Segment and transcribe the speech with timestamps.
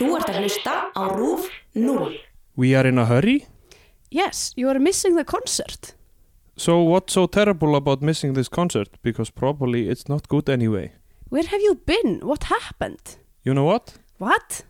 [0.00, 2.06] Þú ert að hlusta á RÚF 0.
[2.56, 3.44] We are in a hurry?
[4.10, 5.92] Yes, you are missing the concert.
[6.56, 8.88] So what's so terrible about missing this concert?
[9.02, 10.92] Because probably it's not good anyway.
[11.28, 12.20] Where have you been?
[12.22, 13.18] What happened?
[13.44, 13.98] You know what?
[14.16, 14.64] What?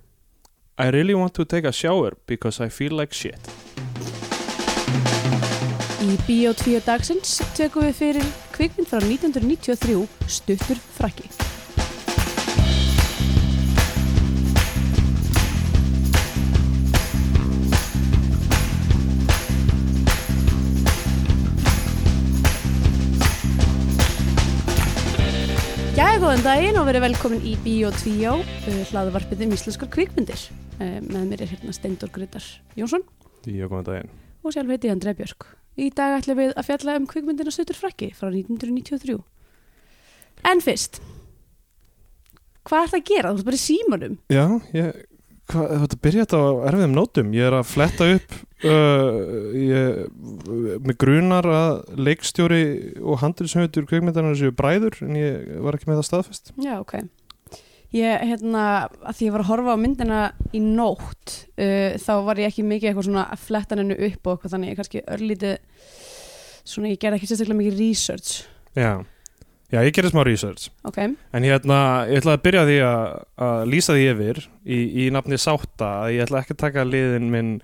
[0.76, 3.38] I really want to take a shower because I feel like shit.
[6.02, 11.30] Í Bíó 2 dagsins tökum við fyrir kvikmynd frá 1993 Stuttur frakki.
[26.20, 30.42] Góðan daginn og verið velkomin í Bíó 2 hlaðvarpið um íslenskar kvikmyndir.
[30.80, 32.44] Eh, Með mér er hérna Steindor Grytar
[32.76, 33.04] Jónsson
[33.46, 34.10] Já, góðan daginn.
[34.44, 35.46] og sjálf heiti ég Andrea Björk.
[35.80, 39.16] Í dag ætlum við að fjalla um kvikmyndina Stuttur frakki frá 1993.
[40.50, 41.00] En fyrst,
[42.68, 43.32] hvað ert að gera?
[43.32, 44.18] Þú ert bara í símanum.
[44.32, 44.44] Já,
[44.76, 45.00] ég,
[45.52, 47.32] hvað, þetta byrja þetta á erfiðum nótum.
[47.36, 50.02] Ég er að fletta upp, uh, ég,
[50.84, 52.64] með grunar að leikstjóri
[53.00, 56.52] og handilshauður kveikmyndarnar séu bræður, en ég var ekki með það staðfest.
[56.60, 56.98] Já, ok.
[57.90, 58.64] Ég, hérna,
[59.02, 60.18] að því ég var að horfa á myndina
[60.54, 64.36] í nótt, uh, þá var ég ekki mikið eitthvað svona að fletta hennu upp og
[64.36, 65.56] eitthvað þannig, ég kannski örlítið,
[66.70, 68.44] svona ég gerði ekki sérstaklega mikið research.
[68.78, 68.92] Já,
[69.74, 70.70] já ég gerði smá research.
[70.86, 73.04] Ok, En hérna, ég ætla að byrja því að,
[73.48, 77.30] að lýsa því yfir í, í nafni Sátta að ég ætla ekki að taka liðin
[77.32, 77.54] minn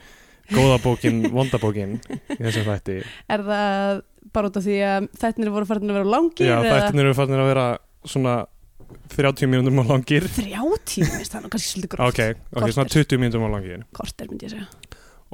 [0.52, 1.96] góða bókin, vonda bókin
[2.30, 2.98] í þessum þætti.
[3.32, 4.02] er það
[4.36, 6.50] bara út af því að þættinir voru farin að vera langir?
[6.50, 7.66] Já, þættinir eru fannir að vera
[8.06, 8.34] svona
[9.16, 10.26] 30 mínútum á langir.
[10.36, 12.10] 30, veist það er nú kannski svolítið gróft.
[12.12, 13.06] Ok, ok, svona Korter.
[13.06, 13.80] 20 mínútum á langir.
[13.96, 14.68] Korter myndi ég segja.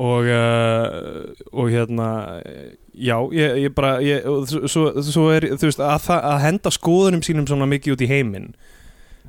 [0.02, 2.06] Og, uh, og hérna,
[2.96, 7.20] já, ég, ég bara, ég, svo, svo- er, þú veist, að, það- að henda skoðunum
[7.26, 8.48] sínum svona mikið út í heiminn.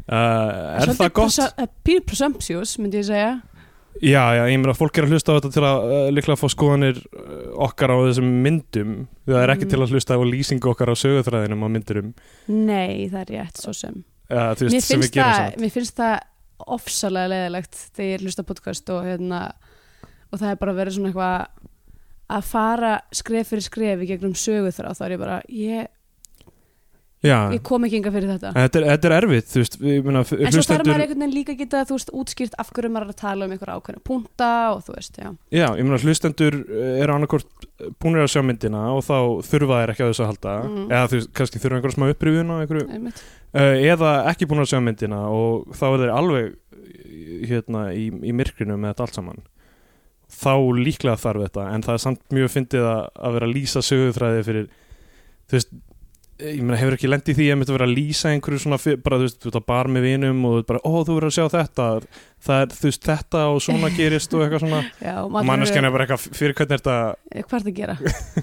[0.08, 1.68] Uh, er það gott?
[1.84, 3.34] Pír presumptuous myndi ég segja.
[4.02, 6.48] Já, já, ég meina fólk er að hlusta á þetta til að uh, líklega fá
[6.50, 8.94] skoðanir uh, okkar á þessum myndum
[9.30, 9.72] það er ekki Mm.
[9.76, 12.10] til að hlusta á lýsingu okkar á sögutræðinum á myndurum
[12.50, 14.02] Nei, það er rétt, svo sem.
[14.34, 16.16] uh, veist, Mér sem við finnst, gerum það, samt mér finnst það
[16.74, 19.42] ofsalega leðilegt þegar ég hlusta podcast og, hérna,
[20.32, 21.70] og það er bara verið svona eitthvað
[22.34, 25.88] að fara skref fyrir skref í gegnum sögu þar þá er ég bara, ég,
[27.24, 28.50] Já, ég kom ekki enga fyrir þetta.
[28.52, 31.36] þetta er, þetta er erfitt, þú veist meina, En svo þarf maður hlustendur einhvern veginn
[31.38, 34.50] líka að geta, veist, útskýrt af hverju maður er að tala um einhver ákveðna punta
[34.74, 35.30] og þú veist, já.
[35.56, 37.68] Já, ég meina hlustendur uh, eru annarkort
[38.04, 39.16] búinir að sjá myndina og þá
[39.48, 40.84] þurfa þær ekki á þessu að halda Mm.
[40.92, 44.70] eða þú veist, kannski þurfa einhverja smá upprifun á einhverju uh, eða ekki búin að
[44.74, 46.52] sjá myndina og þá er þeir alveg
[47.48, 49.42] hérna í, í myrkrinu með þetta allt saman
[50.34, 53.50] þá líklega þarf þetta en það er samt mjög fyndið að, að vera
[56.44, 59.20] ég meina hefur ekki lendið því að mitt að vera að lýsa einhverju svona bara
[59.22, 61.30] þú veist, þú ert að bar með vinum og þú ert bara, ó þú verður
[61.30, 61.86] að sjá þetta
[62.48, 65.88] það er þú veist þetta og svona gerist og eitthvað svona Já, og maður manneskjan
[65.90, 66.98] er bara eitthvað fyrir hvernig er þetta
[67.34, 67.96] Eh, Hvað er það að gera?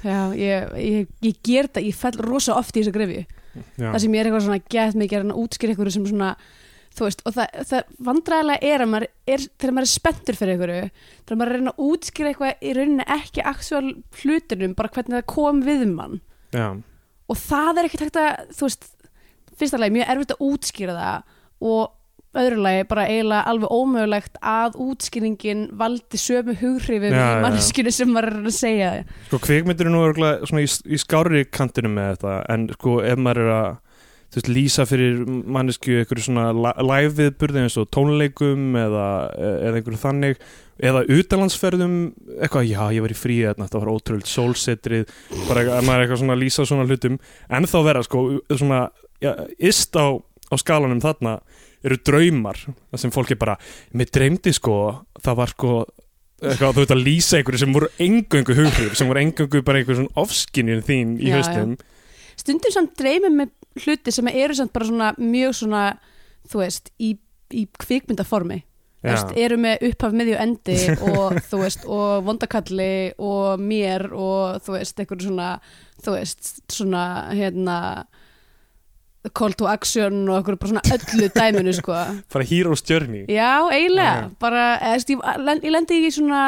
[0.07, 3.23] Já, ég, ég, ég ger þetta, ég fell rosa oft í þessa grefju.
[3.79, 6.31] já, Það sem ég er eitthvað svona gett mikið að útskýra eitthvað sem svona,
[6.99, 10.55] þú veist, og það, það vandræðilega er að maður er, þegar maður er spenntur fyrir
[10.57, 13.85] eitthvað, þegar maður er að reyna að útskýra eitthvað í rauninni ekki aktúal
[14.23, 16.17] hlutunum, bara hvernig það kom við mann.
[16.57, 16.67] já,
[17.31, 18.91] Og það er ekkert hægt að, þú veist,
[19.61, 21.35] fyrsta lagi mjög erfitt að útskýra það.
[21.71, 27.41] Og öðru lagi bara eiginlega alveg ómögulegt að útskýringin valdi sömu hughrifum í já.
[27.43, 28.91] manneskinu sem maður er að segja.
[29.27, 32.37] Sko kvikmyndir er nú í, í skári kantinu með þetta.
[32.55, 33.71] En sko ef maður er að
[34.31, 39.81] þú veist, lýsa fyrir mannesku einhverju svona li- live viðburði eins og tónleikum eða, eða
[39.81, 40.43] einhverju þannig
[40.81, 41.97] eða utanlandsferðum
[42.41, 45.11] eitthvað, já ég var í fríi þarna þetta var ótrúld sólsetrið
[45.49, 47.19] bara að maður eitthvað svona lýsa svona hlutum.
[47.53, 48.23] En þá vera sko
[48.55, 48.79] svona
[49.21, 51.35] já, ist á, á skalanum þarna
[51.85, 53.59] eru draumar það sem fólk er bara,
[53.97, 54.79] mér dreymdi sko
[55.21, 55.75] það var sko
[56.41, 59.99] eitthvað, þú veit að lýsa einhverju sem voru engöngu hughrif sem voru engöngu bara einhver
[59.99, 61.75] svona ofskinjun þín í haustum
[62.41, 65.85] stundum samt dreymið með hluti sem eru samt bara svona mjög svona
[66.51, 67.15] þú veist, í,
[67.55, 68.63] í kvikmyndaformi.
[69.01, 70.79] Veist, eru með upphaf miðju endi
[71.09, 75.53] og þú veist, og vondakalli og mér og þú veist, eitthvað svona
[76.05, 77.79] þú veist, svona hérna
[79.37, 81.97] call to action og eitthvað bara svona öllu dæminu sko.
[82.33, 83.25] Bara Hero's Journey.
[83.29, 84.29] Já, eiginlega, Já.
[84.41, 85.25] bara veist, ég,
[85.65, 86.45] ég lendi í svona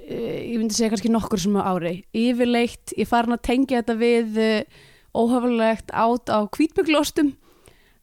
[0.00, 1.94] eh, ég myndi segja kannski nokkur sem á ári.
[2.16, 4.84] Yfirleitt, ég farin að tengja þetta við uh,
[5.18, 7.34] óhafulegt át á hvítbygglostum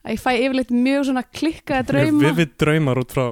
[0.05, 2.23] að ég fæ yfirleitt mjög svona klikkaða drauma.
[2.23, 3.25] við við draumar út frá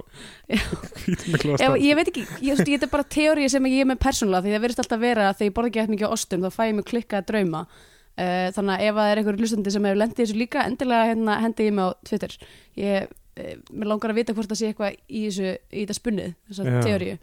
[0.54, 4.46] Ef, ég veit ekki, ég, ég, þetta er bara teóri sem ég er með persónulega
[4.46, 6.50] því það verðist alltaf vera að þegar ég borða ekki eftir mikið á ostum þá
[6.54, 7.66] fæ ég mjög klikkaða drauma.
[8.14, 11.38] Uh, þannig að ef það er einhver hlustandi sem hefur lendið þessu líka endilega hérna,
[11.42, 12.36] hendi ég mig á Twitter.
[12.78, 16.86] Ég mér langar að vita hvort það sé eitthvað í þessu, í þetta spunnið þessar
[16.86, 17.16] teóriu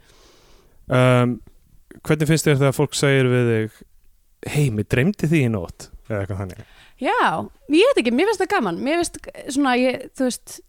[0.91, 1.37] um,
[2.03, 3.77] hvernig finnst þér þegar fólk segir við þig
[4.51, 6.67] hei, mér dreymdi því í nótt eða eitthvað þannig.
[7.01, 7.21] Já,
[7.73, 8.83] ég veit ekki, mér finnst það gaman.
[8.85, 9.17] Mér finnst
[9.55, 10.59] svona, ég, þú veist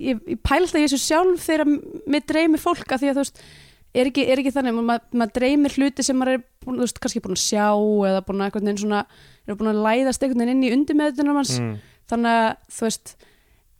[0.00, 1.72] ég, ég pælst að ég þessu sjálf þegar
[2.10, 3.42] mér dreymir fólk að því að þú veist
[3.90, 7.00] er ekki, er ekki þannig, maður mað dreymir hluti sem maður er búin, þú veist,
[7.02, 7.66] kannski búin að sjá
[8.10, 9.00] eða búin að einhvern veginn svona
[9.46, 11.74] er búin að læðast einhvern veginn inn í undirmeðutunum hans mm.
[12.12, 13.12] þannig að þú veist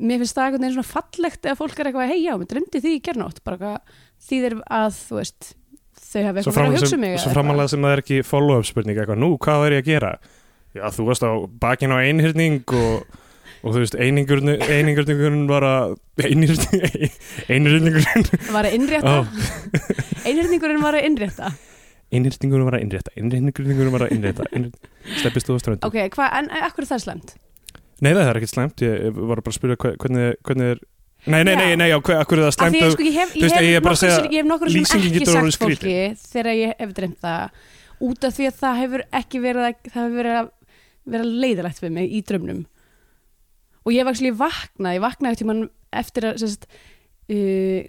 [0.01, 2.83] mér finnst það einhvern veginn svona fallegt ef fólk er eitthvað, hei já, mér dreymdi
[2.83, 5.53] því í gernótt bara eitthvað, þýðir að þú veist
[6.11, 8.21] þau hafa svo eitthvað að hugsa um mig svo eða framalega sem það er ekki
[8.27, 10.13] follow-up spurning eitthvað, nú, hvað er ég að gera
[10.77, 11.31] já, þú varst á
[11.63, 12.97] bakin á einhyrning og,
[13.65, 16.61] og þú veist, einingurinn var að eitthvað.
[18.55, 19.13] var að innrétta Ó.
[20.25, 21.47] einhyrningurinn var að innrétta
[22.11, 24.43] einhyrningurinn var að innrétta einhyrningurinn var að innrétta
[25.21, 27.29] steppist þú á ströndu ok, hvað, en akkur er það slemt?
[28.01, 30.79] nei, það er ekkert slæmt, ég var bara að spyrja hva- hvernig, hvernig er
[31.31, 32.57] nei, nei, nei, nei, hva- akkur er það að-
[32.95, 33.03] sko,
[33.35, 34.17] þú veist, ég er bara að segja,
[34.75, 37.43] lýsingin ekki getur orðið fólki þegar ég hef dreymt það
[38.01, 40.47] út af því að það hefur ekki verið að, það hefur verið að
[41.15, 42.65] vera leiðilegt við mig í drömnum
[43.85, 45.65] og ég hef actually vaknað ég vaknaði eftir mann
[46.01, 46.69] eftir að sérst,
[47.33, 47.81] uh,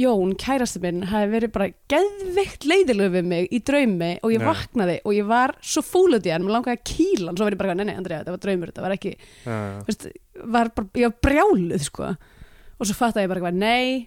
[0.00, 4.46] Jón, kærastu minn hafi verið bara geðveikt leiðilegu við mig í draumi og ég Já.
[4.46, 7.60] vaknaði og ég var svo fúlut í hann, mér langaði að kýla hann svo verið
[7.60, 9.58] bara, nei, nei, Andrea, þetta var draumur, þetta var ekki já.
[9.88, 10.06] veist,
[10.54, 12.12] var bara, ég var brjáluð sko.
[12.78, 14.06] og svo fattaði ég bara nei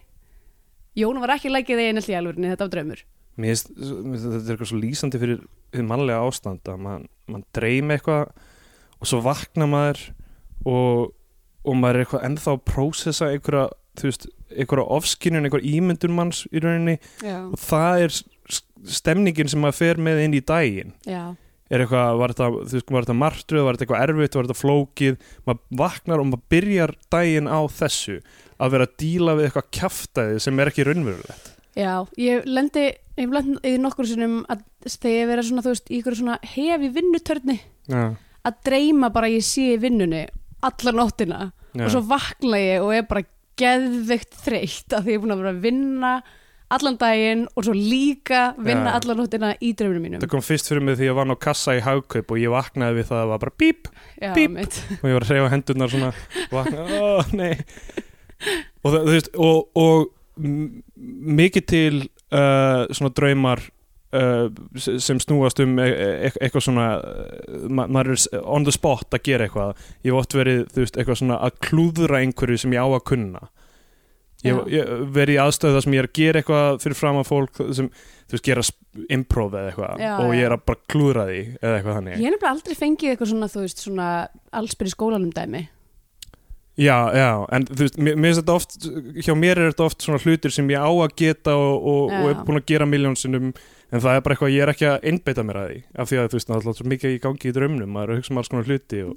[0.98, 3.04] Jón var ekki lækið í alvörinni, þetta var draumur
[3.34, 5.40] Mér finnst, þetta er eitthvað svo lýsandi fyrir
[5.74, 8.32] því mannlega ástand að mann man dreymi eitthvað
[9.00, 10.02] og svo vakna maður
[10.68, 11.14] og,
[11.64, 13.64] og maður er eitthvað ennþá að prósessa einhverja,
[13.98, 18.18] þú veist, einhverja ofskynjun, einhverja ímyndun manns í rauninni já, og það er
[18.94, 20.92] stemningin sem maður fer með inn í daginn.
[21.08, 21.32] Já,
[21.72, 24.60] er eitthvað, var þetta, þú veist, var þetta martruð, var þetta eitthvað erfitt, var þetta
[24.60, 25.28] flókið?
[25.48, 28.18] Maður vaknar og maður byrjar daginn á þessu
[28.60, 32.86] að vera að díla við eitthvað kjaftaði sem er ekki raunverulegt já ég lendi,
[33.18, 36.38] ég lendi í nokkur sinnum að þegar ég verið svona, þú veist, í ykkur svona
[36.54, 37.58] hefi vinnutörni
[37.90, 38.04] Já,
[38.44, 40.24] að dreyma bara að ég sé vinnunni
[40.64, 41.40] alla nóttina
[41.74, 41.84] já.
[41.84, 43.26] og svo vakna ég og er bara
[43.60, 46.14] geðveikt þreytt að því ég er búin að vera að vinna
[46.74, 48.96] allan daginn og svo líka vinna Já.
[48.98, 51.76] allan nóttina í drauminu mínum Það kom fyrst fyrir mig því ég var á kassa
[51.76, 53.90] í hagkaup og ég vaknaði við það að það var bara bíp
[54.34, 54.58] bíp.
[55.02, 56.10] og ég var að hreyfa hendurnar svona
[56.48, 57.06] og vaknaði, ó
[57.36, 57.52] nei
[58.84, 62.02] og það, veist, og, og mikið til
[62.34, 63.62] uh, svona draumar
[64.14, 64.46] uh,
[64.76, 69.26] sem snúast um e e eitthvað svona uh, ma maður er on the spot að
[69.30, 69.84] gera eitthvað.
[70.02, 73.04] Ég hef oft verið, þú veist, eitthvað svona að klúðra einhverju sem ég á að
[73.12, 73.46] kunna.
[74.44, 77.30] Ég, hef verið í aðstöðu þar sem ég er að gera eitthvað fyrir fram að
[77.30, 77.86] fólk sem,
[78.28, 78.64] þú veist, gera
[79.14, 82.12] improv eða eitthvað Já, og ég er að bara klúðra því eða eitthvað þannig.
[82.12, 84.10] Ég hef nefnilega aldrei fengið eitthvað svona, þú veist, svona
[84.60, 85.62] allsbyrði skólanum dæmi.
[86.74, 88.72] Já, já, en þú veist, mér, finnst þetta oft,
[89.22, 92.30] hjá mér er þetta oft svona hlutir sem ég á að geta og, og, og
[92.32, 95.44] er búin að gera miljónsinnum en það er bara eitthvað, ég er ekki að einbeita
[95.46, 97.54] mér að því af því að þú veist, það er alltaf mikið í gangi í
[97.54, 99.14] draumnum maður er að hugsa um alls konar hluti og,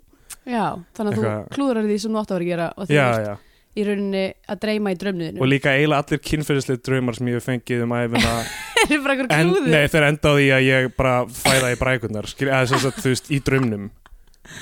[0.47, 2.87] Já, þannig að Eitthvað- þú klúðrar því sem þú átt að vera að gera og
[2.87, 3.45] þú veist
[3.77, 5.41] í rauninni að dreyma í draumniðinu.
[5.41, 8.33] og líka eiginlega allir kynferðislega draumar sem ég hef fengið um æfina
[8.93, 13.29] er en, nei, þeir enda á því að ég bara fæða í brækunar, þú veist,
[13.33, 13.89] í draumnum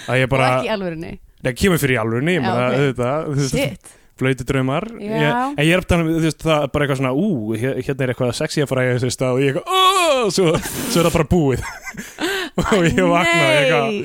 [0.09, 1.13] að ég bara, Og ekki alvörinni.
[1.45, 2.39] Það kemur fyrir í alvörunni,
[4.15, 4.45] flöyti
[5.03, 5.23] ég,
[5.59, 6.09] en ég er um,
[6.63, 7.25] er bara eitthvað svona ú,
[7.59, 8.91] hér- hérna er eitthvað sexy að fara í
[9.35, 11.65] og ég eitthvað, ó, svo, svo er það bara búið.
[12.55, 13.95] Og ég vaknaði eitthvað,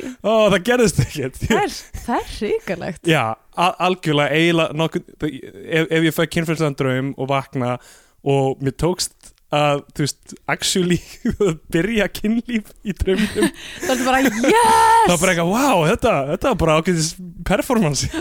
[0.50, 1.36] það gerðist ekkert.
[1.44, 3.04] Það er, það er hrikalegt.
[3.06, 3.20] já,
[3.62, 4.40] al- algjörlega
[5.30, 7.76] ef, ef ég fæ kynfélslan draum og vakna
[8.26, 10.98] og mér tókst að, þú veist, actually
[11.74, 13.48] byrja kynlíf í draumum
[13.86, 14.36] Það er bara, yes!
[14.52, 17.10] það var bara eitthvað, wow, þetta, þetta var bara ákveðis
[17.48, 18.10] performance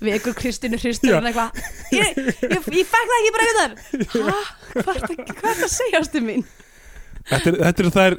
[0.00, 0.84] Við ykkur Kristínu Já.
[0.86, 1.58] Hristur eitthvað,
[1.92, 3.74] ég, ég, ég fekk það ekki bara einhvern þar.
[4.14, 4.38] Hæ?
[4.78, 6.44] Hvað er það- er að segja ástu mín?
[7.28, 8.16] þetta, er- þetta er þær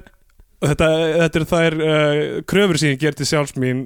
[0.59, 0.89] þetta,
[1.23, 2.19] þetta er þær uh,
[2.51, 3.85] kröfur sem ég ger til sjálfs mín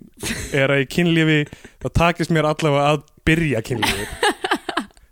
[0.58, 1.40] er að í kynlífi
[1.86, 4.08] það takist mér allavega að byrja kynlífi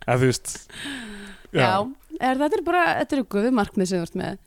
[0.02, 0.54] eða þú veist
[1.54, 1.70] Já,
[2.22, 4.40] er, þetta er bara, þetta eru guðu markmið sem þú ert með.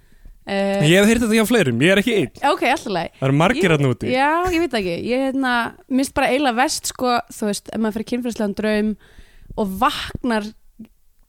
[0.46, 2.36] Uh, ég hef heyrt þetta hjá fleirum, ég er ekki einn.
[2.52, 3.14] Ok, alltaf leið.
[3.18, 5.54] það eru margir að núti Já, ég veit ekki, ég hérna,
[5.90, 8.92] minnst bara eiginlega vest sko, þú veist, ef maður fyrir kynfærslegan draum
[9.58, 10.46] og vaknar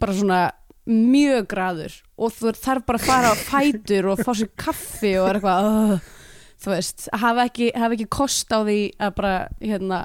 [0.04, 0.40] bara svona
[0.84, 5.30] mjög graður og þú þarf bara að fara á fætur og fá sér kaffi og
[5.30, 6.12] er eitthvað uh,
[6.60, 9.32] þú veist, hafa ekki, hafa ekki kost á því að bara,
[9.64, 10.02] hérna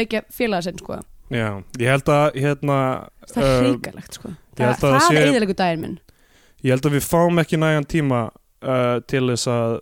[0.00, 1.02] vekja félagasinn, sko.
[1.28, 2.80] Já, ég held að hérna
[3.28, 4.32] það er uh, hrikalegt, sko
[4.64, 5.98] ég það, það er sé- eðilegu daginn minn?
[6.64, 8.22] Ég held að við fáum ekki nægan tíma
[8.64, 9.76] uh, til þess að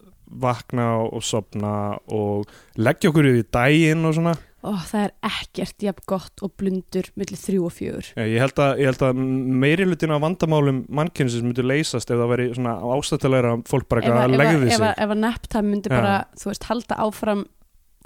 [0.44, 1.74] vakna og sopna
[2.10, 4.32] og leggja okkur yfir daginn og svona.
[4.64, 8.06] Og það er ekkert jafn gott og blundur millir þrjú og fjögur.
[8.16, 9.18] Ég, held að, ég held að
[9.60, 14.38] meiri hlutin af vandamálum mannkynsins myndi leysast ef það veri ástættilegra fólk bara eitthvað að-
[14.40, 14.94] að- ef, sig.
[15.04, 15.96] ef að neptime myndi Já.
[16.00, 17.44] bara, þú veist, halda áfram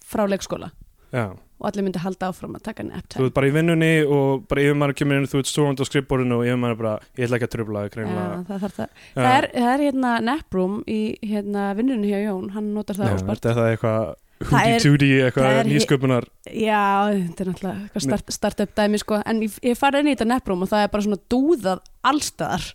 [0.03, 0.73] frá leikskóla
[1.13, 1.25] Já.
[1.59, 4.63] og allir myndi halda áfram að taka þú neptime ert bara í vinnunni og bara
[4.63, 7.39] yfir maður kemur inn þú ert stúrand á skrifborðinu og yfir maður bara ég ætla
[7.41, 8.89] ekki að tröfla greinlega það, það.
[9.17, 13.57] Það, er, það er hérna Neproom í hérna vinnunni hjá Jón, hann notar það er
[13.59, 16.27] það eitthvað er- húti-túti það eitthvað nýsköpunar.
[16.47, 20.15] Já, þetta er náttúrulega eitthvað start, startup dæmi sko, en ég, ég farið inn í
[20.15, 22.69] þetta Neproom og það er bara svona dúðað allstaðar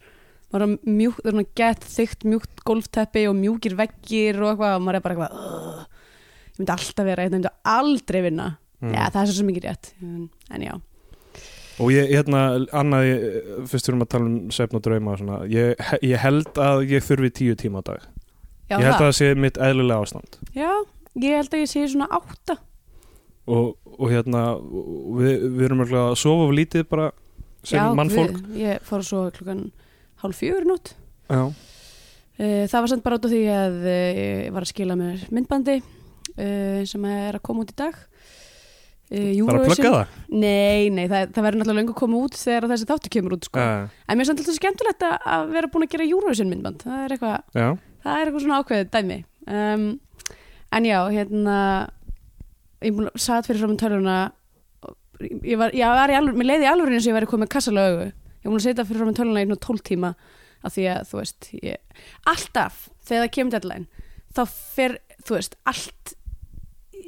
[0.53, 4.75] það er mjúkt, það er svona gett þygt mjúkt golfteppi og mjúkir veggir og eitthvað
[4.75, 5.87] og maður er bara eitthvað "Ugh,
[6.53, 8.49] ég myndi alltaf vera, ég myndi aldrei vinna.
[8.83, 8.95] Mm.
[8.95, 9.93] Já, það er svo ekki rétt.
[10.03, 10.73] En, já,
[11.81, 12.41] og ég, hérna,
[12.75, 13.07] annað
[13.69, 16.83] fyrst við erum að tala um svefn og drauma og svona, ég, ég held að
[16.91, 18.05] ég þurfi tíu tíma á dag.
[18.69, 20.37] Já, ég held að það sé mitt eðlilega ástand.
[20.53, 20.69] Já,
[21.23, 22.59] ég held að ég sé svona átta.
[23.43, 27.09] Og, og hérna og við, við erum örugglega að sofa of lítið bara
[27.63, 28.37] sem já, mannfólk.
[28.37, 29.65] guð, ég fór svo klukkan
[30.23, 30.93] hálf fjögur nótt.
[31.27, 31.43] Já.
[32.33, 35.27] Uh, það var samt bara út af því að uh, ég var að skila mér
[35.33, 35.81] myndbandi
[36.37, 37.95] uh, sem er að koma út í dag.
[39.13, 40.13] Uh, bara að Eurovision- plugga það?
[40.33, 43.45] Nei, nei, það, það verður náttúrulega lengur að koma út þegar þessi þáttu kemur út
[43.49, 43.59] sko.
[43.59, 46.81] uh, En mér er samt alltaf skemmtilegt að- að vera búin að gera Eurovision myndband.
[46.87, 47.43] Það er eitthvað,
[48.03, 49.19] það er eitthvað svona ákveðið dæmi.
[49.47, 49.99] Um,
[50.73, 51.57] En já, hérna
[52.81, 54.15] Ég búin að satt fyrir fram um tölvuna
[54.83, 54.95] og
[55.45, 57.49] Ég var, ég var í alveg, mér leiði í alveg eins og ég væri komið
[57.53, 58.07] kassalega augu.
[58.43, 60.09] Ég búin að setja fyrir fram um tölvuna í nú 12 tíma
[60.65, 61.77] af því að, þú veist, ég,
[62.27, 63.87] alltaf þegar það kemur deadline
[64.35, 66.13] þá fer, þú veist, allt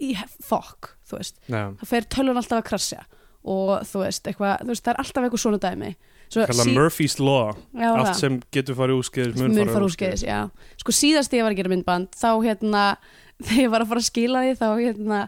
[0.01, 0.11] í
[0.43, 1.39] fokk, þú veist.
[1.47, 1.63] Já.
[1.79, 3.05] þá fer tölvun alltaf að krasja
[3.45, 5.91] og þú veist, eitthvað, þú veist, það er alltaf eitthvað svona dæmi.
[6.25, 7.51] Svo kalla Murphy's Law.
[7.77, 8.15] Já, allt það.
[8.23, 10.39] sem getur farið úrskeiðis mun, mun fara úrskeiðis, já.
[10.81, 12.85] Sko síðast þegar ég var að gera myndband þá hérna,
[13.45, 15.19] þegar ég var að fara að skila því þá hérna,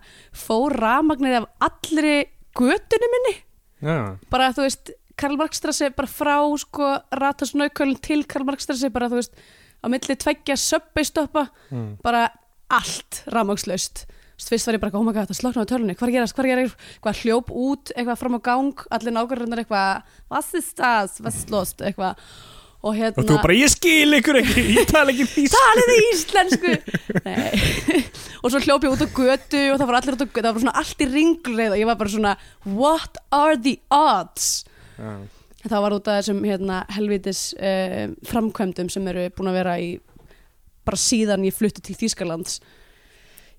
[0.46, 2.16] fór rafmagnir af allri
[2.58, 3.36] götunni minni.
[3.86, 4.00] Já,
[4.34, 9.38] bara þú veist, Karl Markstrassi bara frá sko ratasnaukölin til Karl Markstrassi bara þú veist
[9.82, 11.90] á milli tveggja söpbeistoppa mm.
[12.06, 12.28] bara
[12.74, 14.06] allt veist,
[14.38, 16.36] fyrst var ég bara, oh my god, það sloknaði á tölunni hvað er að gerast,
[16.38, 20.78] hvað er að gerast, hvað hljóp út eitthvað fram á gang, allir nákvæmlega eitthvað ist
[20.78, 22.22] das, was ist lost eitthvað.
[22.86, 24.64] Og hérna og þú bara, ég skil ykkur ekki.
[24.78, 26.74] Ég tala ekki físk talið íslensku.
[28.44, 30.52] Og svo hljóp ég út á götu og það var allir út á götu, það
[30.52, 32.36] var svona allt í ringleið og ég var bara svona
[32.70, 34.68] what are the odds?
[35.02, 35.10] Já,
[35.66, 39.90] það var út af þessum hérna, helvitis uh, framkvæmdum sem eru búin að vera í
[40.88, 42.62] bara síðan ég flutti til Þýskalands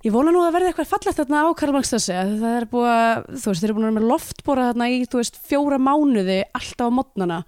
[0.06, 3.50] ég vona nú að verði eitthvað fallegt þarna á Karlmarkstasi það er búið að, þú
[3.50, 6.86] veist, þeir eru búin að vera með loftbóra þarna í, þú veist, fjóra mánuði alltaf
[6.86, 7.40] á mótnana.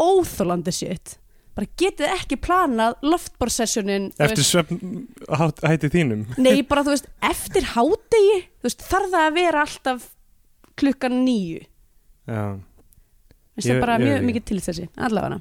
[0.00, 1.18] Óþólandi sitt
[1.54, 5.04] bara getið ekki planað loftbórsessjónin eftir svefn
[5.62, 6.24] hætti þínum.
[6.42, 10.08] Nei, bara þú veist, eftir hádegi þú veist, þarf það að vera alltaf
[10.80, 11.60] klukkan nýju
[12.26, 12.42] já.
[13.54, 15.36] Það Ég- bara ég- mjög ég- mikið til þessi, allavega.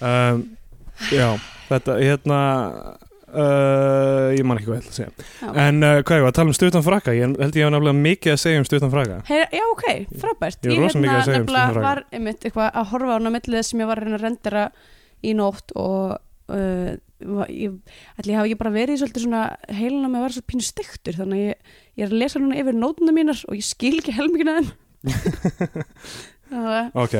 [0.00, 0.56] Um,
[1.12, 1.28] já,
[1.68, 2.38] þetta, hérna
[3.32, 5.26] uh, ég man ekki hvað ég ætla að segja.
[5.42, 5.50] Já.
[5.66, 8.00] en uh, hvað ég var að tala um stuttan frakka ég held ég hafa nefnilega
[8.06, 9.86] mikið að segja um stuttan frakka Hey, já, ok,
[10.22, 10.60] frábært.
[10.68, 13.90] Ég að segja um nefnilega var einmitt eitthvað að horfa á hana millið sem ég
[13.92, 14.64] var að reyna að rendera
[15.22, 16.16] í nótt og
[16.52, 17.76] uh, var- ég,
[18.18, 21.18] ætli ég hafi ekki bara verið svolítið svona heilina með að vera svo pínu stektur
[21.20, 24.14] þannig að ég, ég er að lesa núna yfir nótuna mínar og ég skil ekki
[24.16, 24.56] helmingina
[26.52, 27.14] að ok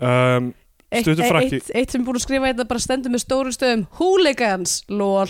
[0.00, 0.48] um,
[0.88, 1.58] eitt, Stuttur frakki.
[1.60, 3.82] eitt, eitt sem er búin að skrifa þetta bara stendur með stórum stöðum.
[3.98, 5.28] Hooligans, lol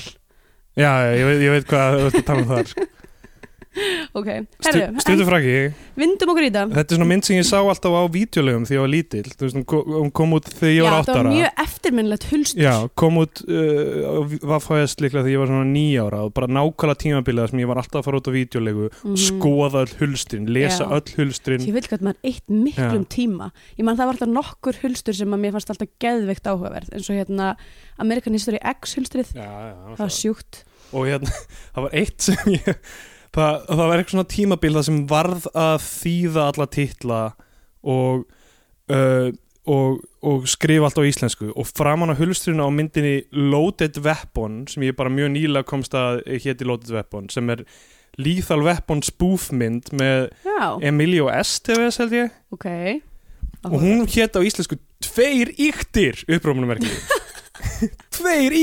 [0.78, 2.73] já, ég veit, ég veit hvað þú ert að tala um þar
[4.18, 5.50] ok, Stu, herru, en stuttur frakki
[6.00, 6.70] vindum okkur í það.
[6.75, 9.44] Þetta er svona mynd sem ég sá alltaf á vídeolegum þegar ég var lítill, þú
[9.44, 12.62] veist, hún kom, kom út þegar ég já, var það var mjög eftirminnlegt hulstur.
[12.64, 17.00] Já, kom út uh, var fæðast líklega þegar ég var svona nýjára og bara nákvæmlega
[17.04, 19.18] tímabiliða sem ég var alltaf að fara út á vídeolegu, Mhm.
[19.28, 20.90] skoða öll hulstrin, lesa Já.
[20.99, 23.12] öll hulstrin ég vil hvað maður eitt miklum Já.
[23.14, 23.50] tíma.
[23.78, 27.11] Ég man það var alltaf nokkur hulstur sem að mér fannst alltaf geðveikt áhugaverð eins
[27.12, 27.52] og hérna
[28.02, 29.30] American History X hulstrið.
[29.38, 31.35] Já, já, það var sjúkt og hérna,
[31.75, 32.71] það var eitt sem ég
[33.35, 37.21] það, það var eitthvað svona tímabil það sem varð að þýða alla titla
[37.88, 38.25] og
[38.92, 39.28] uh,
[39.68, 41.50] og, og skrifa allt á íslensku.
[41.52, 46.23] Og framan á hulstrinu á myndinni Loaded Weapon sem ég bara mjög nýlega komst að
[46.40, 47.64] héti Loaded Weapon sem er
[48.18, 52.35] Lethal Weapon spoofmynd með já, Emilio Estevez held ég.
[52.54, 52.66] Ok.
[53.68, 56.88] Og hún hétt á íslensku Tveir yktir upprómunumerki
[58.16, 58.54] Tveir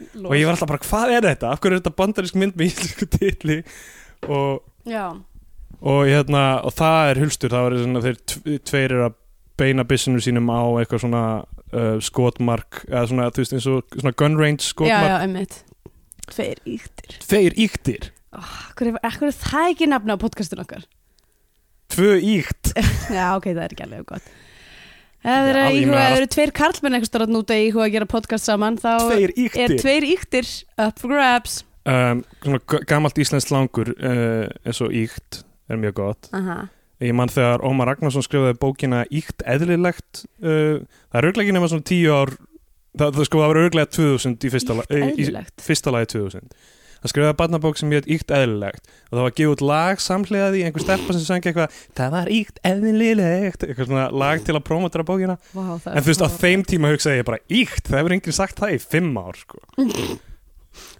[0.00, 2.58] yktir og ég var alltaf bara hvað er þetta, af hverju er þetta bandarísk mynd
[2.58, 3.58] með íslensku titli?
[4.28, 5.04] Og, já,
[5.78, 9.16] og, hérna, og það er hulstur, það var svona þeir tv- tveir eru að
[9.58, 11.22] beina byssinu sínum á eitthvað svona
[11.74, 15.58] uh, skotmark eða svona, þú veist, eins og svona gun range já, skotmark, já, einmitt.
[16.28, 20.82] Tveir yktir tveir yktir akkur er, akkur er það ekki nafna á podcastun okkar?
[21.88, 22.74] Tvö íkt
[23.16, 24.26] Já, ok, það er ekki alveg gott
[25.28, 28.48] það eru íhuga, það eru tveir karlmenn eitthvað starf núta í íhuga að gera podcast
[28.48, 29.32] saman þá Tveir
[29.64, 31.60] er tveir íktir up for grabs.
[31.88, 35.42] Um, Svona g- gamalt íslenskt langur uh, eins og íkt
[35.72, 36.28] er mjög gott.
[36.36, 36.66] Aha.
[36.98, 41.68] Ég mann þegar Ómar Ragnarsson skrifaði bókina Íkt eðlilegt uh, Það er auðvitað ekki nema
[41.70, 42.32] svona tíu ár
[42.98, 44.50] Það, það sko það var auðvitað 2000 í
[45.68, 46.48] fyrsta lagi 2000
[46.98, 48.88] Það skrifaði barnabók sem hétt Íkt eðlilegt.
[49.08, 52.30] Og það var gefið út lag samhliða því einhver steppa sem sangi eitthvað Það var
[52.34, 53.66] íkt eðlilegt.
[53.68, 55.36] Eitthvað svona lag til að prómotera bókina.
[55.54, 58.58] Er En þú veist á þeim tíma hugsaði ég bara Íkt, það hefur enginn sagt
[58.58, 59.62] það í fimm ár sko.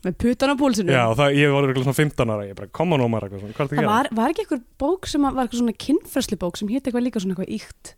[0.02, 2.70] Með putan á púlsinu Já, og það, ég var örugglega svona 15 ára Ég bara,
[2.74, 5.36] koma nú Ómar Ragnarsson, hvað er það að var, var ekki eitthvað bók sem að-
[5.36, 7.92] var eitthvað svona kynfræslubók sem hétt eitthvað líka svona eitthvað íkt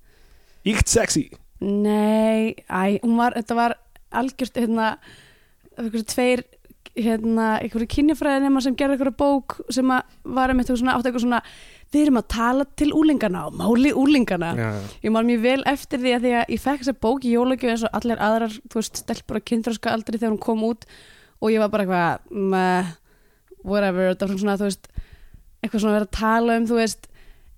[0.74, 1.22] Íkt sexy.
[1.64, 3.76] Nei, æ, hún var, þetta var
[4.20, 4.90] algjört, hérna
[5.78, 6.42] eitthvað tveir,
[6.96, 11.24] hérna eitthvað kynjafræði nema sem gerði eitthvað bók sem var einmitt eitthvað svona, átti eitthvað
[11.26, 11.42] svona
[11.90, 14.82] við erum að tala til úlingana og máli úlingana Já, já.
[15.06, 17.72] ég man mjög vel eftir því að því að ég fekk þessa bók í jólagjöf
[17.74, 20.86] eins og allir aðrar þú veist, stelpur á kynþróska aldrei þegar hún kom út
[21.40, 22.92] og ég var bara eitthvað
[23.64, 24.90] whatever, þetta var svona þú veist,
[25.60, 27.08] eitthvað svona að vera að tala um þú veist,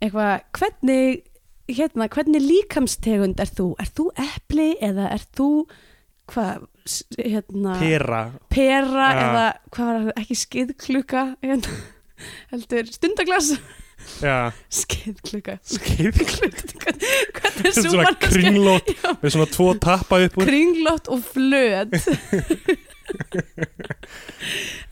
[0.03, 1.23] eitthvað hvernig,
[1.73, 3.69] hérna, hvernig líkamstegund er þú?
[3.83, 5.49] Er þú epli eða er þú
[6.33, 6.67] hvað,
[7.19, 8.23] hérna Pera.
[8.53, 9.23] pera Ja.
[9.27, 11.79] eða hvað var það, ekki skeiðkluka hérna,
[12.53, 13.53] heldur stundaglas.
[14.19, 16.97] Já, skeiðkluka skeið hvernig er
[17.39, 18.89] Þetta er svo svona kringlót.
[19.23, 20.49] Með svona tvo tappa upp úr.
[20.49, 21.95] Kringlótt og flöt.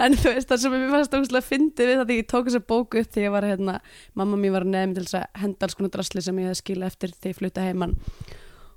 [0.01, 2.63] En þú veist það sem ég fannst ógustlega fyndið við það því ég tók þessa
[2.73, 3.75] bóku upp því ég var hérna
[4.19, 6.89] mamma mér var nefn til þess að henda alls konar drasli sem ég hefði skila
[6.91, 7.95] eftir því ég flutta heimann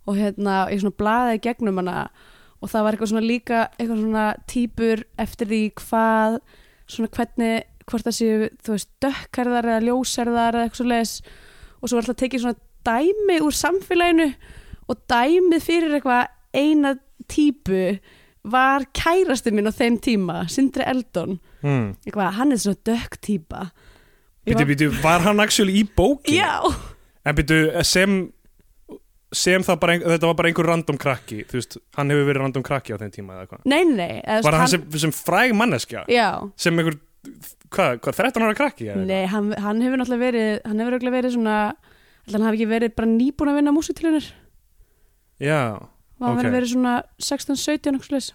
[0.08, 1.98] og hérna ég svona blaði gegnum hana
[2.64, 6.40] og það var eitthvað svona líka eitthvað svona típur eftir því hvað
[6.94, 7.56] svona hvernig
[7.90, 11.16] hvort það séu þú veist dökkarðar eða ljósarðar eða eitthvað svo leis
[11.84, 14.30] og svo var alltaf tekið svona dæmi úr samfélaginu
[14.92, 16.94] og dæmið fyrir eitthvað eina
[17.32, 17.84] típu
[18.44, 21.94] var kærasti minn á þeim tíma Sindri Eldon hmm.
[22.04, 23.68] eitthvað, hann er svona dökk típa
[24.44, 26.36] Ég Býtu, var- hann actually í bókin?
[26.36, 26.60] Já,
[27.24, 27.56] En býtu,
[27.88, 28.34] sem
[29.34, 32.64] sem það bara, þetta var bara einhver random krakki þú veist, hann hefur verið random
[32.68, 36.04] krakki á þeim tíma eða hvað nei, nei eða, Var hann, sem, sem fræg manneskja?
[36.12, 37.00] Já, Sem einhver,
[37.74, 38.86] hvað, hvað 13 ára krakki?
[38.90, 39.10] eða eitthvað?
[39.10, 42.70] nei, hann, hann hefur náttúrulega verið hann hefur örugglega verið svona alltaf hann hafi ekki
[42.72, 44.30] verið bara nýbúin að vinna músitilunir
[45.44, 46.40] Já, og hann Ok.
[46.46, 46.52] okay.
[46.54, 48.32] verið svona 16-17 eitthvað slags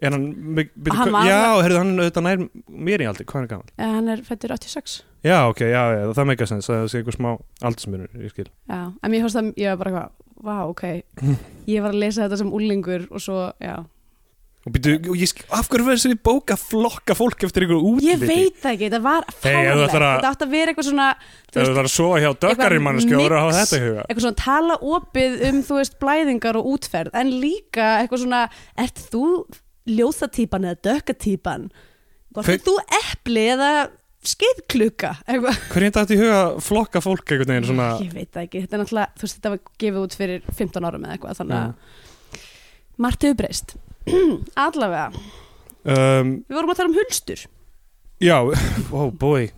[0.00, 2.44] er hann, býtu, Hann hvað- var- já, heyrðu hann auðvitað nær
[2.88, 3.72] mér í aldi, hvað er hann gammal?
[3.76, 7.16] eða hann er fættur 86 Já, ok, já, já, það meika sens, það sé einhver
[7.18, 7.30] smá
[7.60, 8.48] aldursmunur, ég skil.
[8.70, 10.82] Já, en mér fannst það, ég var bara eitthvað Vá, ok,
[11.74, 13.74] ég var að lesa þetta sem úlingur og svo, já.
[14.68, 17.78] Og býtu, og ég skil, af hverju verður þessi bók að flokka fólk eftir einhver
[17.80, 18.08] útliti?
[18.10, 21.54] Ég veit það ekki, þetta var að- Þetta átti að vera eitthvað svona þú Ef
[21.60, 23.60] veist, þú þarf að sofa hjá eitthvað manneski og hafa mix.
[23.60, 24.02] þetta í huga.
[24.08, 28.42] eitthvað svona tala opið um þú veist blæðingar og útferð en líka eitthvað svona
[28.84, 29.24] ert þú
[29.88, 31.68] ljóðatýpan eða dökkatýpan
[32.30, 33.70] Hver- Hvort þú epli eða
[34.26, 37.86] skeiðkluka Hvernig þetta í huga flokka fólk einhvern veginn svona?
[38.04, 40.88] Ég veit það ekki, þetta er náttúrulega þú veist þetta var gefið út fyrir 15
[40.90, 41.72] árum eða eitthvað þannig að
[43.00, 43.76] margt hefur breyst.
[44.66, 45.06] Allavega,
[45.88, 47.46] um, við vorum að tala um hulstur.
[48.20, 48.36] Já,
[49.00, 49.48] oh boy.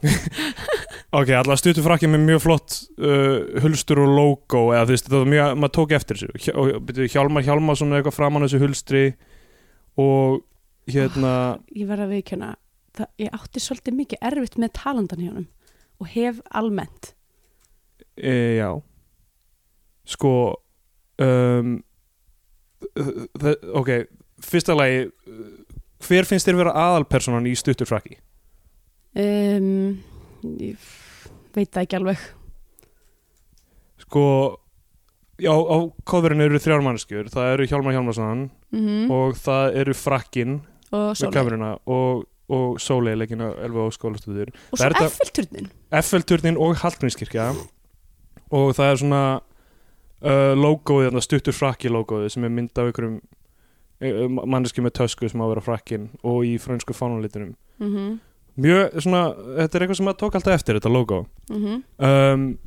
[1.13, 5.19] Ok, allavega stuttu frakki með mjög flott uh, hulstur og logo eða þú veist, þetta
[5.19, 6.41] var mjög, maður tók eftir þessu.
[6.41, 9.03] Hjá- og, byrju, Hjálmar Hjálmarsson er eitthvað framan þessu hulstri
[10.01, 10.39] og
[10.89, 11.35] hérna
[11.77, 12.49] Ég verð að viðkjöna
[12.99, 15.49] það, ég átti svolítið mikið erfitt með talandan hjá honum
[16.03, 17.13] og hef almennt.
[18.17, 18.71] E, Já.
[20.13, 20.33] Sko
[21.23, 21.77] um,
[23.79, 23.91] Ok,
[24.43, 25.07] fyrsta lagi
[26.03, 28.19] hver finnst þér vera aðalpersonan í stuttur frakki?
[29.15, 30.01] um,
[30.59, 30.91] ég
[31.55, 32.27] veit það ekki alveg.
[34.03, 34.25] Sko
[35.43, 35.77] Já, á
[36.07, 38.43] kóðurinn eru þrjár mannskjur það eru Hjálmar Hjálmarsson
[38.75, 40.59] mm og það eru frakkin
[40.93, 45.71] og, kameruna og, og Sólei leikina Elva og skólastöður og svo F-turnin
[46.03, 47.53] F-turnin og Hallgrímskirkja.
[48.53, 49.23] Og það er svona
[50.23, 55.41] uh, logoið, stuttur frakki logoið sem er mynd af einhverjum uh, manneski með tösku sem
[55.41, 58.19] á að vera frakkin og í frönsku fánanlitunum mm -hmm.
[58.57, 59.23] mjög svona,
[59.63, 61.27] þetta er eitthvað sem maður tók alltaf eftir þetta logo.
[61.51, 62.59] Mm um,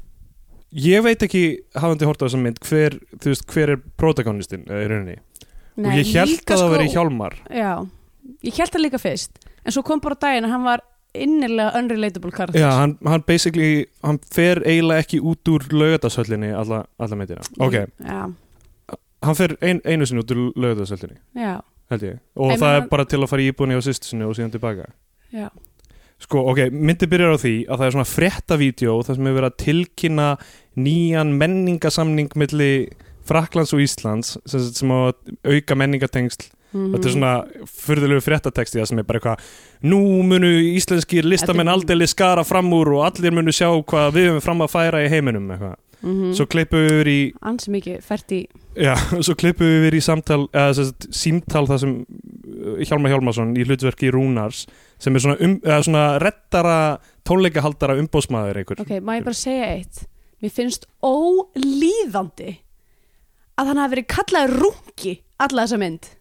[0.76, 4.88] ég veit ekki hafandi hort á þessa mynd hver, veist, hver er protagonistinn uh, í
[4.88, 5.20] rauninni?
[5.78, 7.36] Og ég held að það veri Hjálmar.
[7.52, 7.88] Já,
[8.44, 10.82] ég held það líka fyrst en svo kom bara daginn að hann var
[11.16, 16.82] innilega unrelatable karakter Já, hann, hann basically, hann fer eiginlega ekki út úr laugadashöllinni alla,
[17.00, 17.42] alla meitina.
[17.64, 18.26] Ok, já,
[19.26, 22.20] hann fer ein, einu sinni út úr laugadashöllinni, já, held ég.
[22.36, 24.36] Og Ég það meina- er bara til að fara í íbúinni á sýstu sinni og
[24.36, 24.90] síðan tilbaka.
[25.34, 25.50] já
[26.26, 29.50] sko, ok, myndi byrjar á því að það er svona fréttavídeó þar sem hefur verið
[29.52, 30.28] að tilkynna
[30.80, 32.70] nýjan menningasamning milli
[33.26, 36.92] Fraklands og Íslands sem, sem á að auka menningatengsl Mhm.
[36.94, 37.34] þetta er svona
[37.72, 39.40] furðulegu fréttateksti það sem er bara eitthvað
[39.88, 44.44] nú munu íslenskir listamenn aldrei skara fram úr og allir munu sjá hvað við höfum
[44.44, 45.76] fram að færa í heiminum eitthvað.
[46.06, 46.34] Mhm.
[46.36, 48.40] svo klippum við yfir í ansi mikið fært í
[48.76, 48.94] já,
[49.26, 54.12] svo klippum við yfir í samtal eða símtal það sem uh, Hjálmar Hjálmarsson í hlutverki
[54.14, 54.66] Rúnars
[55.00, 56.76] sem er svona, um, eða svona reddara
[57.26, 60.04] tónleikahaldara umbósmaður einhver ok, má ég bara segja eitt
[60.44, 62.58] mér finnst ólíðandi
[63.56, 66.12] að hann hafi verið kallaður rungi alla þessa mynd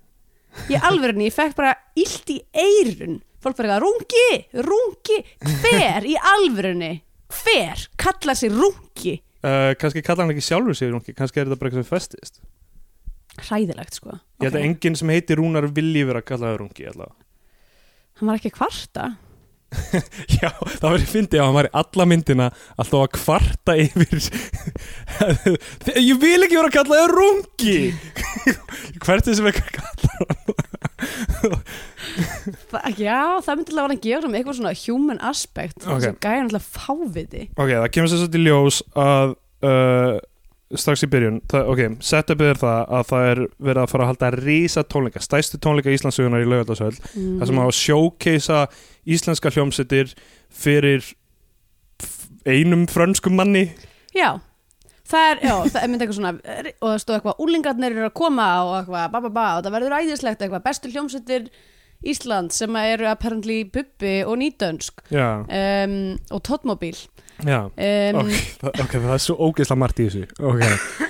[0.71, 5.19] í alvörinni, ég fekk bara illt í eirun fólk var eitthvað, rungi, rungi
[5.61, 6.93] hver í alvörinni
[7.35, 9.19] hver kallar sér rungi?
[9.45, 12.39] Uh, kannski kalla hann ekki sjálfur sig Rúnki, kannski er þetta bara eitthvað sem festist.
[13.45, 14.15] Hræðilegt sko.
[14.41, 14.61] Ég held Ok.
[14.61, 17.21] að enginn sem heitir Rúnar vilji vera að kalla það Rúnki allavega
[18.15, 19.05] hann var ekki að kvarta
[20.39, 24.19] Já, það verið fyndið að hann var í alla myndina alltaf að kvarta yfir
[26.11, 27.79] Ég vil ekki vera að kalla það rungi
[29.05, 29.93] Hvert er sem ekki að kalla
[32.71, 35.89] Þa, já, það myndi alveg að hann gefa um eitthvað svona human aspect Ok.
[35.97, 36.05] okay.
[36.07, 39.35] sem gæði náttúrulega fáviti Ok, það kemur sér svolítið ljós að
[39.67, 40.17] uh,
[40.81, 44.11] strax í byrjun það, ok, setupið er það að það er verið að fara að
[44.13, 47.37] halda rísa tónleika stæstu tónleika Íslandsögunar í laugardalsöld mm.
[47.41, 48.63] það sem á að sjókeisa
[49.17, 50.17] íslenska hljómsettir
[50.55, 51.13] fyrir
[52.45, 53.69] einum frönskum manni.
[54.15, 54.37] Já,
[55.09, 58.19] það er, já, það er myndi eitthvað svona og það stóð eitthvað, úlingarnir eru að
[58.21, 61.49] koma og eitthvað, ba ba ba, og það verður æðislegt eitthvað, bestu hljómsveitir
[62.05, 65.07] Ísland sem eru apparently Bubbi og Nýdönsk.
[65.15, 65.95] Já, um,
[66.35, 66.99] og Tóttmóbíl
[67.43, 67.61] já.
[67.67, 70.25] Um, ok, það, ok, það er svo ógeðslega margt í þessu.
[70.39, 70.65] Ok,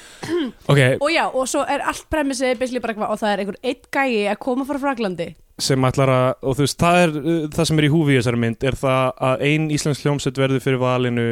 [0.72, 3.60] ok, og já, og svo er allt premissið basically bara eitthvað, og það er einhver
[3.62, 5.30] eitt gæi að koma frá Fraklandi.
[5.62, 8.18] Sem ætlar að og þú veist, það er uh, það sem er í húfi í
[8.18, 11.28] þessari mynd er það að ein íslensk hljómsett verður fyrir valinu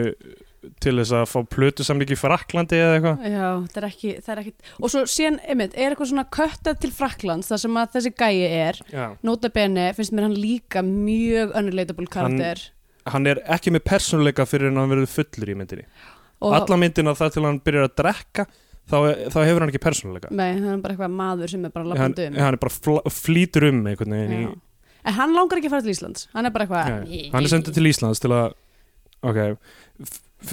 [0.82, 3.24] til þess að fá plötu samlíki Fraklandi eða eitthvað.
[3.32, 6.78] Já, það er ekki, það er ekki og svo síðan, einmitt, er eitthvað svona köttað
[6.84, 8.78] til Fraklands þar sem að þessi gæi er.
[8.92, 9.04] Já.
[9.26, 12.62] nota bene, finnst mér hann líka mjög unrelatable karakter.
[12.62, 12.81] hann
[13.30, 15.86] er ekki með persónuleika fyrir en hann verður fullur í myndinni.
[16.42, 18.46] Og, alla myndina þar til hann byrjar að drekka
[18.90, 18.96] þá,
[19.30, 20.32] þá hefur hann ekki persónuleika.
[20.34, 22.40] Nei, hann er bara eitthvað maður sem er bara hann, lappandi um.
[22.42, 24.42] hann er bara fl flýtur um einhvern veginn í.
[25.02, 26.28] En hann langar ekki að fara til Íslands.
[26.34, 28.52] Hann er bara eitthvað Nei, hann er sendið til Íslands til að
[29.22, 29.40] ok,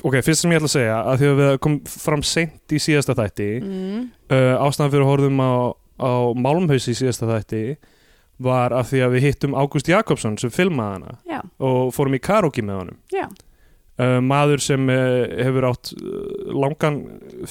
[0.06, 2.82] ok, fyrst sem ég ætla að segja að því að við kom fram seint í
[2.82, 5.54] síðasta þætti mm, uh, ástæðan fyrir að horfðum á,
[6.02, 6.12] á
[6.46, 7.64] Málmhaus í síðasta þætti
[8.40, 12.22] var af því að við hittum Ágúst Jakobsson sem filmaði hana Já, og fórum í
[12.24, 13.00] karaoke með honum.
[14.00, 17.02] Uh, maður sem uh, hefur átt uh, langan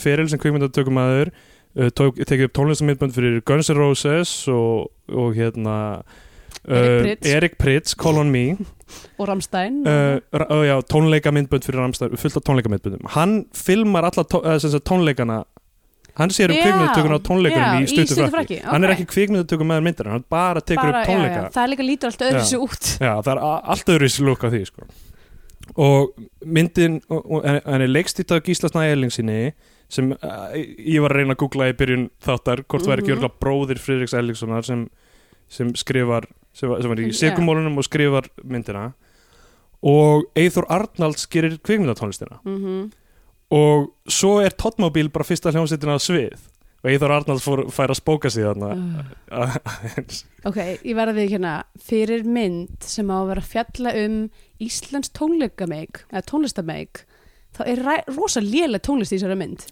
[0.00, 5.74] feril sem kvikmyndatökumæður uh, tók- tekið upp tónlistamindbönd fyrir Guns N' Roses og, og hérna
[6.64, 7.28] Erik uh, Pritz.
[7.34, 8.46] Erik Pritz, Call on Me.
[9.20, 15.42] Og Ramstein uh, tónleikamindbönd fyrir Ramstæð fullt af tónleikamindböndum hann filmar alla tó, sagt, tónleikana
[16.18, 18.30] hann sér um Já, kvikmyndatökuna á tónleikunum í frakki.
[18.34, 21.52] Frakki, hann er ekki kvikmyndatökum með myndir hann bara tekur Bara- upp tónleika já, já,
[21.54, 22.88] Það er líka lítur allt öðru sér út.
[22.98, 23.42] Já, það er
[23.74, 24.88] allt öðru sér lúk á því sko.
[25.76, 26.14] og
[26.46, 29.52] myndin hann er leikstýtt af Gísla Snæ Ellingsinni
[29.88, 33.12] sem uh, ég var að reyna að googla í byrjun þáttar hvort það er ekki
[33.12, 33.18] Mhm.
[33.18, 34.88] örgulega bróðir Friðriks Ellingssonar sem,
[35.48, 37.14] sem skrifar sem var, sem var í Já.
[37.30, 38.92] segumólunum og skrifar myndina.
[39.82, 42.40] Og Eithor Arnalds gerir kvikmyndatónlistina.
[42.44, 42.90] Mm
[43.54, 46.48] og svo er Tottmobil bara fyrsta hljómsveitina á svið.
[46.78, 48.68] Og Eithor Arnalds fór, fær að spóka sig þarna.
[49.34, 50.20] Aðeins.
[50.46, 54.20] Ok, ég verða við hérna fyrir mynd sem á að vera að fjalla um
[54.62, 57.02] Íslands tónleikameik eða tónlistameik
[57.58, 57.82] þá er
[58.14, 59.66] rosa léleg tónlist í þessari mynd.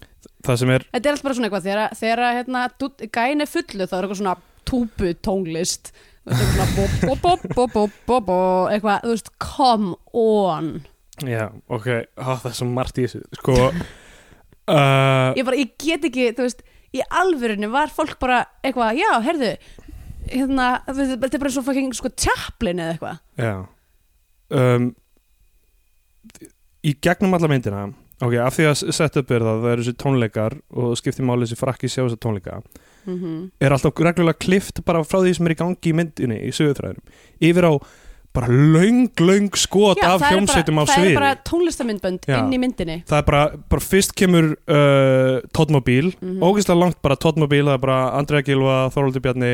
[0.46, 2.66] Það sem er Þetta er alltaf bara svona eitthvað þegar, þegar hérna,
[3.14, 4.36] gæin er fullu þá er eitthvað svona
[4.66, 5.92] túpu tónlist.
[6.26, 10.74] Eitthvað svona bo, bo, bo, bo, bo, bo, bo, eitthvað, þú veist, come on
[11.24, 11.86] Já, ok,
[12.20, 16.48] Á, það er svo margt í þessu Sko uh, ég bara, ég get ekki, þú
[16.48, 16.64] veist
[16.96, 19.52] í alvörinu var fólk bara eitthvað, já, herðu
[20.30, 23.54] hérna, þetta er bara svo fucking sko tjaplin eða eitthvað Já
[24.56, 24.90] um,
[26.86, 27.86] Í gegnum alla myndina
[28.24, 31.28] Ok, af því að setja upp er það Það eru þessi tónleikar og það skiptir
[31.28, 33.38] máli þessi frakki sjá þessa tónleika mm -hmm.
[33.60, 37.04] Er alltaf reglulega klift bara frá því sem er í gangi í myndinni í sögutræðinum
[37.40, 37.72] Yfir á
[38.36, 41.14] bara löng, löng skot af hljómsveitum á það sviði.
[41.14, 42.36] er bara tónlistamindbönd Já.
[42.42, 42.98] inn í myndinni.
[43.08, 46.38] Það er bara, bara fyrst kemur uh, Tóttmóbíl, Mhm.
[46.44, 49.52] ógeðslega langt bara Tóttmóbíl, það er bara Andrea Gilva, Þorvaldur Bjarni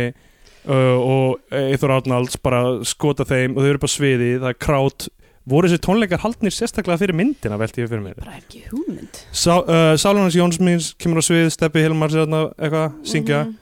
[0.68, 5.08] uh, og Eithor Árnalds bara skota þeim og þau eru bara sviði, það er krát.
[5.48, 8.14] Voru þessi tónleikar haldnir sérstaklega fyrir myndina velti ég fyrir mér?
[8.22, 9.24] Bara ekki hugmynd.
[9.34, 13.40] Sá, uh, Sálunars Jónsmins kemur á svið Steppi Hilmar sér þarna eitthvað, syngja.
[13.48, 13.58] Mhm.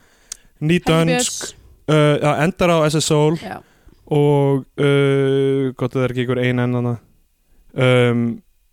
[0.60, 1.54] Nýdönsk, Helgi
[1.88, 3.36] Björns, uh, endar á SS Soul.
[3.40, 3.62] Já.
[4.10, 8.22] Og uh, gott að það er ekki einhver ein enn um,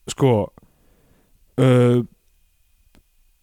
[0.10, 0.36] sko
[1.62, 2.00] uh,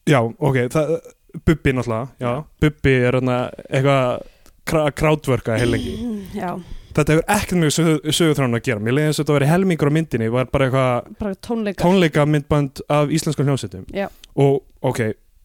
[0.09, 0.97] já, ok það,
[1.35, 2.33] Bubbi náttúrulega, já.
[2.63, 5.95] Bubbi er eitthvað krátverka heil lengi
[6.37, 6.55] já,
[6.95, 7.75] þetta hefur ekkert mjög
[8.15, 8.83] sögutránu að gera.
[8.83, 12.83] Mér leiðist að þetta væri helmingur á myndinni var bara eitthvað bara tónleika tónleika myndband
[12.93, 13.87] af íslenskum hljómsveitum.
[13.95, 14.09] Já.
[14.35, 15.01] og ok,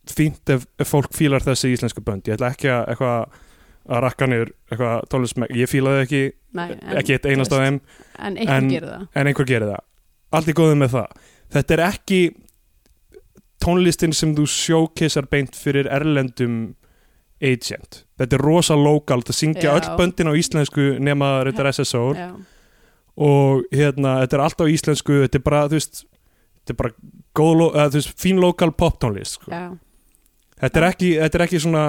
[0.09, 2.27] fínt ef, ef fólk fílar þessi íslensku bönd.
[2.29, 3.39] Ég ætla ekki að eitthvað
[3.89, 6.21] að rakka niður eitthvað tónlistsmæk, ég fílaði ekki
[6.59, 7.79] Nei, en, ekki eitt einast af þeim.
[8.19, 9.83] en einhver en- en einhver gerir það.
[10.31, 11.07] Allt í góðu með það.
[11.53, 12.19] Þetta er ekki
[13.63, 16.75] tónlistin sem þú sjókissar beint fyrir erlendum
[17.41, 18.03] agent.
[18.19, 22.29] Þetta er rosa lokal, það syngja öll böndin á íslensku nema þetta er SSO já,
[23.19, 26.01] og hérna, þetta er allt á íslensku þetta er bara, þú veist
[26.59, 26.93] þetta er bara
[27.39, 29.51] góð, þú veist, fín lokal poptónlist sko.
[30.59, 31.85] þetta, er ekki, þetta er ekki svona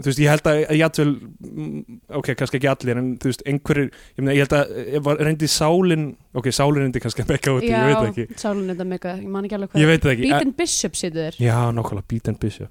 [0.00, 1.10] þú veist, ég held að að jafnvel,
[1.46, 5.02] mm, ok, kannski ekki allir en þú veist, einhverjir, ég, meina, ég held að ef
[5.06, 8.26] var- reyndi sálin, ok, sálin reyndi kannski að mekka út, í, ég veit ekki.
[8.34, 11.40] Já sálun þetta mega, ég man ekki alveg hvað ég Beat and Bishop situr þér.
[11.44, 12.70] Já, nokkala, Beat and Bishop.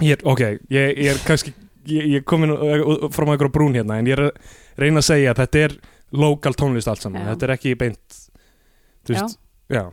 [0.00, 1.52] Ég er, Ok, ég, ég er kannski
[1.86, 5.08] ég, ég er komin uh, frá einhverja brún hérna en ég er að reyna að
[5.10, 5.74] segja að þetta er
[6.16, 7.34] lokal tónlist allt saman, Já.
[7.34, 8.16] þetta er ekki beint
[9.04, 9.20] þú Já.
[9.20, 9.84] veist, já,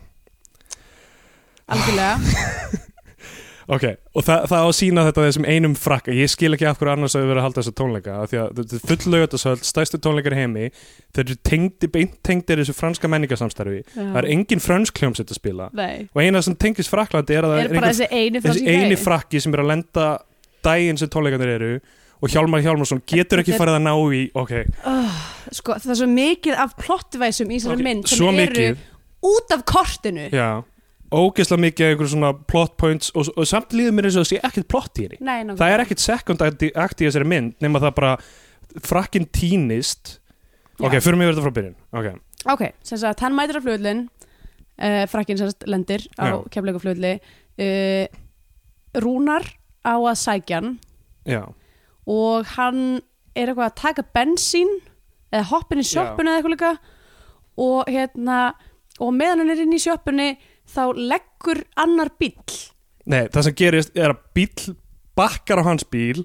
[1.72, 2.16] algjörlega
[3.72, 3.86] ok
[4.20, 6.12] og það, það á að sína þetta þessum einum frakka.
[6.16, 8.40] Ég skil ekki af hverju annars að við verið að halda þessa tónleika af því
[8.42, 10.66] að þetta er full laugatasöld, stærstu tónleikar heimi.
[11.16, 15.70] Þeir eru tengdi, beint tengdir þessu franska menningarsamstarfi, það er engin frönsk hljómsveit að spila.
[15.78, 19.00] Nei, og eina sem tengist Fraklandi er að það er bara þessi eini þessi eini
[19.00, 20.08] frakki sem er að lenda
[20.68, 21.74] daginn sem tónleikarnir eru.
[22.22, 24.52] Og Hjálmar Hjálmarsson getur ekki er- farið að ná í ok,
[25.58, 28.68] sko, það er svo mikið af plottvæsum í þessari Ok, mynd sem eru
[29.32, 30.28] út af kortinu.
[30.30, 30.62] Já,
[31.12, 34.40] ógeðslega mikið einhverjum svona plot points og, og samt líður mér eins og það sé
[34.48, 35.56] ekkert plott í henni.
[35.60, 36.64] Það er ekkert second act
[37.04, 38.12] í þessari mynd nema það bara
[38.88, 40.18] frakkin týnist
[40.80, 41.02] ok, Já.
[41.04, 41.78] fyrir mig verður þetta frá byrjun.
[42.00, 42.12] Ok,
[42.56, 44.06] Ok, sem sagt, hann mætir á flugullin
[44.82, 46.38] uh, frakkin sem sagt lendir á Já.
[46.56, 48.06] kefleika flugulli uh,
[49.04, 49.46] Rúnar
[49.86, 50.72] á að sækja hann.
[51.28, 51.44] Já,
[52.10, 53.02] og hann
[53.38, 54.72] er eitthvað að taka bensín
[55.32, 55.92] eða hoppin í Já.
[55.94, 56.72] sjoppunni eða eitthvað líka.
[57.62, 58.40] Og hérna
[59.02, 60.32] og meðan hann er inn í sjoppunni
[60.72, 62.60] þá leggur annar bíll.
[63.12, 64.76] Nei, það sem gerist er að bíl
[65.18, 66.24] bakkar á hans bíl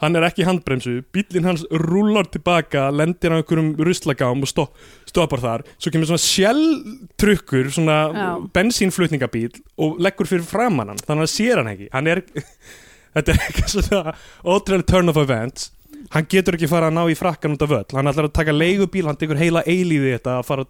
[0.00, 5.42] hann er ekki handbremsu, bílinn hans rúlar tilbaka, lendir á einhverjum ruslagám og stopp, stoppar
[5.42, 5.64] þar.
[5.76, 8.28] Svo kemur svona sjálftrukkur svona Já.
[8.56, 11.90] bensínflutningabíl og leggur fyrir framann hann, þannig að sér hann ekki.
[11.92, 12.22] Hann er,
[13.16, 15.68] þetta er eitthvað svona ótrúlega turn of events.
[16.14, 17.90] Hann getur ekki fara að ná í frakkan út af völl.
[17.92, 20.68] Hann ætlar að taka leigubíl, hann tekur heila eilíði þetta að fara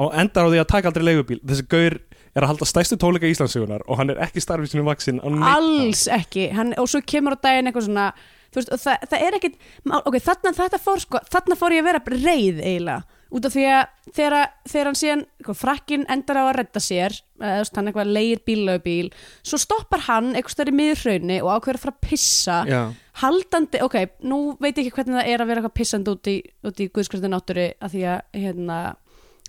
[0.00, 1.42] og endar á því að taka aldrei leigubíl.
[1.44, 1.98] Þessi gaur
[2.34, 5.46] er að halda stærstu tónleika Íslandsugunar og hann er ekki starfið sinu vaksin á neitt
[5.46, 5.56] hátt.
[5.56, 8.10] alls ekki hann, og svo kemur á daginn eitthvað svona
[8.54, 12.14] veist, það, það er ekkit ok, þarna, þetta fór, sko, þarna fór ég að vera
[12.14, 13.82] reið eiginlega, út af því að
[14.16, 14.36] þegar,
[14.72, 18.42] þegar hann síðan, eitthvað, frakkin endar á að redda sér, eða, veist, hann eitthvað leigir
[18.48, 19.12] bílaugubíl,
[19.46, 22.80] svo stoppar hann eitthvað stærri miður hraunni og ákveður að fara að pissa Já.
[23.22, 26.36] haldandi, ok, nú veit ég ekki hvernig það er að vera eitthvað pissandi út í,
[26.70, 28.80] í guðskriftin náttúru að því að, hérna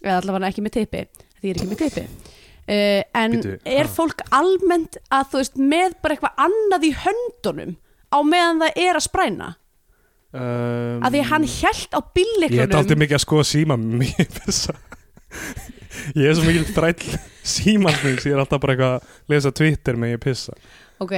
[0.01, 1.03] eða allavega ekki með teipi,
[1.39, 2.05] því ég er ekki með teipi
[2.67, 7.73] uh, en Bíddu, er fólk almennt að þú veist, með bara eitthvað annað í höndunum
[8.11, 9.49] á meðan það er að spræna?
[10.31, 14.29] Um, að því hann hjælt á Ég er aldrei bílleiklunum mikið að skoða síma mér
[16.21, 20.13] Ég er svo mikið þræll símansmins Ég er alltaf bara eitthvað að lesa Twitter með
[20.13, 20.55] ég pissa.
[21.03, 21.15] Ok,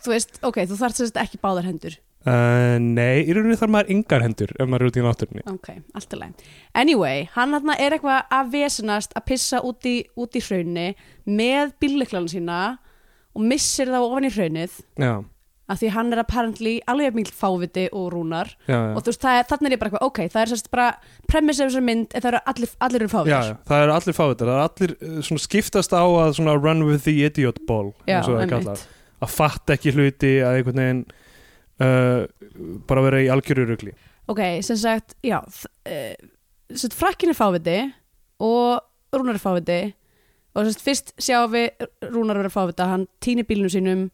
[0.00, 3.92] þú veist, ok, þú þarft sérst ekki báðar hendur uh, Nei, í rauninni þarf maður
[3.96, 5.46] yngar hendur ef maður er út í náttúrunni.
[5.54, 6.44] Ok, allt í læg
[6.84, 10.88] anyway, hann hann er eitthvað að vesenast að pissa út í, út í hraunni
[11.26, 12.62] með bílleiklunum sína
[13.34, 15.12] og missir það ofan í hraunið Já,
[15.70, 18.48] að því hann er apparently alveg mjög fáviti og rúnar.
[18.66, 18.94] Já, já.
[18.96, 20.86] og þú veist, það er, þannig er ég bara eitthvað, ok, það er sérst bara
[21.30, 23.50] premiss af þessar mynd, það eru allir, allir eru Já, fávitar.
[23.50, 24.50] já, það eru allir fávitar.
[24.50, 28.26] Það eru allir uh, svona skiptast á að svona run with the idiot ball eins
[28.26, 28.82] og það er kallað.
[29.20, 31.04] Að fatta ekki hluti að einhvern veginn
[31.80, 32.26] uh,
[32.88, 33.94] bara vera í algjöru rugli.
[34.30, 35.40] Ok, sem sagt, já
[35.88, 36.14] eh,
[36.70, 37.78] sem frakkin er fáviti
[38.38, 39.80] og rúnar er fáviti
[40.54, 44.06] og sem sagt, fyrst sjáum við rúnar vera fávita, hann týnir bílnum sínum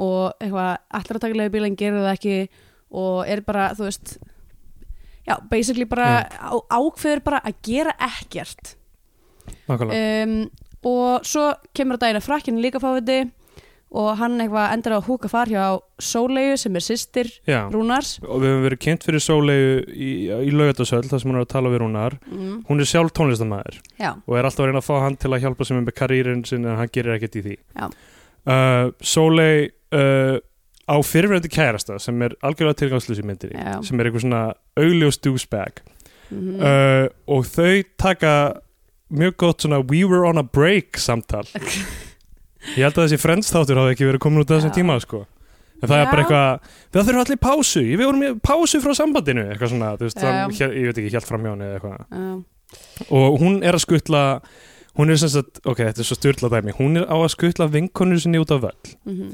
[0.00, 2.36] og eitthvað, allar að taka leiði bíl en gerir það ekki
[2.90, 4.16] og er bara, þú veist
[5.28, 8.74] já, basically bara á, ákveður bara að gera ekkert.
[9.70, 10.48] Um,
[10.86, 13.22] og svo kemur að að frakkin líka fáviti
[13.90, 15.64] og hann eitthvað endur að húka far hjá
[16.00, 18.12] Sólegu sem er systir Já, Rúnars.
[18.22, 21.50] Og við höfum verið kynnt fyrir Sólegu í, í laugatasöld þar sem hún er að
[21.50, 22.16] tala við Rúnar.
[22.30, 25.42] Mm, hún er sjálf tónlistamæður og er alltaf að reyna að fá hann til að
[25.44, 27.56] hjálpa sem með karýrin sin en hann gerir ekkert í því.
[27.80, 30.38] Uh, Sólei uh,
[30.86, 33.80] á fyrirverandi kærasta sem er algjörlega tilgangslýs í myndinni Já.
[33.86, 34.44] sem er eitthvað svona
[34.78, 35.82] augljós douchebag.
[36.30, 36.60] Mhm.
[36.62, 38.32] uh, og þau taka
[39.10, 41.42] mjög gott svona we were on a break samtal
[42.76, 44.78] ég held að þessi friends þáttur hafi ekki verið komin út á þessum Já.
[44.80, 45.26] tíma sko
[45.82, 46.02] en það Já.
[46.02, 49.92] er bara eitthvað, við þurfum allir pásu við vorum í pásu frá sambandinu eitthvað svona,
[49.96, 50.30] þú veist, Já.
[50.30, 52.44] hann, hér, ég veit ekki, helt fram hjá henni eða eitthvað Já.
[53.16, 54.24] og hún er að skutla
[54.98, 57.70] hún er sem sagt, ok, þetta er svo styrla dæmi hún er á að skutla
[57.70, 59.30] vinkonur sinni út af völl Mhm.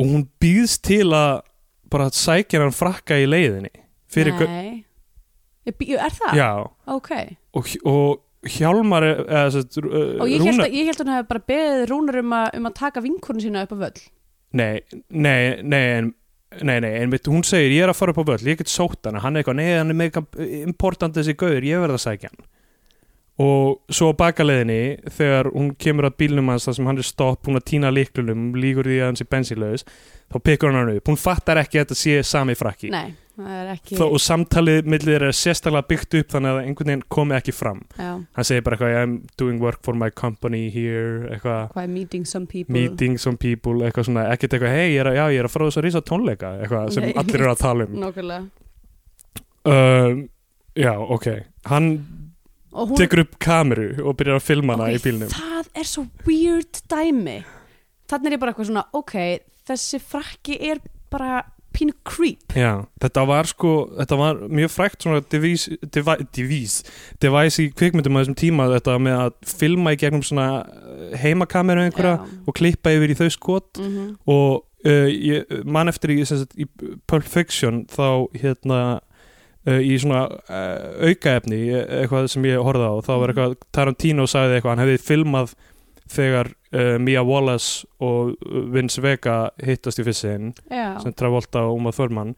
[0.00, 1.42] og hún býðst til að
[1.90, 3.70] bara sækja hann frakka í leiðinni
[4.08, 4.84] fyrir, gau- Nei
[5.66, 6.32] Ég bý- Er það?
[6.34, 7.10] já, Ok
[7.52, 11.28] og, og Hjálmar er- eða, uh, Og ég held, að, ég held að hún hefði
[11.28, 14.00] bara beðið rúnar um að, um að taka vinkunum sína upp á völl.
[14.52, 16.14] Nei, nei, nei, en,
[16.62, 18.66] nei, nei, en veit, hún segir ég er að fara upp á völl, ég get
[18.72, 19.20] sótt hana.
[19.20, 20.24] Hann er eitthvað, nei, hann er mega
[20.64, 22.48] important þessi gauður, ég verð að sækja hann.
[23.40, 27.46] Og svo á bakaleðinni þegar hún kemur að bílnum hans þar sem hann er stopp,
[27.48, 29.84] hún að týna líklunum líkur því að hann sé bensínlaus
[30.28, 32.90] þá pekkur hann hann upp, hún fattar ekki að þetta sé sami frakki.
[32.92, 33.29] Nei, er
[33.74, 37.54] ekki Þó, og samtalið millir er sérstaklega byggt upp þannig að einhvern veginn komi ekki
[37.56, 37.82] fram.
[37.96, 41.70] Já, hann segir bara eitthvað, I'm doing work for my company here, eitthvað.
[41.74, 42.74] Hvað meeting some people?
[42.76, 45.86] Meeting some people, eitthvað svona ekkert eitthvað, hei, ég ég er að fara þess að
[45.88, 47.14] rísa tónleika eitthvað sem Nei.
[47.22, 47.98] allir eru að tala um.
[48.04, 48.40] Nákvæmlega.
[49.70, 50.24] Um,
[50.74, 51.26] já, ok.
[51.68, 51.90] Hann
[52.72, 55.32] hún, tekur upp kameru og byrjar að filma hana Ok, í bílnum.
[55.34, 57.38] það er svo weird dæmi.
[58.10, 59.16] Þannig er ég bara eitthvað svona Ok,
[59.68, 60.80] þessi frakki er
[61.12, 61.42] bara
[61.80, 65.66] pínu creep já, þetta var sko þetta var mjög frækt svona devís
[65.96, 66.78] devi- devís,
[67.24, 71.86] device í kvikmyndum á þessum tíma, þetta með að filma í gegnum svona eh, heimakameru
[71.88, 72.40] einhverja Já.
[72.46, 74.10] og klippa yfir í þau skot Mhm.
[74.28, 76.64] og uh, ég man eftir í, sagt, í
[77.08, 78.78] Pulp Fiction þá hérna
[79.68, 84.56] uh, í svona uh, aukaefni eitthvað sem ég horfði á þá var eitthvað Tarantino sagði
[84.60, 85.52] eitthvað hann hefði filmað
[86.10, 88.34] þegar uh, Mia Wallace og
[88.74, 92.34] Vince Vega hittast í fyrst sinn Já, sem Travolta og Uma Thurman.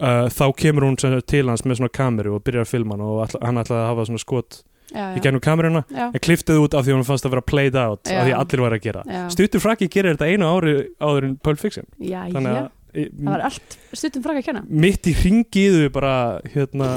[0.00, 0.96] Uh, þá kemur hún
[1.28, 3.88] til hans með svona kameru og byrjar að filma hann og ætla, hann ætlaði að
[3.90, 4.60] hafa svona skot
[4.94, 5.22] já, í já.
[5.26, 8.16] gennum kameruna en kliftið út af því hún fannst að vera played out Já.
[8.22, 9.02] af því allir var að gera.
[9.04, 9.20] Já.
[9.36, 11.84] Stuttur Frakki gerir þetta einu ári áður en Pulp Fiction.
[12.00, 14.64] Þannig að í- Það var allt stuttum frakki að kenna.
[14.68, 16.14] mitt í hringiðu bara
[16.56, 16.88] hérna,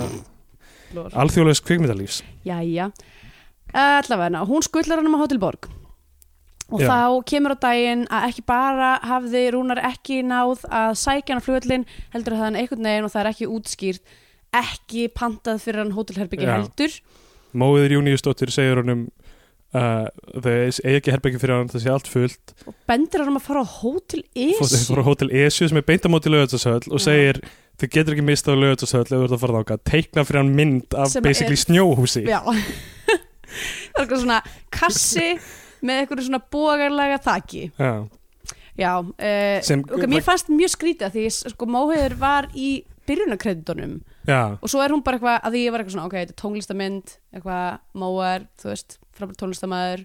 [0.95, 2.21] alþjóðlegs kvikmyndalífs.
[2.47, 2.87] Jæja
[3.73, 5.67] Allavega, hún skullar hann um að Hótelborg
[6.71, 6.87] og Já.
[6.89, 6.99] þá
[7.29, 11.83] kemur á daginn að ekki bara hafði Rúnar ekki náð að sækja hann á flugvöllin
[12.13, 14.15] heldur að það hann einhvern veginn og það er ekki útskýrt
[14.53, 16.55] ekki pantað fyrir hann hótelherbyggi Já.
[16.59, 16.95] heldur
[17.53, 19.03] Móður Júniusdóttir segir honum
[19.77, 20.07] uh,
[20.41, 23.45] þau eigi ekki herbyggi fyrir hann það sé allt fullt og bendir hann um að
[23.49, 27.05] fara á Hótel Esi fór á Hótel Esju sem er beintamóti lögutarsöll og Já.
[27.09, 27.41] segir
[27.81, 30.55] þau getur ekki mistað á lögutarsöll ef þú ert að fara þáka teikna fyrir hann
[30.57, 32.23] mynd af basically er- snjóhúsi
[33.93, 34.39] Það er eitthvað svona
[34.73, 35.27] kassi
[35.83, 37.63] með eitthvað svona bógarlega þaki.
[37.77, 37.93] Já.
[38.73, 42.71] Já, uh, Sem- ok, mér fannst mjög skrítið að því sko Móheiður var í
[43.05, 43.99] byrjunarkreditunum.
[44.23, 44.55] Já.
[44.55, 46.39] og svo er hún bara eitthvað að því ég var eitthvað svona ok, þetta er
[46.39, 47.65] tónlistamynd, eitthvað
[47.99, 50.03] Móar, þú veist, frábært tónlistamæður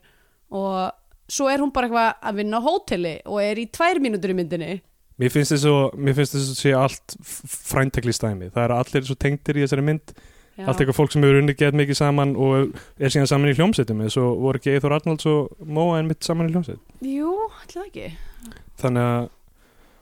[0.59, 4.33] og svo er hún bara eitthvað að vinna á hóteli og er í tvær mínútur
[4.35, 4.73] í myndinni.
[5.19, 7.17] Mér finnst þess að mér finnst þess að sé allt
[7.71, 10.13] fræntekli stæmi það er allir svo tengdir í þessari mynd
[10.59, 10.67] Já.
[10.67, 14.01] allt eitthvað fólk sem hefur unni gett mikið saman og er síðan saman í hljómsveitum
[14.03, 16.81] eins og voru ekki Eithor Arnalds og Móa en mitt saman í hljómsveit?
[17.07, 18.09] Jú, ætlaði ekki.
[18.83, 19.29] Þannig að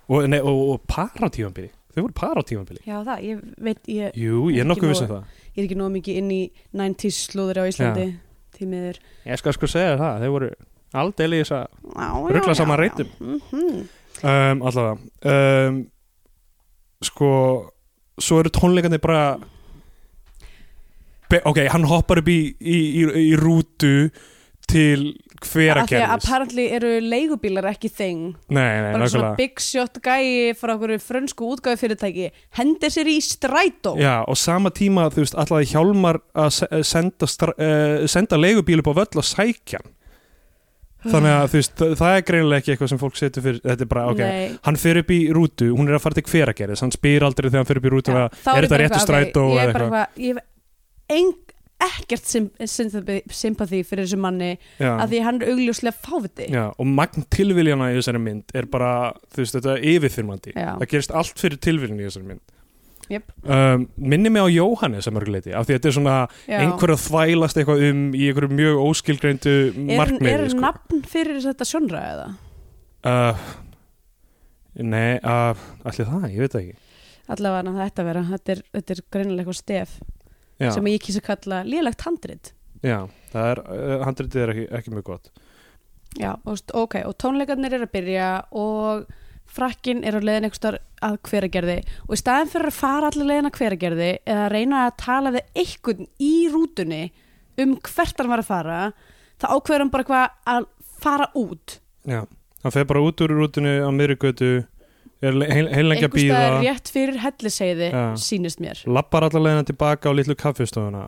[0.09, 4.62] og, nei, og, og paratífambili þau voru paratífambili Já, það, ég veit, ég, Jú, ég
[4.62, 5.42] er nokkuð nóg- viss um það.
[5.57, 6.40] ég er ekki nóg mikið inn í
[6.77, 8.07] 90s slúður á Íslandi
[8.57, 10.51] tímiður Ég skal sko segja það, þau voru
[10.97, 13.09] aldrei í þess að Rugla saman reitum.
[13.21, 13.81] mm -hmm.
[14.23, 15.81] um, allavega um,
[17.05, 17.31] sko
[18.16, 19.37] svo eru tónleikandi bara
[21.45, 24.11] ok, hann hoppar upp í, í, í, í rútu
[24.67, 28.23] til Af því að apparently eru leigubílar ekki þing.
[28.49, 33.19] Nei, nei, bara svona big shot gæi frá okkur frönsku útgáfi fyrirtæki hendir sér í
[33.23, 33.93] strætó.
[34.01, 38.91] Já, og sama tíma, þú veist, allaði Hjálmar að se- senda, uh, senda leigubíl upp
[38.97, 39.85] á völl og sækja
[41.07, 43.91] Þannig að þú veist, það, er greinilega ekki eitthvað sem fólk setur fyrir, þetta er
[43.93, 44.59] bara, ok Nei.
[44.67, 47.62] Hann fer upp í rútu, hún er að fara til hveragerðis hann spyr aldrei þegar
[47.62, 50.05] hann fer upp í rútu Já, að, er þetta réttu strætó ok, ég er bara
[50.17, 50.41] eitthvað
[51.12, 51.35] eng,
[51.87, 52.25] ekkert
[53.37, 54.95] sympathy fyrir þessu manni Já.
[54.97, 58.91] að því hann er augljóslega fáviti Já, og magn tilviljana í þessari mynd er bara,
[59.35, 62.55] þú veist, þetta er yfirþyrmandi það gerist allt fyrir tilviljun í þessari mynd
[63.12, 63.28] Jep.
[63.45, 66.16] um, minni mig á Jóhannes sem mörguleiti, af því að þetta er svona
[66.49, 66.57] Já.
[66.64, 70.64] einhver að þvælast eitthvað um í einhverju mjög óskilgreindu er, markmiði er sko.
[70.64, 72.26] nafn fyrir þetta sjónra eða?
[73.07, 73.47] uh,
[74.76, 76.74] Nei, uh, allir það, ég veit ekki
[77.37, 79.95] allavega það ætti að vera þetta er, er greinilega eitthvað stef
[80.57, 82.53] Já, sem ég kýsa að kalla lélegt handrit.
[82.85, 85.31] Já það er, uh, handritið er ekki, ekki mjög gott.
[86.17, 89.09] Já, og, ok, og tónleikarnir er að byrja og
[89.57, 91.77] frakkin er á leiðin einhverstar að hveragerði
[92.07, 95.61] og í staðin fyrir að fara allir leiðin að hveragerði eða reyna að tala við
[95.63, 97.03] einhvern í rútunni
[97.63, 98.81] um hvert hann var að fara
[99.37, 100.67] þá ákveður hann bara eitthvað að
[101.05, 101.77] fara út.
[102.09, 102.23] Já,
[102.65, 104.51] hann fer bara út úr rútinu á miðri götu
[105.25, 108.05] er einhvers staðar rétt fyrir helliseiði Já.
[108.21, 108.81] sýnist mér.
[108.89, 111.07] Lappar allar leiðina tilbaka á litlu kaffistofuna.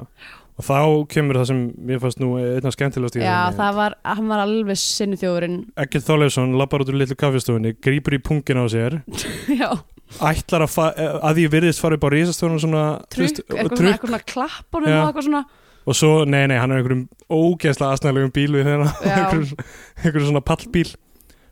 [0.59, 0.79] Og þá
[1.13, 3.59] kemur það sem ég fannst nú einna skemmtilegast í Já, henni.
[3.61, 8.17] það var, hann var alveg sinni þjóðurinn Ekkert Þorleifsson lappar út úr litlu kaffistofunni grýpur
[8.17, 8.99] í pungin á sér.
[10.33, 10.77] Ætlar að,
[11.21, 15.27] að því virðist fara upp á risastofuna svona og eitthvað eitthvað svona klappunum og eitthvað
[15.29, 15.45] svona.
[15.89, 20.89] Og svo, nei nei, hann er einhverjum ógeðslega aðsnæðlegum bíl við þeirra einhverjum, svona pallbíl.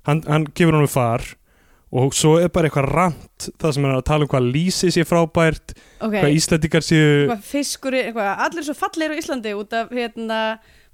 [0.08, 1.24] Hann, hann gefur hann far
[1.96, 5.04] og svo er bara eitthvað rant það sem er að tala um hvað lýsi sé
[5.08, 9.94] frábært Ok, hvað Íslandingar séu eitthvað fiskur, eitthvað, allir svo fallegir á Íslandi út af,
[9.96, 10.40] hérna,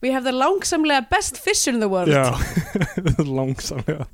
[0.02, 2.08] we have the langsamlega best fish in the world.
[2.10, 2.34] Já,
[3.38, 4.06] langsamlega.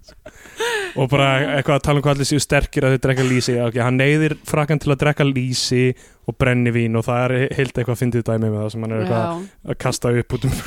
[0.98, 3.56] Og bara eitthvað að tala um hvað allir séu sterkir að þau drekka lýsi.
[3.68, 5.82] Okay, hann neyðir frakkan til að drekka lýsi
[6.28, 9.04] og brennivín og það er heilt eitthvað að fyndið dæmi með það sem hann er
[9.04, 9.50] eitthvað Já.
[9.72, 10.58] að kasta upp út um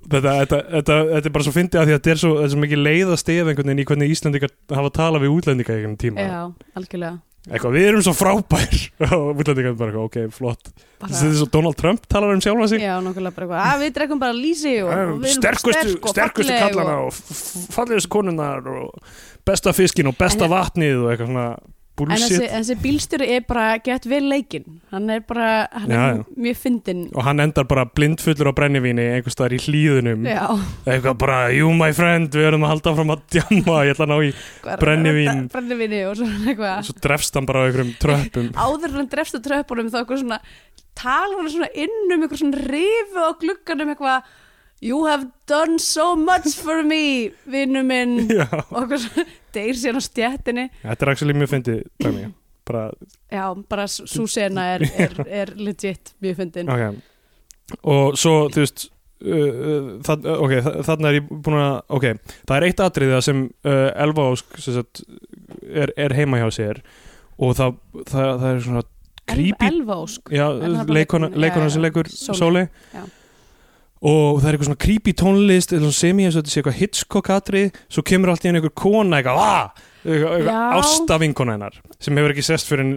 [0.00, 2.52] þetta, þetta, þetta, þetta er bara svo fyndið að því að þetta er svo, er
[2.52, 5.80] svo mikið leið að stefa einhvern veginn í hvernig Íslandingar hafa talað við útlendinga í
[5.80, 6.24] einhvern tíma.
[6.26, 7.18] Já, algjörlega.
[7.42, 8.78] Eitthvað, við erum svo frábær.
[9.18, 10.72] Og útlendingar bara, eitthvað, ok, flott.
[11.02, 12.84] Bara, þetta er svo Donald Trump talar um sjálfa sig.
[12.84, 14.36] Já, nokkulega bara eitthvað, að við drekkum bara
[14.94, 17.20] erum sterkustu, sterkustu kallana og,
[17.74, 19.14] fallegustu konunnar og
[19.46, 21.48] besta fiskin og besta vatnið og eitthvað svona
[21.92, 22.52] En þessi, bullshit.
[22.54, 24.78] þessi bílstjóri er bara gett vel leikinn.
[24.90, 27.02] Hann er bara, hann Já, er mjög fyndinn.
[27.12, 30.40] Og hann endar bara blindfullur á brennivíni einhvers staðar í hlýðunum Já,
[30.88, 34.12] eitthvað bara, you my friend, við erum að halda fram að djamma, ég ætla að
[34.14, 34.32] ná í
[34.80, 35.44] Brennivín.
[35.52, 36.84] Brennivíni og svona eitthvað.
[36.88, 38.48] Svo drefst hann bara á einhverjum tröppum.
[38.64, 40.40] Áður en hann drefst á tröppunum þá eitthvað svona
[40.98, 44.32] talar hann svona inn um eitthvað svona rifu á glugganum eitthvað
[44.82, 48.16] You have done so much for me vinnu minn.
[48.76, 48.94] Og
[49.54, 52.24] deyr síðan á stjættinni þetta er actually mjög fyndið dæmi.
[52.66, 52.88] Bara,
[53.30, 56.68] Já, bara svo sena er, er, er legit mjög fyndin.
[56.70, 56.98] Ok.
[57.88, 62.06] Og svo, þú veist uh, uh, það, ok, þa- þarna er ég búin að ok,
[62.50, 65.02] það er eitt atriða sem uh, Elva Ósk sagt,
[65.62, 66.82] er, er heima hjá sér.
[67.42, 67.78] Og það,
[68.10, 68.84] það, það er svona
[69.32, 70.30] creepy Elva ósk?
[70.90, 72.10] Leikona, sem leikur.
[72.12, 73.06] Sóli Já.
[74.02, 76.78] Og það er eitthvað svona creepy tónlist eða svona semi eins og þetta sé eitthvað
[76.80, 80.80] Hitchcock atrið svo kemur allt í henni einhver kona eitthvað, eitthvað, eitthvað Já.
[80.80, 82.90] ásta vinkona hennar sem hefur ekki sest fyrir,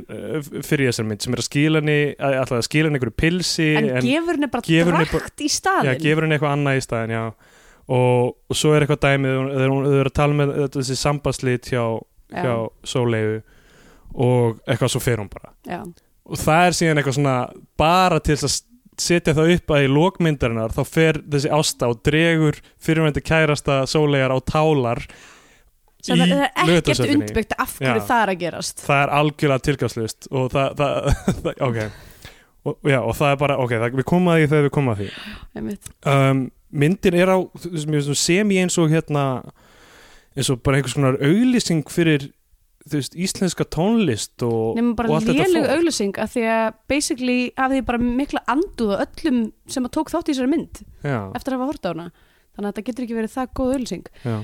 [0.66, 3.70] fyrir þessar mynd sem er að skila henni að, alltaf að skila henni einhverju pilsi
[3.78, 7.16] En, gefur henni bara gefur drakt í já, staðinn gefur henni eitthvað annað í staðin
[7.20, 7.24] já.
[7.86, 11.70] og, og svo er eitthvað dæmið þegar þau eru að tala með þetta, þessi sambandslít
[11.76, 11.84] hjá,
[12.34, 12.42] Já.
[12.42, 12.56] hjá
[12.96, 13.42] Sólegu
[14.26, 15.84] og eitthvað svo fer hún bara Já,
[16.26, 17.36] og það er síðan eitthvað svona
[17.78, 18.72] bara til þess að
[19.02, 24.34] setja það upp að í lókmyndarinnar þá fer þessi ásta og dregur fyrirvændi kærasta sólegar
[24.34, 25.04] á tálar
[26.06, 28.08] sem það er ekkert undbyggt af hverju Já.
[28.08, 28.84] það er að gerast.
[28.86, 30.84] Það er algjörlega tilgangslust og það,
[31.46, 31.80] það, ok.
[32.66, 34.94] Og, já, og það er bara, ok, það, við komum að því þegar við komum
[34.94, 35.76] að því.
[36.14, 36.40] Um,
[36.86, 39.26] myndin er á hún semi eins og hérna
[40.36, 42.30] eins og bara einhvers konar auglýsing fyrir
[42.86, 45.76] þú veist, íslenska tónlist og, Nefnum og bara allt þetta léleg fólk.
[45.80, 49.40] auglýsing af því að basically hafði ég bara mikla anduð á öllum
[49.74, 52.08] sem að tók þátt í þessari mynd já, eftir að hafa hort á hana
[52.56, 54.36] þannig að þetta getur ekki verið það góð auglýsing já.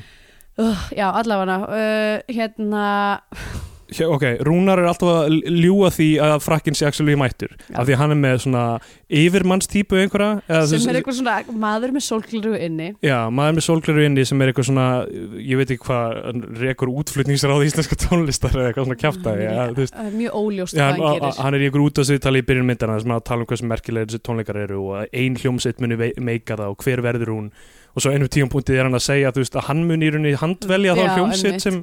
[0.61, 2.85] uh, Já, allavega uh, hérna
[3.21, 7.51] Hér, ok, Rúnar er alltaf að ljúa því að frakkin sé actually mættur.
[7.75, 8.63] Af því að hann er með svona
[9.11, 12.91] yfirmannstýpu einhverja sem er eitthvað svona maður með sólgliru inni.
[13.03, 14.87] Já, maður með sólgleru inni sem er eitthvað svona
[15.35, 19.97] ég veit ekki hvað, rekur útflutningsráð íslenska tónlistar eða eitthvað svona ja, þú veist.
[19.97, 21.43] Það er mjög óljóst hvað hann, gerir.
[21.43, 23.51] hann er í ykkur út af sig tala í byrjun myndana sem að tala um
[23.51, 27.35] hversu merkilega þessi tónleikar eru og að ein hljómsveit muni meika það og hver verður
[27.35, 27.51] hún
[27.91, 30.39] og svo einu tíum punktið er hann að segja veist, að hann muni í rauninni
[30.39, 31.81] handvelja þá einmitt, sem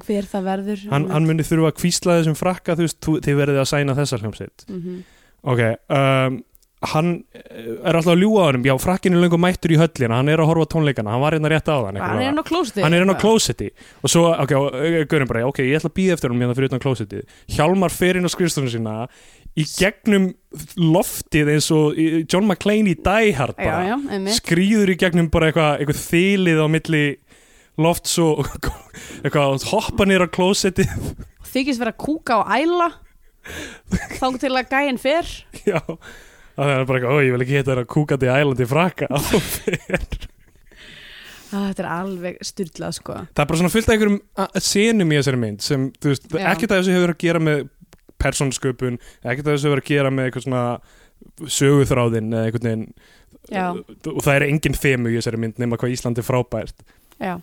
[0.89, 4.21] hann, hann muni þurfa að kvísla þessum frakka þú veist, þið verðið að sæna þessa
[4.23, 4.69] hljómsveit.
[4.69, 4.83] Mm
[5.49, 5.61] ok,
[5.95, 6.39] um,
[6.93, 10.21] hann eh, er alltaf að ljúga á hann já, frakkin er löngu mættur í höllina,
[10.21, 11.99] hann er að horfa tónleikana hann var hérna rétt á þann
[12.85, 13.71] Hann er hann á klósetti
[14.03, 14.55] og svo, ok,
[15.11, 17.25] gaurin bara, ok, ég ætla að býða eftir hann hérna fyrir utan klósetti
[17.57, 18.95] Hjálmar fer inn á skrifstofunum sína
[19.59, 20.29] í gegnum
[20.79, 21.97] loftið eins og
[22.31, 23.83] John McClane í Die Hard Já, bara.
[23.91, 24.37] já, einmitt.
[24.39, 27.03] Skrýður í gegnum bara eitthvað eitthvað þylið á milli
[27.79, 28.47] lofts og
[29.25, 30.87] eitthvað hoppa nýra á klósetti
[31.49, 32.91] Þykist vera kúka og æla.
[34.19, 35.25] Þá til að gæinn fer.
[35.65, 35.79] Já,
[36.59, 39.09] það er bara eitthvað, ég vil ekki heta þér að kúkandi ælandi frakka.
[39.17, 40.27] Og fer.
[41.49, 43.15] Ah, Þetta er alveg styrlað sko.
[43.33, 44.19] Það er bara svona fullt af einhverjum
[44.61, 46.43] senum í þessari mynd sem, þú veist, Já.
[46.53, 47.63] ekkert af þessu hefur að gera með
[48.23, 50.64] persónsköpun, ekkert af þessu hefur að gera með eitthvað svona
[51.59, 52.87] söguþráðin eða einhvern veginn
[53.49, 53.66] Já.
[53.73, 56.85] og það er engin þemu í þessari mynd nema hvað Ísland er frábært.
[57.19, 57.39] Já,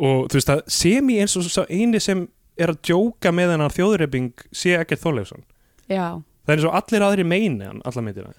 [0.00, 2.24] og þú veist að semi eins og sá eini sem
[2.60, 5.44] er að djóka með hennar þjóðreiping sé ekkert Þorleifsson.
[5.90, 8.34] Já, það er eins og allir aðri meini hann alla myndina.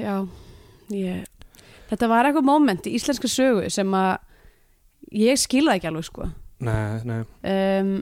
[0.00, 0.26] Já
[0.94, 1.24] ég,
[1.90, 4.16] þetta var eitthvað moment í íslenska sögu sem að
[5.16, 6.28] ég skilða ekki alveg sko.
[6.66, 7.20] Nei, nei,
[7.52, 7.96] um,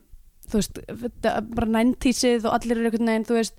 [0.51, 0.81] þú veist,
[1.25, 3.57] bara næntísið og allir eru einhvern veginn, þú veist,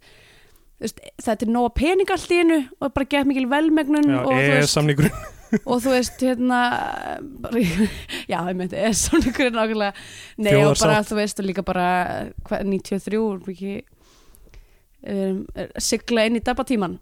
[0.82, 0.92] þú
[1.24, 4.42] þetta er nóga pening allt í einu og bara gett mikil velmegnun já, og, þú
[4.42, 5.16] e veist, samningurinn
[5.70, 6.60] og þú veist, hérna
[7.46, 7.64] bara,
[8.32, 10.06] já, ég meinti, er samlingurinn nákvæmlega,
[10.38, 10.86] nei og Þjóðarsátt.
[10.86, 11.90] bara þú veist, og líka bara,
[12.50, 13.76] hvað, 93 er ekki
[15.16, 15.42] um,
[15.80, 17.00] sigla inn í dabatíman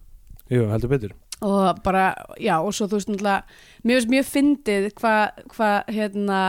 [0.53, 1.17] jú, heldur betur.
[1.43, 6.39] Og bara, já, og svo þú veist náttúrulega, finnst mjög fyndið hvað, hva, hérna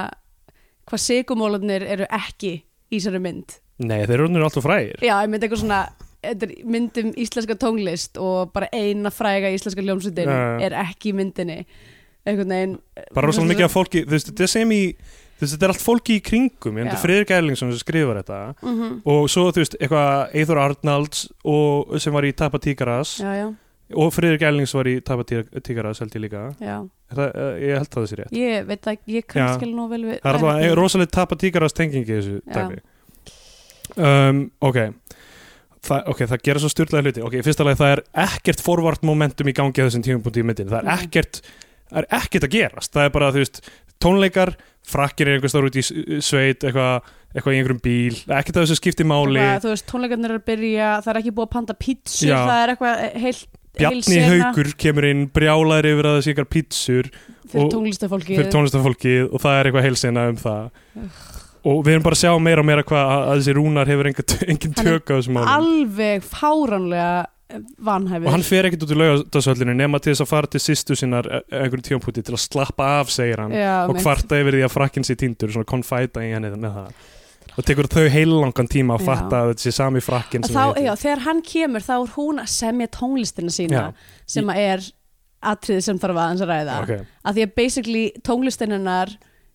[0.88, 2.58] hvað sigumólarnir eru ekki
[2.90, 3.58] í þessari mynd.
[3.84, 5.00] Nei, þeir eru alltaf frægir.
[5.02, 5.80] Já, ég myndi eitthvað svona
[6.24, 9.82] þetta er mynd um íslenska tónlist og bara eina fræga íslenska
[10.30, 10.62] já.
[10.68, 11.64] er ekki í myndinni.
[12.24, 12.78] Veginn
[13.12, 14.82] bara rosalega mikið af fólki, þú veist, þetta er sem í
[15.42, 18.94] þetta er allt fólki í kringum ég endur Friðrik Erlingsson sem skrifar þetta mm -hmm.
[19.04, 23.54] og svo, þú veist, eitthvað Eithor Arnalds og, sem var í Tapa Tíkaras já, já,
[23.92, 27.78] og Friðrik Erlings var í Tapa Tí- Tíkaras held ég líka Er það, eh, ég
[27.78, 28.32] held það þessi rétt.
[28.32, 32.16] Ég veit það, ég kannski nú vel við það er alltaf rosalega Tapa Tíkaras tengingi
[32.16, 32.80] þessu dæmi.
[34.00, 34.78] Um, ok.
[35.84, 37.24] Þa, ok, það gera svo styrlaði hluti.
[37.28, 40.70] Ok, fyrsta lagi það er ekkert forvart momentum í gangi á þessum tímapunkti í myndin
[40.72, 40.94] það er Nei.
[41.04, 41.40] ekkert,
[41.90, 42.92] það er ekkert að gerast.
[42.96, 43.60] Það er bara, þú veist,
[44.00, 44.54] tónleikar
[44.88, 45.84] frakkir er einhvers þar út í
[46.24, 49.36] sveit eitthvað eitthva í einhverjum bíl, ekkert að þessu skipti máli.
[49.42, 52.56] Eitthvað, þú veist, tónleikarnir eru að byrja það er ekki búið að panta pítsu það
[52.62, 53.36] er eitthvað heil, heil
[53.78, 57.08] Bjarni sena Haukur kemur inn brjálæður yfir að það sé eitthvað pítsur
[57.50, 60.70] fyrir og- tónlistafólki fyrir tónlistafólkið og það er eitthvað heilsina um það.
[61.64, 64.74] Og við erum bara að sjá meira og meira hvað að, þessi rúnar hefur engin,
[64.76, 65.54] tök á þessum málum.
[65.54, 67.26] alveg fáránlega
[67.86, 68.26] vanhæfur.
[68.28, 71.26] Og hann fer ekkert út í laugasöllinu nema til þess að fara til sýstu sinnar
[71.28, 74.02] e- einhverjum tímpúti til að slappa af segir hann Já, og mitt.
[74.04, 76.88] kvarta yfir því að frakkin sé týndur svona konfæta í henni með það
[77.54, 81.24] og tekur þau heilangan tíma að fatta að þetta sé sami frakkin þá, já, þegar
[81.28, 84.10] hann kemur þá er hún að semja tónlistina sína Já.
[84.36, 84.88] sem að er
[85.44, 86.92] atriði sem þarf aðeins að ræða Ok.
[87.28, 89.14] að því að basically tónlistinnar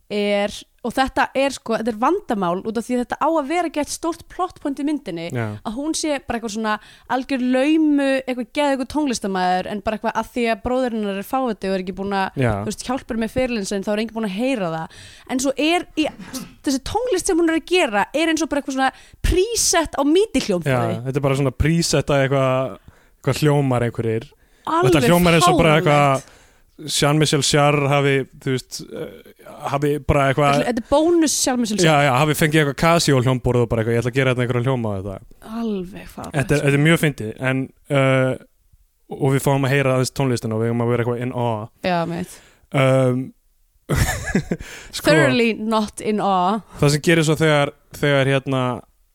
[0.10, 0.56] er
[0.86, 3.72] og þetta er sko, þetta er vandamál út af því að þetta á að vera
[3.76, 5.46] gett stórt plottpoint í myndinni Já.
[5.60, 6.76] að hún sé bara eitthvað svona
[7.12, 11.70] algjör laumu, eitthvað geða eitthvað tónlistamæður en bara eitthvað að því að bróðurinnar er fáviti
[11.70, 12.52] og er ekki búin að Já.
[12.62, 15.88] þú veist, hjálpar með fyrirlinsin þá er enginn búin að heyra það en svo er
[16.00, 16.08] í,
[16.68, 18.92] þessi tónlist sem hún er að gera er eins og bara eitthvað svona
[19.30, 22.78] preset á míti Já, hljómfræði þetta er bara svona prísetta eitthvað
[23.20, 24.30] eitthvað hljómar einhverjir
[26.88, 28.14] Jean-Michel Jarre hafi
[28.44, 29.08] þú veist, uh,
[29.74, 33.66] hafi bara eitthvað þetta er bónus sjálf með já, já, hafi fengið eitthvað Casio hljómborð
[33.66, 35.18] og bara eitthvað, ég ætla að gera þetta einhverja hljóma á þetta.
[35.60, 38.32] Alveg fáránlegt þetta er, þetta er mjög fyndið en uh,
[39.10, 41.68] og við fáum að heyra aðeins tónlistina og við erum að vera eitthvað in awe.
[41.86, 42.38] Já, meit
[42.78, 43.24] um,
[44.94, 46.60] sko, thoroughly not in awe.
[46.82, 48.64] Það sem gerir svo þegar þegar hérna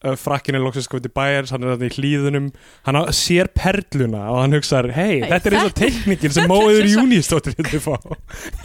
[0.04, 2.50] uh, frakkin er loksins komið til bæjar hann er þarna í hlýðunum
[2.88, 6.90] hann sér perluna og hann hugsar hei, Hey, þetta er eins og teikningin sem móður
[6.92, 7.96] júnistóttir þetta fá.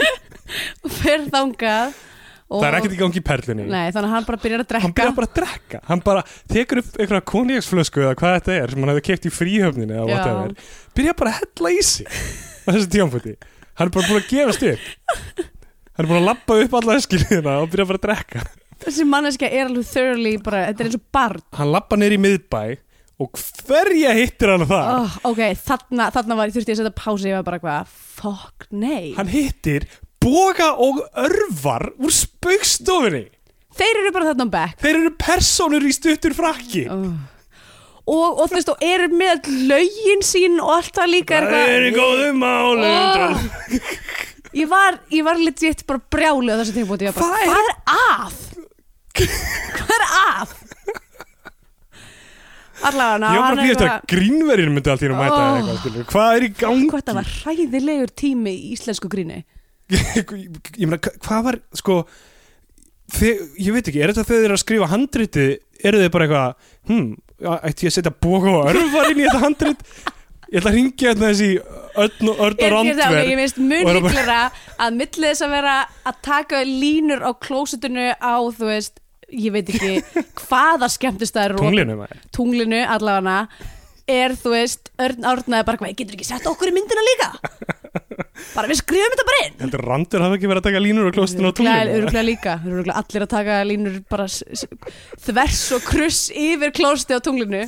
[0.84, 1.92] Og fer þangað
[2.50, 3.66] og, það er ekkert í gangi í perlunni.
[3.70, 5.82] Nei, þannig að hann bara byrjar að hann drekka byrjar bara að drekka.
[5.86, 9.34] Hann bara tekur upp einhverja konjaksflösku eða hvað þetta er sem hann hefði keipt í
[9.36, 10.72] fríhöfninu eða whatever.
[10.98, 12.10] Byrjar bara að hella í sig
[12.66, 13.36] á þessu tíamputi
[13.80, 14.88] hann er bara búin að gefast upp
[15.40, 18.44] hann er búin að lappa upp alla öskilina og byrja bara að drekka
[18.84, 21.44] þessi manneska er alveg thoroughly bara, þetta er eins og barn.
[21.60, 22.62] Hann lappa neyri í miðbæ
[23.20, 27.32] og hverja hittir hann það oh, ok, þarna, þarna var, þurfti ég að setja pási
[27.32, 29.10] ég var bara hvað, fuck, nei.
[29.18, 29.88] Hann hittir
[30.24, 33.26] boga og örvar úr spaukstofunni
[33.80, 36.86] þeir eru bara þarna á back þeir eru personur í stuttur frakki.
[36.92, 37.12] Oh.
[38.08, 41.90] og, og þú veist, og eru með lögin sín og allt það líka það er
[41.90, 43.84] í eitthvað góðum máli Oh.
[44.56, 48.40] ég var, ég var legit bara brjálið á þessu Hvað hvað er að?
[49.18, 50.56] Hvað er að?
[52.90, 55.44] allavega ég var bara að eftir að grínverðin myndi allt í einu mæta Oh.
[55.44, 55.56] oh.
[55.60, 56.06] eitthvað, skilur.
[56.14, 59.40] hvað er í gangi hvað þetta var hræðilegur tími í íslensku gríni
[60.20, 61.98] ég meina, hva- hvað var sko
[63.10, 65.48] þið, ég veit ekki, er þetta þegar þið eru að skrifa handriti
[65.90, 67.10] eru þið bara eitthvað hm,
[67.68, 69.84] ætti ég að setja boga og örvar inn í þetta handrit
[70.50, 71.50] ég ætla að ringja þetta þessi
[72.00, 73.20] örn og, örn og Er- er það- ok, randver.
[73.30, 74.40] ég er bara- líklega
[74.80, 75.76] að milli þess að vera
[76.10, 79.92] að taka línur á klósitinu á þú veist, ég veit ekki
[80.48, 82.24] hvaða skemmtistæður tunglinu maður.
[82.34, 83.42] Tunglinu allavega.
[84.10, 87.28] Er þú veist, Örn Árnaði bara hvað, getur ekki sett okkur í myndina líka?
[88.56, 89.56] Bara við skrifum þetta bara inn.
[89.60, 92.96] Heldur randur hafa ekki verið að taka línur og klostinu á tunglinu Öruglega líka, öruglega
[93.04, 94.26] allir að taka línur bara
[95.28, 97.62] þvers og kruss yfir klósti á tunglinu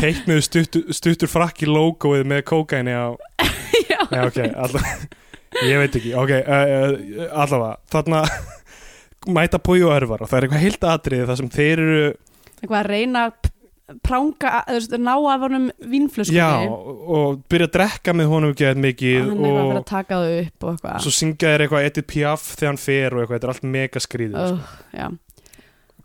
[0.00, 3.08] teiknuðu stuttur, stuttur frakki logoið með kókaini á
[3.90, 4.82] Já, Já, ok, alla,
[5.66, 8.24] ég veit ekki Ok, uh, uh, allavega Þarna
[9.28, 12.04] mæta bói og örvar og það er eitthvað heilt atrið það sem þeir eru
[12.60, 13.24] eitthvað að reyna
[14.06, 16.38] pranga, þú veist, ná af honum vínflöskunni.
[16.38, 19.88] Já, og byrja að drekka með honum ekki og mikið hann er að vera að
[19.90, 21.00] taka það upp og eitthvað.
[21.04, 24.04] svo syngja þeir eitthvað Edith Piaf þegar hann fer og eitthvað, þetta er allt mega
[24.04, 25.06] skrýðið uh, já.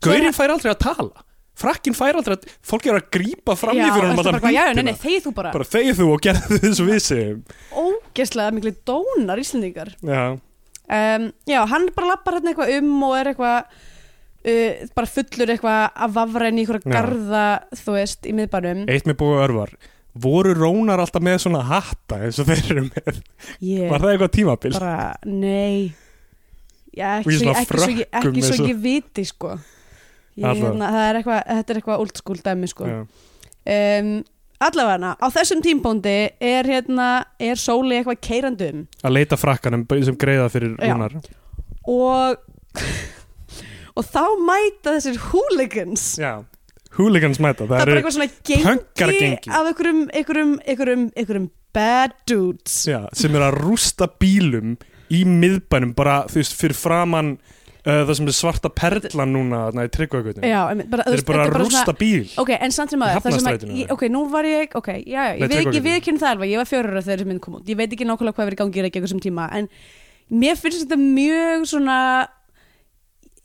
[0.06, 3.86] Gaurinn fær aldrei að tala Frakkin fær aldrei að, fólk er að grípa fram í
[3.86, 7.42] fyrir að bara, þegið þú bara, bara þegið þú og gerðu við segjum
[7.80, 9.94] ógeðslega miklu dónar íslendingar.
[10.04, 13.60] Já, um, já, hann bara lappar hérna eitthvað um og er eitthvað
[14.52, 16.80] uh, bara fullur eitthvað að vafra inn í Já.
[16.92, 17.46] garða
[17.82, 18.88] þú veist, í miðbænum.
[18.92, 19.76] Eitt með búið örvar.
[20.26, 23.22] Voru rónar alltaf með svona hatta eins og þeir eru með?
[23.68, 24.74] Ég var það eitthvað tímabil?
[24.76, 24.98] bara,
[25.28, 25.94] nei.
[26.96, 29.56] Já, ekki, svo, ekki, svo, frökkum ekki svo ég viti sko
[30.36, 32.92] ég, hérna, það er eitthvað, þetta er eitthvað old school dæmi sko.
[33.66, 34.14] Um,
[34.66, 37.10] allavega á þessum tímpóndi er hérna
[37.42, 40.94] er sóli eitthvað keirandum að leita frakkanum sem greiða fyrir Já.
[40.94, 41.18] rónar
[41.90, 42.38] og
[43.96, 46.06] og þá mæta þessir hooligans.
[46.20, 46.34] Já,
[46.98, 47.66] hooligans mæta.
[47.66, 49.52] Það það er eru eitthvað svona gengi pönkargengi.
[49.52, 52.82] af einhverjum, einhverjum, einhverjum, einhverjum bad dudes.
[52.90, 54.76] Já, sem eru að rústa bílum
[55.14, 57.36] í miðbænum bara þú veist fyrir framann
[57.86, 59.62] það sem er svarta perlan núna
[60.72, 63.04] einmitt, bara, þeir eru bara að rústa bíl ok, en samt sem
[63.38, 66.24] sem að, ég- ok, nú var ég ok, já, já, Nei, ég veit ekki, kynum
[66.24, 68.50] það alveg ég var fjörur þegar þessi mynd kom út, ég veit ekki nákvæmlega hvað
[68.50, 69.70] verið í gangi í Reykjavík þessum tíma, en
[70.34, 72.00] mér finnst þetta mjög svona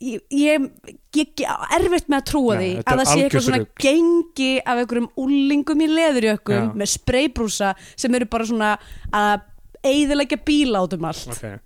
[0.01, 0.65] ég, ég,
[1.15, 1.43] ég
[1.77, 3.71] erfitt með að trúa því þetta að er það sé eitthvað svona rugl.
[3.85, 6.71] gengi af einhverjum úlingum í leðurjökkum Já.
[6.81, 8.71] með spraybrúsa sem eru bara svona
[9.13, 9.47] að
[9.85, 11.59] eigðilegja bíla át um allt okay.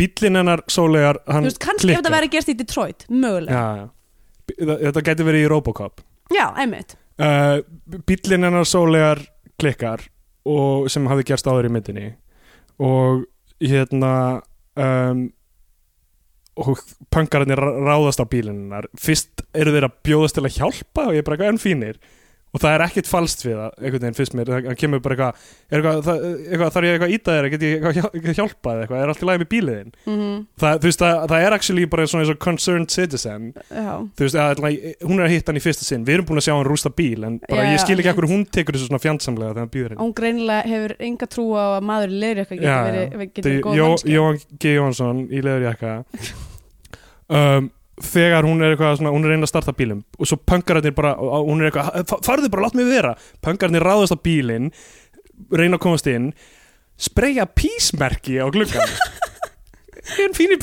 [0.00, 2.02] Bílinn hennar sólegar hann veist, kannski ef klikkar.
[2.02, 3.90] þetta væri gerst í Detroit mögulega, já, já.
[4.52, 6.00] Þetta gæti verið í Robocop.
[6.34, 6.96] Já, einmitt.
[7.20, 7.60] Uh,
[8.08, 9.20] bílinn hennar sólegar
[9.60, 10.02] klikkar
[10.48, 12.08] og sem hafði gerst áður í myndinni.
[12.82, 13.22] Og
[13.62, 14.42] hérna
[14.74, 15.22] um,
[16.58, 16.82] og
[17.14, 18.88] pönkararnir ráðast á bílinn hennar.
[19.00, 22.02] Fyrst eru þeir að bjóðast til að hjálpa og ég er bara eitthvað enn fínir
[22.52, 24.50] og það er ekkert falskt við það, einhvern veginn fyrst mér.
[24.52, 27.74] Það kemur bara eitthvað, eitthvað, það, eitthvað þarf ég eitthvað að íta þér, get ég
[27.78, 31.02] eitthvað hjá- eitthvað hjálpað eitthvað, er allt í lagi með bíliðin mm það, þú veist,
[31.02, 33.48] það, það er actually bara svona eins og concerned citizen.
[33.72, 34.62] Já, þú veist, að,
[35.06, 36.04] hún er að hitta hann í fyrsta sinn.
[36.06, 38.28] Við erum búin að sjá hann rústa bíl en bara Já, ég skil ekki ekkur
[38.30, 41.64] hún tekur þessu svona fjandsamlega þegar hann býður henni hún greinilega hefur enga trú á
[41.78, 44.74] að maður leðurjökka Já, getur verið, getur er verið góð Jó, Jóhann G.
[44.76, 45.40] Jónsson í
[47.32, 50.38] um, þegar hún er eitthvað svona, hún er að reyna að starta bílum og svo
[50.48, 53.14] pönkararnir bara, hún er eitthvað "Fa- farðu bara, látt mig vera,
[53.44, 54.70] pönkararnir ráðast á bílinn
[55.52, 56.32] reyna að komast inn
[56.96, 58.88] spreyja písmerki á gluggan
[60.22, 60.58] er fínir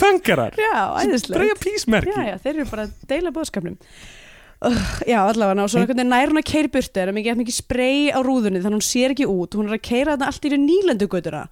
[1.05, 2.15] æðislega spreyja písmerki.
[2.15, 6.41] Já, já, þeir eru bara að deila bóðskapnum uh, já, allavega, og svo nær hún
[6.41, 9.30] að keira í burtu er mikið, mikið sprey á rúðunni þannig að hún sér ekki
[9.30, 11.43] út, hún er að keira þarna allt í nýlendugötuna,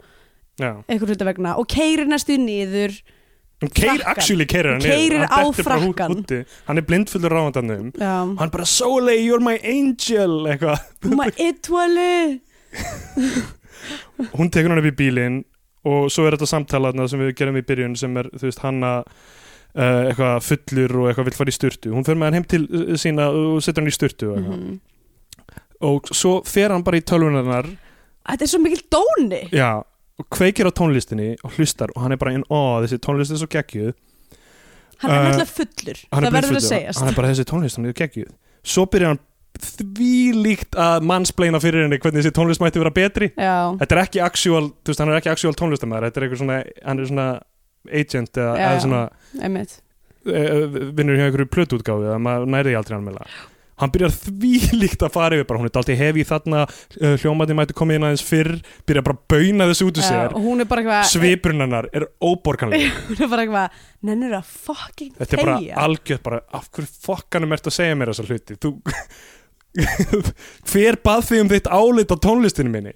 [0.58, 0.72] Já.
[0.90, 2.98] einhver hluta vegna og keirir næstu niður
[3.62, 5.24] hún keir, actually keirir hann niður.
[5.28, 6.40] á Hann úti.
[6.68, 10.84] hann er blindfullur ráðandannum já, hann bara Soleil, you're my angel eitthvað.
[11.02, 12.42] Var ytvali
[14.38, 15.40] hún tekur hann upp í bílinn
[15.88, 18.62] og svo er þetta samtala þarna sem við gerum í byrjun sem er, þú veist,
[18.66, 21.92] hanna uh, eitthvað fullur og eitthvað vill fara í sturtu.
[21.96, 24.58] Hún fer með hann heim til uh, sína og setur hann í sturtu og, eitthvað.
[24.58, 24.80] Mhm.
[25.88, 27.68] og svo fer hann bara í tölvunarnar
[28.28, 29.44] þetta er svo mikil dóni.
[29.56, 29.70] Já,
[30.18, 33.42] og kveikir á tónlistinni og hlustar og hann er bara inn, ó, þessi tónlist er
[33.42, 33.96] svo geggjuð.
[35.04, 37.00] Hann er Uh, náttúrulega fullur, það er verður að segjast.
[37.02, 38.32] Hann er bara þessi tónlist, hann er geggjuð.
[38.66, 39.20] Svo byrjar hann
[39.58, 43.30] því líkt að mannsplaina fyrir henni hvernig þessi tónlist mætti vera betri.
[43.38, 46.42] Já, þetta er ekki actual, þú veist, hann er ekki actual tónlistamæður þetta er eitthvað
[46.42, 47.28] svona, hann er svona
[48.02, 49.04] agent eða, eða svona
[49.42, 49.78] einmitt.
[50.28, 50.66] Uh,
[50.98, 53.22] vinnur hjá einhverju plötuútgáfi að maður næri því aldrei alveg
[53.82, 54.52] hann byrjar því
[54.82, 58.08] líkt að fara yfir bara, hún er daldið hefi þarna uh, hljómaði mætti komið inn
[58.10, 58.52] aðeins fyrr
[58.90, 60.34] byrjar bara að bauna þessu út úr sér.
[60.34, 65.80] og hún er óborganlega hún er bara eitthvað, nennir að fucking þetta er bara þegja?
[65.86, 68.60] algjört bara, af hverju fokkanum ert að segja mér þessa hluti?
[68.66, 68.74] Þú
[70.72, 72.96] hver bað þig um þitt álit á tónlistinu minni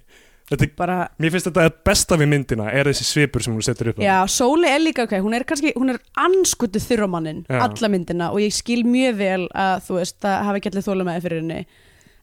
[0.50, 3.92] er- bara mér finnst þetta að besta við myndina er þessi svipur sem hún setur
[3.92, 8.30] upp Já, Sóli er líka, ok, hún er kannski, hún er anskutu þurramannin, alla myndina
[8.32, 11.42] og ég skil mjög vel að, þú veist, það hafi ekki allir þóla með fyrir
[11.42, 11.66] henni.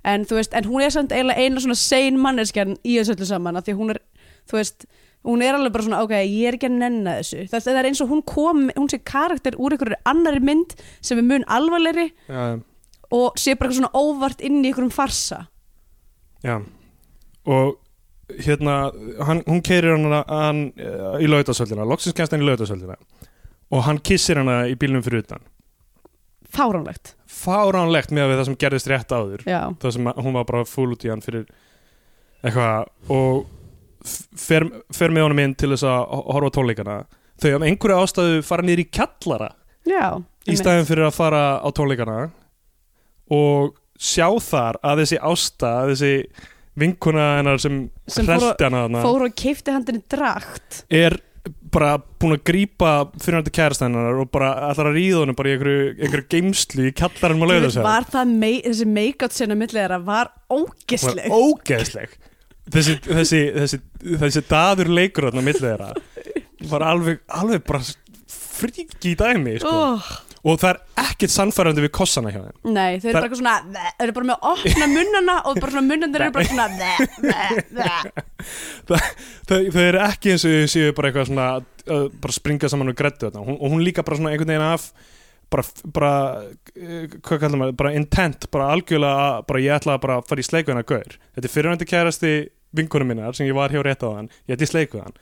[0.09, 3.25] En þú veist, en hún er samt eiginlega eina svona sein manneskjan í þessu öllu
[3.27, 3.99] saman því hún er,
[4.47, 4.85] þú veist
[5.27, 7.43] hún er alveg bara svona, ok, ég er ekki að nenna þessu.
[7.51, 11.19] Það, það er eins og hún kom, hún sé karakter úr einhverju annari mynd sem
[11.19, 12.59] er mun alvarlegri já,
[13.11, 15.47] og sé bara svona óvart inn í einhverjum farsa.
[16.45, 16.61] Já.
[17.49, 17.75] Og
[18.45, 18.75] hérna
[19.25, 22.95] hann, hún keirir hann, hann uh, í lautasöldina, loksins kemst hann í lautasöldina
[23.73, 25.43] og hann kissir hana í bílnum fyrir utan.
[26.49, 27.13] Fáránlegt.
[27.29, 29.43] Fáránlegt með það sem gerðist rétt áður.
[29.45, 31.43] Já, það sem hún var bara full út í hann fyrir
[32.41, 32.87] eitthvað.
[33.13, 33.43] Og
[34.39, 34.65] fer,
[34.95, 36.95] fer með honum inn til þess að ho- horfa tónleikana.
[37.39, 39.51] Þau af einhverju ástæðu fara niður í kjallara.
[39.87, 40.07] Já,
[40.49, 42.17] í staðin fyrir að fara á tónleikana.
[43.29, 46.13] Og sjá þar að þessi ásta þessi
[46.79, 47.81] vinkuna hennar sem,
[48.13, 49.01] hrelti hana þarna.
[49.05, 50.83] fór og keipti handinni drakt.
[50.91, 51.17] Er
[51.73, 52.91] bara búin að grípa
[53.21, 56.87] fyrir hann til kærastæðinar og bara ætlar að ríða honum bara í einhverju, einhverju geimslu
[56.89, 61.29] í kallarinn og lauða sér var það mei, þessi make-out sena milli þeirra var ógisleg
[61.33, 62.17] ógeðsleg.
[62.69, 63.79] Þessi, þessi, þessi,
[64.23, 65.91] þessi daður leikur þarna þeirra
[66.73, 67.81] var alveg, alveg bara
[68.29, 69.71] fríki í dæmi sko.
[69.71, 70.09] oh,
[70.43, 72.57] og það er ekkert sannfærandi við kossana hjá þeim.
[72.75, 75.89] Nei, þau eru bara svona þau eru bara með að opna munnana og bara svona
[75.89, 76.67] munnandir eru bara svona
[79.49, 81.47] þau, eru ekki eins og þau séu bara eitthvað svona
[82.23, 84.89] bara springa saman og grættu þetta og hún líka bara svona einhvern veginn af
[85.49, 85.63] bara,
[85.95, 86.11] bara
[87.25, 90.45] hvað kallar maður, bara intent, bara algjörlega að- bara ég ætla að bara fara í
[90.45, 91.15] sleiku hennar gaur.
[91.35, 92.33] Þetta er fyrirvændi kærasti
[92.77, 95.15] vinkunum minnar sem ég var hjá rétt á hann, ég ætti í sleiku hann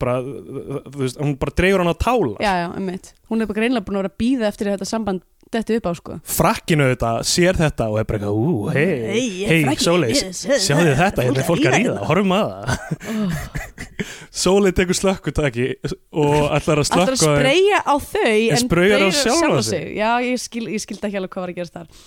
[0.00, 2.36] bara, þú veist, hún bara dreifur hann á tála.
[2.42, 3.12] Já, já, einmitt.
[3.30, 5.88] Hún er bara greinlega búin að vera að býða eftir að þetta samband detti upp
[5.90, 6.16] á sko.
[6.30, 10.22] Frakkinu þetta, sér þetta og er bara eitthvað, ú, hei, hei, Sóleis
[10.62, 13.40] sjáðu þetta, hérna er fólk að ríða, horfum að það.
[14.42, 15.66] Sólei tekur slökkutaki
[16.14, 17.40] og ætlar að Alltaf að slökkva þeim.
[17.40, 19.88] spreyja á þau En spraugar á sjálfa sig.
[19.98, 22.06] Já, ég, skil, ég skildi ekki alveg hvað var að gerast þar.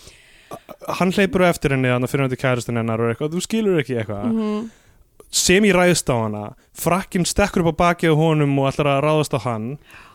[1.02, 3.84] Hann hleypur á eftir henni þannig fyrir hann til kærastin hennar og eitthvað, þú skilur
[3.84, 4.32] ekki eitthvað.
[4.32, 4.64] Mm
[5.34, 6.44] sem í ræðst á hana
[6.78, 9.70] frakkin stekkur upp á bakið á honum og ætlar að ráðast á hann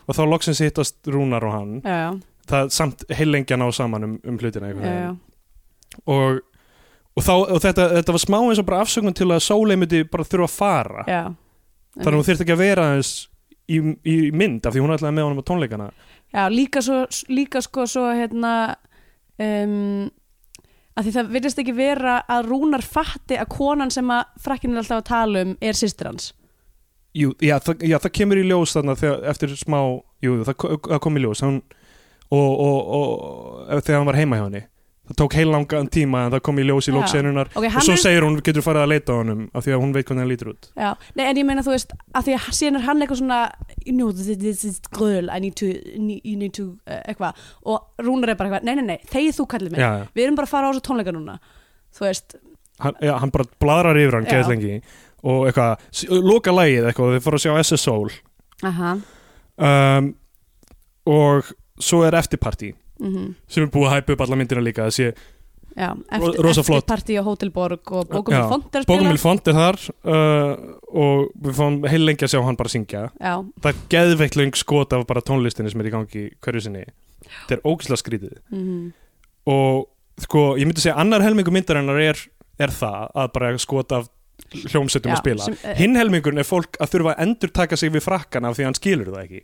[0.07, 1.73] og þá loksins hittast Rúnar og hann.
[1.83, 2.09] Já, já,
[2.49, 5.11] það samt heilengja ná saman um, um hlutina já,
[6.05, 6.39] og,
[7.13, 10.05] og, þá, og þetta, þetta var smá eins og bara afsökun til að Sólei myndi
[10.09, 11.05] bara þurfa að fara.
[11.07, 11.23] Já.
[11.99, 13.13] þannig að hún þyrfti ekki að vera aðeins
[13.69, 15.89] í, í mynd af því hún ætlaði með honum á tónleikana.
[16.29, 17.03] Já, líka svo,
[17.33, 18.53] líka sko svo hérna
[19.41, 20.09] um,
[20.99, 24.83] að því það virðist ekki vera að Rúnar fatti að konan sem að frakkin er
[24.83, 26.33] alltaf að tala um er systir hans.
[27.17, 29.79] Jú, já, það, já, það kemur í ljós þarna þegar, eftir smá,
[30.21, 31.41] jú, það, það kom í ljós.
[31.45, 31.61] Hún,
[32.29, 34.67] og, og, og þegar hann var heima hjá henni
[35.09, 37.85] það tók heil langan tíma en það kom í ljós í lóksenunar Ok, og hann
[37.85, 40.05] svo er, segir hún, getur farið að leita á honum af því að hún veit
[40.05, 40.69] hvernig hann lítur út.
[40.77, 43.39] Já, nei, en ég meina þú veist að því að síðan er hann eitthvað svona
[43.89, 47.41] know, this, is girl, I need to you need to, uh, eitthvað.
[47.65, 49.81] Og Rúnar er bara eitthvað, nei, nei, nei, þegið þú kallið mig.
[49.83, 51.39] Já, við erum bara að fara á þessu tónleika núna.
[51.97, 52.37] Þú veist,
[52.79, 54.77] Hann, já, hann bara bladrar yfir hann geðt lengi
[55.27, 55.81] og eitthvað,
[56.23, 58.13] loka lægið eitthvað og þau fóru að sjá SS Soul.
[58.69, 58.93] Aha.
[59.59, 60.13] Um,
[61.11, 61.49] og
[61.83, 65.11] svo er eftirparti mm sem er búið að hæpa upp alla myndina líka það sé
[65.79, 66.83] Já, eftir, rosa flott.
[66.83, 69.77] eftir partí á Hótelborg og Bókum Já, í Font er að Bókumil Font er þar
[70.03, 70.53] uh,
[70.91, 73.03] og við fáum heil lengi að sjá hann bara syngja.
[73.21, 76.83] Já, það er geðveikt löng skot af bara tónlistinni sem er í gangi hverju sinni.
[77.29, 78.33] Þetta er ógislega skrítið.
[78.51, 78.89] Mm
[79.49, 79.87] og
[80.19, 82.19] sko, ég myndi segja annar helmingu myndarinnar er,
[82.59, 84.09] er það að bara skot af
[84.49, 85.45] hljómsveitum að spila.
[85.47, 88.57] sem, eh, hinn helmingurinn er fólk að þurfa að endur taka sig við frakkan af
[88.57, 89.41] því að hann skilur það ekki.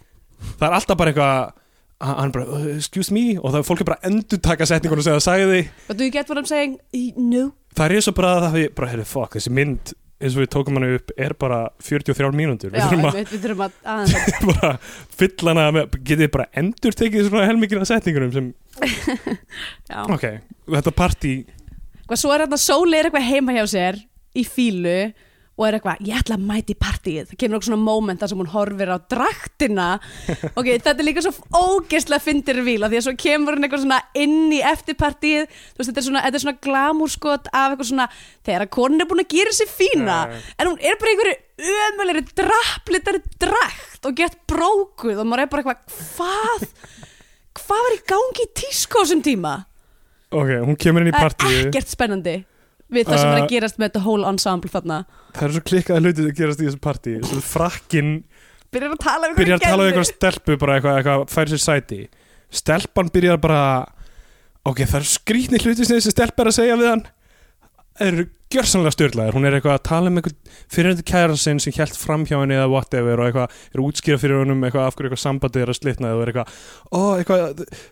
[0.58, 1.52] Það er alltaf bara eitthvað
[2.04, 3.34] hann hann bara, uh, excuse me?
[3.40, 5.60] Og það er fólk er bara endur taka setningunum sem það sagði.
[5.88, 6.78] But do you get what I'm saying?
[7.16, 7.50] No.
[7.74, 9.94] Það er svo bara að það við, bara, heyrðu, fuck, þessi mynd
[10.24, 12.72] eins og við tókum hana upp er bara 43 mínútur.
[12.72, 12.84] Við
[13.34, 14.70] þurfum að að að bara
[15.18, 18.50] fylla hana með, getið bara endur tekið svona helmingina setningunum sem,
[20.14, 20.26] ok,
[20.76, 21.34] þetta partí.
[22.04, 24.00] Hvað svo er þetta Sóli er eitthvað heima hjá sér
[24.36, 24.98] í fílu
[25.54, 27.28] og er eitthvað, ég ætla að mæti partíið.
[27.30, 29.88] Það kemur okkur svona moment þar sem hún horfir á draktina.
[30.58, 34.00] Ok, þetta er líka svo ógeðslega fyndir víla því að svo kemur hún eitthvað svona
[34.18, 35.46] inn í eftirpartíið.
[35.46, 38.06] Þú veist, þetta er svona, þetta er svona glamúrskot af eitthvað svona,
[38.46, 40.40] þegar að konin er búin að gera sér fína, Já.
[40.58, 41.36] en hún er bara einhverju
[41.84, 46.66] ömulegri drapplitari drakt og gett brókuð og maður er bara eitthvað, hvað?
[47.54, 49.54] Hvað var í gangi í þessum tíma?
[50.34, 52.34] ok, hún kemur inn í Það er ekkert spennandi
[52.92, 54.98] við það sem er Uh, að gerast með þetta whole ensemble þarna.
[55.34, 57.16] Það er svo klikkaði hluti að gerast í þessu partí.
[57.30, 58.12] Svo frakkin
[58.74, 61.62] byrjar að tala um byrjar að tala um eitthvað stelpu bara eitthvað, eitthvað færi sér
[61.64, 62.00] sæti.
[62.54, 63.62] Stelpan byrjar bara
[64.64, 67.04] ok, það er skrýtni hluti sem þessi stelpa er að segja við hann.
[67.94, 70.34] Það eru gjörsanlega styrlaðir hún er eitthvað að tala um eitthvað
[70.74, 74.18] fyrirhundi kæran sinn sem hjælt fram hjá henni eða whatever og eitthvað er að útskýra
[74.22, 76.48] fyrir honum eitthvað af hverju eitthvað sambandið er að slitna og er eitthvað,
[76.94, 77.40] ó, eitthvað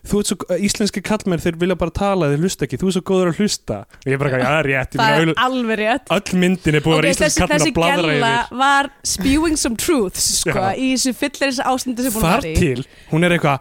[0.09, 0.37] þú ert svo,
[0.69, 3.77] íslenski kallmenn þeir vilja bara tala þeir hlusta ekki, þú ert svo góður að hlusta.
[4.03, 6.07] Og ég er bara já, það er rétt, það er alveg rétt.
[6.17, 8.57] öll myndin er búið að Ok, vera íslenski þessi, kallmenn þessi að bladra gæla yfir.
[8.63, 12.81] var spewing some truths sko, í þessu fyllir þessu ástandi sem búin að þar til,
[13.11, 13.57] hún er eitthvað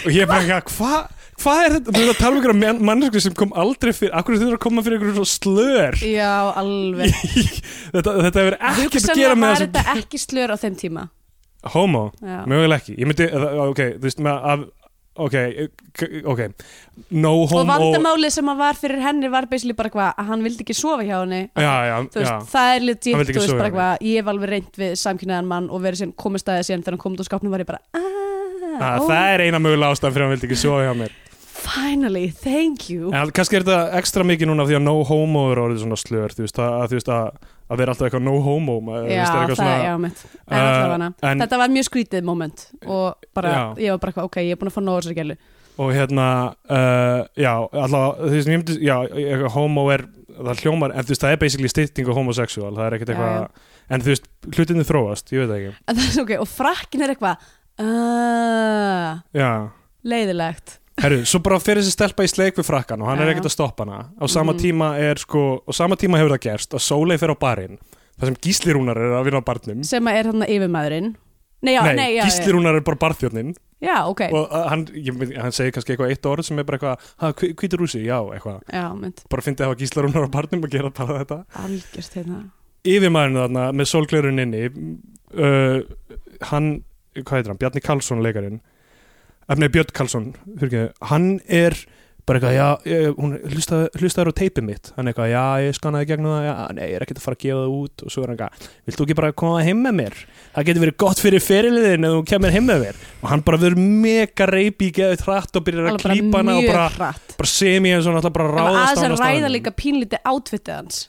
[0.04, 2.76] og ég er bara eitthvað, hvað hvað er þetta, þú veist að tala um einhverja
[2.90, 5.98] mannesku sem kom aldrei fyrir, akkur þau eru að koma fyrir einhverju slör?
[6.06, 7.18] Já, alveg.
[7.94, 11.02] Þetta, þetta hefur ekkert að gera með var þetta ekki slör á þeim tíma?
[11.74, 12.96] Homo, já, mögulega ekki.
[12.98, 13.28] Ég myndi,
[13.68, 14.64] ok, þú veist með að
[15.24, 15.36] ok,
[16.32, 16.42] ok.
[17.14, 20.42] No og homo vandamáli sem að var fyrir henni var basically bara eitthvað að hann
[20.48, 21.44] vildi ekki sofa hjá henni.
[21.54, 24.52] Já, já, Þú veist, já, það er ekki þú veist, bara eitthvað ég hef alveg
[24.56, 27.54] reynd við samkynnaðan mann og verið síðan komið staðið síðan þegar hann komið úr skápnum
[27.54, 28.23] var ég bara ah,
[28.80, 31.20] ah, oh, það er eina mögulega ástæðan fyrir að hann vildi ekki sofa hjá mér.
[31.64, 33.08] Finally, thank you.
[33.14, 36.34] En kannski er þetta ekstra mikið núna því að no homo er orðið svona slör
[36.36, 39.76] þú veist, að, að, að, að vera alltaf eitthvað no homo já, er það, svona,
[39.80, 40.24] já, mitt.
[40.44, 43.62] En, uh, þetta var mjög skrítið moment og bara, Já.
[43.86, 45.38] ég var bara eitthvað, ok, ég er búin að fá nóg þessari gælu.
[45.74, 46.28] Og hérna
[46.68, 48.96] uh, já, alltaf, þú veist, ég myndi já,
[49.56, 50.06] homo er,
[50.36, 53.64] það hljómar en þú veist, það er basically stytting og homosexual það er ekkert eitthvað
[53.94, 55.76] en þú veist, hlutinni þróast, ég veit það ekki.
[55.88, 57.52] En það er ok, og frakkin er eitthvað
[57.82, 59.50] uh, já,
[60.04, 60.78] leiðilegt.
[61.02, 63.34] Herru, svo bara fyrir þessi stelpa í sleik við frakkan og hann er já.
[63.34, 64.10] ekkert að stoppa hana.
[64.14, 64.60] Á sama Mhm.
[64.62, 67.78] tíma er sko, á sama tíma hefur það gerst að Sóley fer á barinn
[68.20, 69.82] það sem Gíslirúnar er að vinna á barnum.
[69.84, 71.14] Sem að er hann yfirmaðurinn.
[71.64, 74.20] Nei, já, nei, já, já, Gíslirúnar er bara barþjóðnin já, ok.
[74.32, 76.98] Og uh, hann, ég, veit- hann segir kannski eitthvað eitt orð sem er bara eitthvað,
[77.18, 78.60] ha, hvítur rúsi, já, eitthvað.
[78.70, 81.44] Já, mynd, bara fyndi að hafa Gíslirúnar á barnum og gera bara þetta.
[81.64, 82.38] Algjörst hérna.
[82.84, 84.62] Yfirmaðurinn þarna með sólglerun inni
[85.34, 85.80] uh,
[86.52, 86.84] hann
[87.20, 88.62] hvað heitir hann, Bjarni Karlsson leikarinn.
[89.50, 90.32] Efnið Björn Karlsson
[91.10, 91.76] hann er
[92.24, 96.32] bara eitthvað, já, ég, hún hlustaði á teipið mitt, hann eitthvað, já, ég skannaði gegnum
[96.32, 98.04] það, já, nei, ég er ekkert að fara að gefa það út.
[98.04, 100.16] Og svo er hann eitthvað, vilt þú ekki bara koma heim með mér?
[100.54, 103.60] Það getur verið gott fyrir feriliðin ef þú kemur heim með mér og hann bara
[103.60, 107.34] verður mega reypi í geðið hratt og byrjar að klípa hana og bara, hratt.
[107.36, 110.28] bara semi eins og hann ætla bara ráðast á hana að á ræða líka pínlítið
[110.32, 111.02] átfittið hans.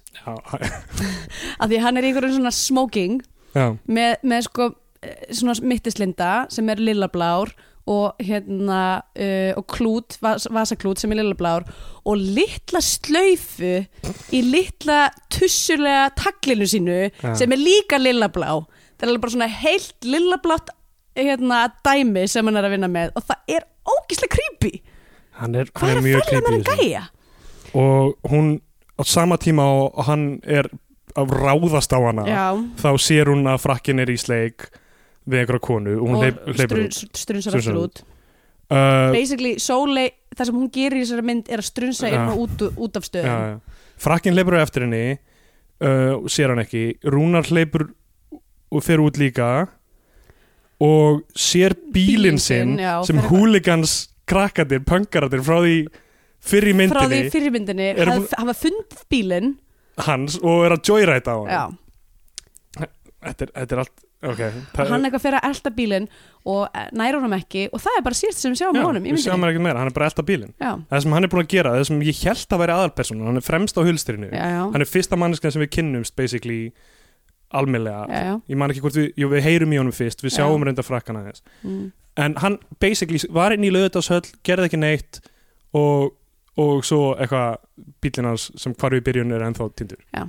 [1.62, 3.22] Af því hann er einhverjum svona smoking
[3.56, 4.74] með, með sko
[5.32, 7.53] svona mittislinda sem er lillablár
[7.86, 11.68] og hérna uh, og klút, vas, vasaklút sem er lillablár
[12.06, 13.76] og litla slaufu
[14.34, 17.36] í litla tussulega taglinu sínu Já.
[17.38, 18.64] sem er líka lillablá.
[18.97, 20.74] Það er bara svona heilt lillablátt
[21.16, 24.80] hérna dæmi sem hann er að vinna með og það er ógislega creepy.
[25.36, 26.95] Hann er, hann er mjög creepy
[27.76, 28.62] og hún
[28.95, 30.70] á sama tíma og hann er
[31.16, 32.45] að ráðast á hana Já,
[32.80, 34.70] þá sér hún að frakkin er í sleik
[35.28, 36.93] við einhverja konu og hún og hleyp, hleypur út.
[36.93, 38.03] strun- strunsar aftur Strunsar út.
[38.65, 42.15] Uh, basically Sóley, það sem hún gerir í þessari mynd er að strunsa Já.
[42.17, 43.26] inn og út, út af stöðum.
[43.30, 43.59] Já.
[44.01, 45.03] frakkin hleypur á eftir henni
[45.86, 46.86] uh, sér hann ekki.
[47.05, 47.88] Rúnar hleypur
[48.71, 49.67] og fer út líka
[50.82, 52.76] og sér bílinn sinn,
[53.07, 55.76] sem húligans krakkatir, pöngaratir frá því
[56.45, 57.91] fyrir í frá því myndinni.
[57.95, 59.53] Eru haf, búin- hafa fundið bílinn.
[60.09, 62.88] Hans og er að joyræta á hann já,
[63.23, 64.51] þetta, er, þetta er allt okay.
[64.78, 66.07] hann eitthvað fyrir að elda bílinn
[66.45, 69.07] og eh, nær honum ekki og það er bara síðast sem við sjáum Já, honum
[69.07, 71.53] við sjáum ekki meira, hann er bara elda bílinn það sem hann er búin að
[71.55, 74.89] gera, það sem ég held að vera aðalpersonan hann er fremst á hulstrinu hann er
[74.89, 76.59] fyrsta manneskan sem við kynnumst basically
[78.09, 78.32] já.
[78.49, 80.68] ég man ekki hvort við, jú, við heyrum í honum fyrst við sjáum Já.
[80.70, 81.91] reynda frakkan aðeins Mm.
[82.18, 85.20] en hann basically var inn í lögðardalshöll gerði ekki neitt
[85.74, 86.16] og,
[86.57, 87.61] og svo eitthvað
[88.01, 90.26] bílinn hans sem hvar við byrjun er ennþá tindur Já.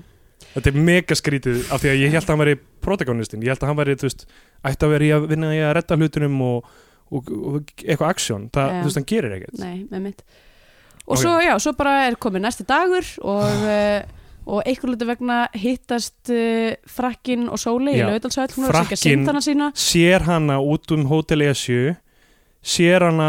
[0.56, 3.62] Þetta er mega skrítið af því að ég held að hann væri protagonistin, ég held
[3.62, 4.26] að hann væri þú veist,
[4.66, 6.68] ætti að vera í að vinna í að redda hlutunum og,
[7.12, 8.78] og, og eitthvað aksjón, það, Já.
[8.82, 9.58] þú veist, hann gerir ekkert.
[9.62, 10.22] Nei, með mitt
[11.06, 11.20] og Ok.
[11.22, 14.00] svo, já, svo bara er komið næsti dagur og uh,
[14.56, 18.08] og einhver luti vegna hittast uh, frakkin og sóli í Já.
[18.10, 19.68] lautalsvæll hún er að Frakkinn- syndana sína.
[19.74, 21.94] sér hana út um Hotel Esju
[22.66, 23.28] sér hana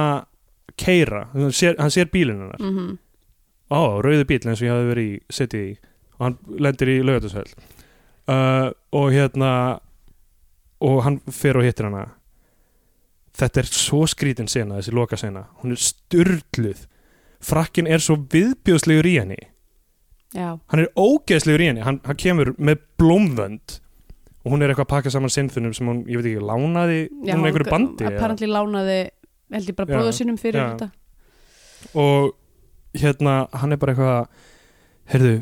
[0.77, 2.61] keira, hann sér, hann sér bílinn hennar.
[2.61, 2.97] Mm
[3.67, 5.71] á, rauðu bíl eins og ég hafi verið í setið í
[6.17, 7.49] og hann lendir í laugatasvæl
[8.27, 9.51] uh, og hérna
[10.83, 12.05] og hann fer og hittir hana.
[13.37, 16.85] Þetta er svo skrítin sena þessi loka sena, hún er styrluð
[17.43, 19.37] frakkin er svo viðbjóðslegur í henni.
[20.35, 23.77] Já, hann er ógeðslegur í henni, hann, hann kemur með blómvönd.
[24.45, 27.33] Og hún er eitthvað að pakka saman sinnþunum sem hún, ég veit ekki, lánaði já
[27.35, 28.99] hún er einhverju bandi apparently lánaði
[29.51, 30.67] held ég bara Já, bróða sínum fyrir já.
[30.69, 30.87] þetta.
[31.99, 32.29] Og
[32.97, 34.45] hérna hann er bara eitthvað
[35.11, 35.33] heyrðu,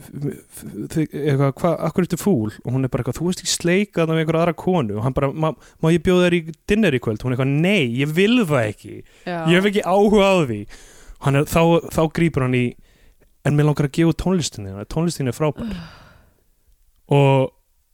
[0.93, 2.51] eitthvað, hvað, akkur ertu fúl?
[2.63, 4.97] Og hún er bara eitthvað, þú veist ekki sleikað með einhver aðra konu.
[4.99, 5.49] Og hann bara, má,
[5.81, 8.69] má ég bjóða þér í dinner í kvöld, hún er eitthvað, nei, ég vil það
[8.69, 8.95] ekki.
[9.25, 10.61] Já, ég hef ekki áhuga á því.
[11.25, 11.61] Er, þá,
[11.95, 12.65] þá grípur hann í
[13.45, 15.75] en mér langar að gefa tónlistinni tónlistinni er frábær.
[17.15, 17.51] Og,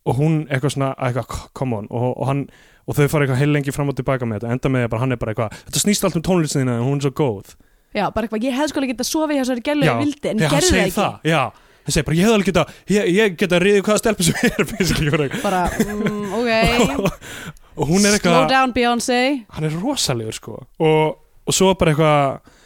[0.08, 1.88] og hún eitthvað svona, eitthvað, come on.
[1.92, 2.46] Og, og hann,
[2.88, 4.94] og þau fara eitthvað heil lengi fram og tilbaka með þetta, enda með því að
[4.94, 7.52] bara, hann er bara eitthvað þetta snýst allt um tónlistinni þína, hún er svo góð
[7.98, 10.44] já, bara eitthvað, ég hefði sko alveg getað sofið hjá þessari gælu ég vildi, en
[10.44, 10.96] hann gerði það ekki?
[11.00, 11.42] það, já.
[11.82, 14.66] Hann segir bara, ég hefði alveg geta ég, ég geta riðið hvaða stelpu sem er
[14.72, 17.12] basically, bara mm, ok.
[17.82, 19.20] Og hún er slow eitthvað down Beyoncé.
[19.56, 20.58] Hann er rosalegur sko.
[20.84, 21.16] Og,
[21.48, 22.58] og svo bara eitthvað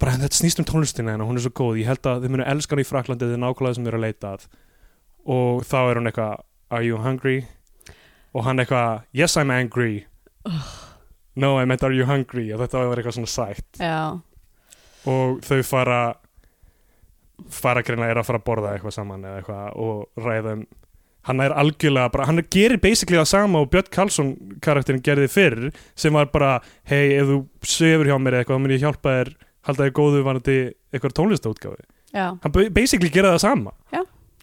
[0.00, 1.80] bara þetta snýst um tónlistina hennar, hún er svo góð.
[1.82, 4.00] Ég held að þið munu elska hann í Fraklandi þið er nákvæmlega sem þið eru
[4.00, 4.46] að leita að.
[5.36, 7.36] Og þá er hún eitthvað, are you hungry?
[8.36, 10.06] Og hann eitthvað, yes I'm angry.
[11.36, 12.48] No, I meant are you hungry?
[12.54, 13.68] Og þetta var eitthvað svona sætt.
[13.80, 14.16] Já,
[15.06, 16.00] og þau fara
[17.52, 20.66] fara greina er að fara að borða eitthvað saman eða eitthvað og ræða um
[21.26, 24.28] hann er algjörlega bara, hann gerir basically það sama og Björn Karlsson
[24.62, 25.64] karakterin gerði fyrr
[25.98, 29.32] sem var bara, hei ef þú söfur hjá mér eitthvað, þá mun ég hjálpa þér
[29.66, 30.56] halda þér góðu vanandi
[30.94, 31.82] eitthvað tónlistaútgáfi
[32.14, 32.28] já.
[32.44, 33.74] Hann ba- basically gera það sama.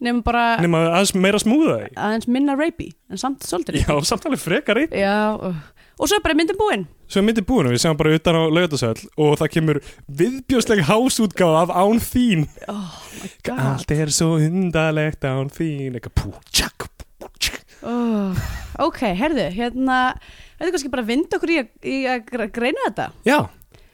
[0.03, 4.43] Nefnum bara nema aðeins meira smúða því aðeins minna rapey en samt svolítið já, samtalið
[4.43, 5.55] frekar einn já uh.
[5.99, 6.85] Og svo er bara myndin búin.
[7.07, 9.79] Svo er myndið búin og við segjum bara utan á laugatasöll og það kemur
[10.21, 12.47] viðbjósleg hásútgáfa af án þín.
[12.71, 13.59] Oh my god.
[13.67, 16.87] Allt er svo undarlegt án þín eitthvað pú, tjakk,
[17.21, 17.59] pú, tjakk.
[17.83, 18.31] Oh.
[18.79, 19.97] ok, herðu, hérna
[20.55, 23.07] þetta er kannski bara að vinda okkur í að, í að gre- greina þetta.
[23.27, 23.39] Já,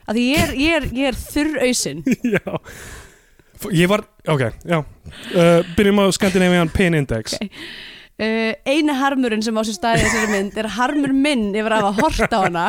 [0.06, 2.04] að því ég er, ég er, ég er þurr ausin
[2.38, 2.58] já.
[3.76, 4.78] Ég var, ok, já.
[5.34, 7.34] Uh, byrjum á Scandinavian Pain Index.
[7.42, 7.58] Ok.
[8.20, 12.04] Uh, eini harmurinn sem á sér staði þessari mynd er harmur minn yfir að hafa
[12.04, 12.66] hort á hana.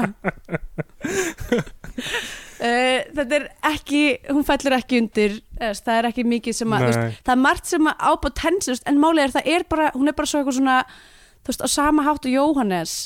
[2.61, 6.89] Uh, þetta er ekki, hún fellur ekki undir eða, það er ekki mikið sem að
[6.89, 10.13] veist, það er margt sem að á potential en málið er það er bara, hún
[10.13, 10.77] er bara svo eitthvað svona
[11.41, 12.99] þú veist, á sama hátt og Jóhannes.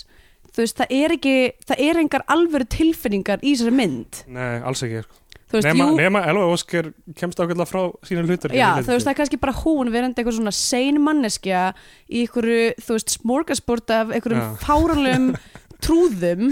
[0.55, 1.37] Þú veist, það er ekki
[1.67, 4.25] það er engar alvöru tilfinningar í þessari mynd.
[4.31, 5.24] Nei, alls ekki sko.
[5.59, 9.19] Veist, nema, nema Elva Óskar kemst ákveðlega frá sína hlutur já, þú veist, það er
[9.23, 11.65] kannski bara hún verandi eitthvað svona sein manneskja
[12.09, 14.55] í einhverju, þú veist, smorgasport af einhverjum Já.
[14.65, 15.29] fáranlegum
[15.85, 16.49] trúðum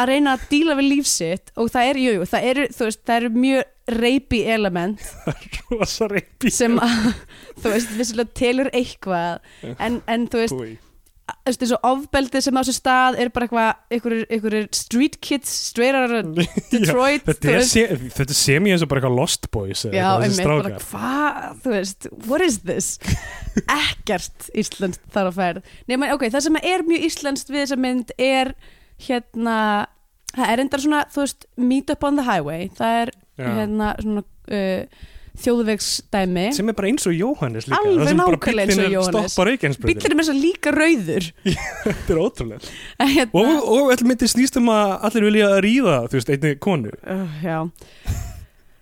[0.00, 3.02] að reyna að díla við lífsitt og það er, jú, jú, það eru, þú veist,
[3.08, 5.02] það eru mjög reypi element
[5.72, 7.08] rosa reypi sem að,
[7.62, 9.40] þú veist, vissilega telur eitthvað.
[9.82, 10.76] En, en þú veist, Búi.
[11.46, 16.14] Eins og ofbeldið sem á sér stað er bara eitthvað, einhverjir street kids of
[16.72, 17.84] Detroit þetta, þú er se,
[18.16, 21.74] þetta sem ég eins og bara eitthvað Lost Boys Já, eitthvað, einmitt, bara hvað, þú
[21.74, 22.90] veist, what is this?
[23.80, 25.72] Ekkert íslenskt þar á ferð.
[25.90, 28.52] Nefnir, ok, það sem er mjög íslenskt við þessa mynd er
[29.06, 29.56] hérna,
[30.34, 33.48] það er endar svona, þú veist, meet up on the highway, það er Já.
[33.60, 35.08] hérna svona uh,
[35.44, 36.46] þjóðvegsdæmi.
[36.56, 39.36] sem er bara eins og Jóhannes líka Alveg nákvæmlega eins og Jóhannes.
[39.84, 41.28] Bíllinn er þess að líka rauður.
[41.84, 42.72] þetta er ótrúlega
[43.14, 46.52] hérna, og, og allir myndir snýst um að allir vilja að ríða þú veist, einni
[46.66, 47.46] konu uh,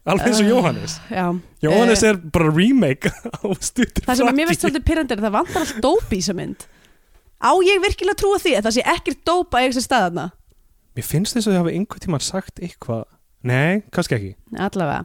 [0.09, 1.27] alveg eins og Uh, Jóhannes já.
[1.65, 3.13] Jóhannes Eh, er bara remake
[3.45, 6.37] á stuttir Það sem mér finnst svolítið pyrrandi að það vantar allt dóp í þessa
[6.39, 6.67] mynd.
[7.39, 10.31] Á ég virkilega trúa því að það sé ekkert dóp að sér staðarna?
[10.99, 13.05] mér finnst þess að þið hafa einhvern tímann sagt eitthvað
[13.47, 15.05] nei, kannski ekki allavega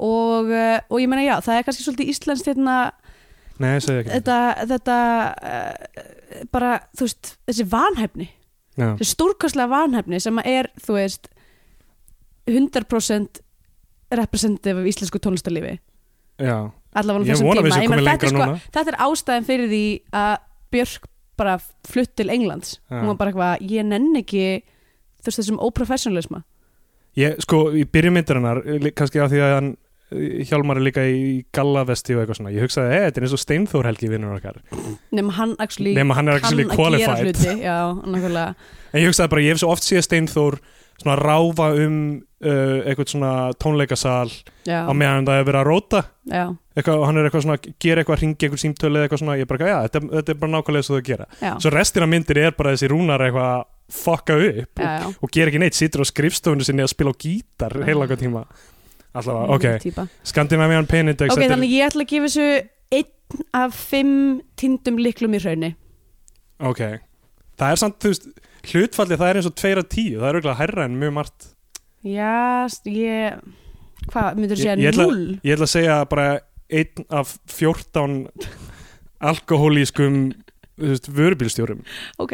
[0.00, 2.76] og, uh, og ég meina já, það er kannski svolítið íslenskt hérna,
[3.60, 4.38] nei, þetta,
[4.70, 4.98] þetta
[5.36, 6.04] uh,
[6.54, 8.28] bara, þú veist, þessi vanhæfni
[8.78, 8.94] Já.
[8.96, 11.26] þessi stórkostlega vanhæfni sem að er, þú veist
[12.48, 13.40] 100%
[14.16, 15.76] representative af íslensku tónlistarlífi
[16.40, 16.70] Já.
[16.96, 18.60] allavega Ég vona tíma við séum er lengra sko, núna.
[18.72, 19.84] þetta er ástæðan fyrir því
[20.22, 20.36] að
[20.70, 21.08] Björk
[21.40, 21.56] bara
[21.88, 23.00] flutt til Englands Já.
[23.00, 24.46] hún var bara eitthvað, ég nenn ekki
[25.20, 26.42] þú veist þessum óprofessionalisma
[27.18, 28.62] Ég, sko, í byrjumyndarinnar
[28.94, 32.52] kannski af því að hann eh, Hjálmar er líka í gallavesti og eitthvað svona.
[32.54, 34.58] Ég hugsaði, hei, þetta er eins og Steinþór Helgi vinnur okkar.
[35.14, 37.28] Nema hann actually nema hann er actually qualified.
[37.28, 37.54] hluti.
[37.62, 40.58] Já, en ég hugsaði bara, ég hef svo oft séð Steinþór
[41.00, 42.00] svona ráfa um
[42.44, 44.32] uh, eitthvað svona tónleikasal
[44.68, 46.02] já, á meðan það er verið að róta.
[46.30, 49.70] Eitthvað, og hann er eitthvað svona, gera eitthvað ringi eitthvað símtölu eitthvað svona, ég bara,
[49.70, 52.74] já, þetta, þetta er bara nákvæmlega svo þau gera, já, svo restina myndir er bara
[52.74, 56.66] þessi rúnar eitthvað að fokka upp já, og, og gera ekki neitt, situr á skrifstofunni
[56.66, 58.44] sinni að spila á gítar heila eitthvað tíma
[59.14, 60.04] allavega, ok, Týpa.
[60.24, 64.40] Scandinavian Pain Index ok, þetta er- þannig ég ætla að gefa þessu einn af fimm
[64.56, 65.74] tindum liklum í hraunni
[66.60, 66.80] ok,
[67.58, 68.28] það er samt, þú veist
[68.70, 71.46] hlutfallið það er eins og 2 af 10 það er auðvitað hærra en mjög margt.
[72.04, 73.40] Já, ég
[74.10, 75.40] hvað, myndur þú Ég- segja ég ætla- null?
[75.44, 76.26] ég ætla að segja bara
[76.70, 78.28] einn af 14
[79.20, 80.32] alkohólískum
[80.80, 81.82] þú veist, vörubílstjórum.
[82.18, 82.32] Ok,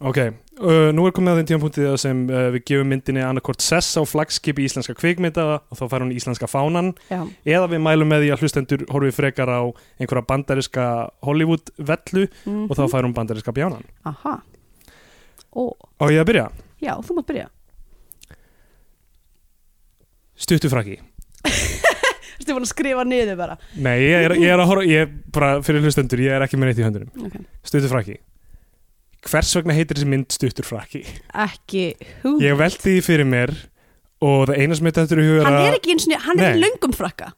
[0.00, 0.18] ok,
[0.62, 3.98] uh, nú er komið að þeim tímapunktið þar sem uh, við gefum myndinni annarkort sess
[3.98, 6.92] á flagskipi íslenska kvikmynda og þá fær hún íslenska fánan.
[7.10, 7.20] Já,
[7.56, 9.60] eða við mælum með því að hlustendur horfið frekar á
[10.00, 10.86] einhverja bandariska
[11.26, 13.84] Hollywood vellu mm og þá fær hún bandariska bjánan.
[14.08, 14.38] Aha.
[15.52, 16.46] Ó, og ég að byrja,
[16.80, 17.48] já, þú mátt byrja.
[20.42, 20.98] Stuttufraki
[21.42, 23.56] þú ert búin að skrifa niður bara?
[23.76, 26.58] Nei, ég er, ég er að horfa, ég er bara fyrir hlustendur, ég er ekki
[26.58, 27.26] með neitt í höndunum.
[27.28, 27.40] Ok.
[27.66, 28.18] Stuttur frakki
[29.22, 31.04] Hvers vegna heitir þessi mynd stuttur frakki?
[31.44, 31.84] ekki
[32.24, 33.52] hú Ég velti því fyrir mér
[34.22, 36.58] og það eina sem þetta er í huga hann er ekki eins og hann er
[36.58, 37.32] í löngum frakka.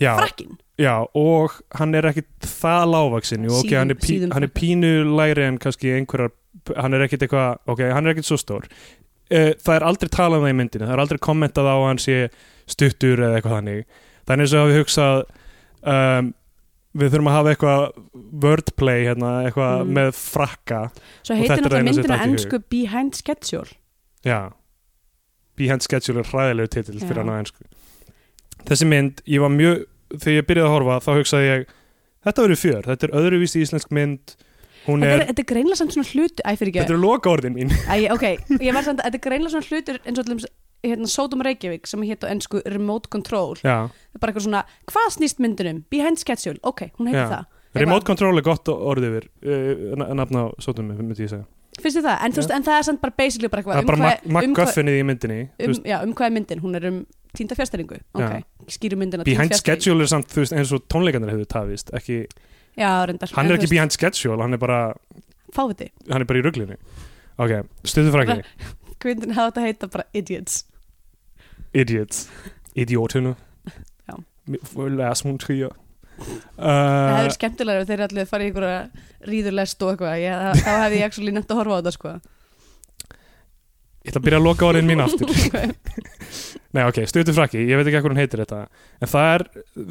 [0.00, 4.46] Já, frakkin, já, og hann er ekki það lágvaksin Jú, ok, hann er, pí, hann
[4.46, 6.32] er pínu lægri en kannski einhverjar
[6.80, 8.64] hann er ekkit eitthvað, ok, hann er ekkit svo stór.
[9.30, 11.84] Uh, það er aldrei talað um það í myndinu það er aldrei kommentað á að
[11.86, 12.16] hann sé
[12.70, 13.84] stuttur eða eitthvað þannig.
[14.30, 15.20] Eins og hafi hugsað
[15.92, 16.32] um,
[16.96, 17.82] við þurfum að hafa eitthvað
[18.42, 19.92] wordplay hérna, eitthvað Mm.
[19.98, 20.80] með frakka.
[21.22, 22.38] Svo heitir náttúrulega eina sem myndin á datt í hug.
[22.38, 23.70] ennsku Behind Schedule.
[24.24, 24.40] Já.
[25.56, 27.06] Behind Schedule er hræðilegu titill Já.
[27.06, 27.64] fyrir hann á ennsku
[28.68, 29.84] þessi mynd, ég var mjög
[30.20, 31.66] þegar ég byrjaði að horfa, þá hugsaði ég
[32.26, 34.34] þetta verður fjör, þetta er öðruvísi íslensk mynd.
[34.84, 37.70] Þetta er, er, þetta er greinlega samt svona fyrir þetta eru loka orðin mín.
[37.88, 38.24] Æ, ok,
[38.60, 40.28] ég var samt þetta er greinlega svona hlutur eins og
[40.84, 43.56] hérna, Sodom Reykjavík sem hétt á ennsku Remote Control.
[43.62, 45.84] Já, Það er bara eitthvað svona, hvað snýst myndunum?
[45.90, 47.30] Behind Schedule, ok, hún heitir Já.
[47.36, 47.46] það.
[47.70, 47.80] Eitthvað.
[47.86, 51.44] remote control er gott orðið yfir uh, nafn á sótum, myndi ég segja.
[51.78, 52.16] Finnst þið það?
[52.26, 54.24] En, þú veist, en það er samt bara basically bara það eitthvað er bara hvað-
[54.26, 56.62] um hvað- MacGuffinið í myndinni þú um, veist, já, um hvað er myndin?
[56.64, 56.96] Hún er um
[57.38, 58.32] týnda fjárstæringu ok,
[58.74, 62.18] skýrum myndina týnd behind schedule er samt þú veist, eins og tónleikarnir hefur tafist ekki,
[62.74, 63.30] Já, reyndar.
[63.38, 64.80] Hann er ekki behind schedule hann er bara,
[65.54, 66.74] Fáviti, hann er bara í ruglinu
[67.38, 67.54] ok,
[67.86, 68.42] stuðu frækki
[69.00, 70.64] kvindin hafa þetta heita bara idiots
[71.74, 72.26] idiots.
[72.78, 73.34] Idiotinu
[74.08, 74.16] Já.
[75.00, 75.70] læs hún tríu
[76.20, 78.80] Það hefur uh, skemmtilega þeir allir farið í einhverja
[79.30, 80.18] ríðurlest og eitthvað.
[80.20, 82.12] Ég, þá, þá hefði ég actually nefnt að horfa á þetta sko.
[84.00, 85.32] Ég ætla að byrja að loka orðin mín aftur.
[86.76, 88.60] Nei, ok, stuðu frækki, ég veit ekki hvað hún heitir þetta.
[89.00, 89.44] En það er,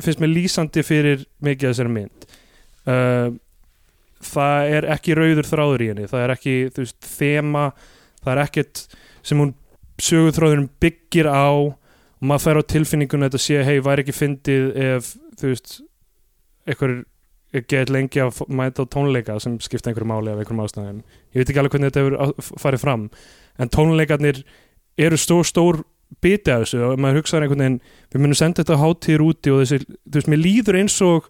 [0.05, 2.30] finnst mér lýsandi fyrir mikið af þessari mynd.
[2.89, 3.27] Uh,
[4.30, 7.65] það er ekki rauður þráður í henni, það er ekki þú veist, þema,
[8.23, 8.86] það er ekkert
[9.25, 9.53] sem hún
[10.04, 14.66] sögurþráðurinn byggir á og maður fer á tilfinningun að þetta sé, hei, væri ekki fyndið
[14.89, 15.76] ef, þú veist
[16.70, 16.95] einhver
[17.72, 21.00] get lengi að mæta á tónleika sem skipta einhverju máli af einhverjum ástæðum.
[21.34, 23.06] Ég veit ekki alveg hvernig þetta hefur f- farið fram
[23.60, 24.43] en tónleikarnir
[25.00, 25.80] eru stór, stór
[26.22, 27.80] biti af þessu og maður hugsaður einhvern veginn
[28.14, 31.30] við munum senda þetta hátíðir úti og þessi, þú veist, mér líður eins og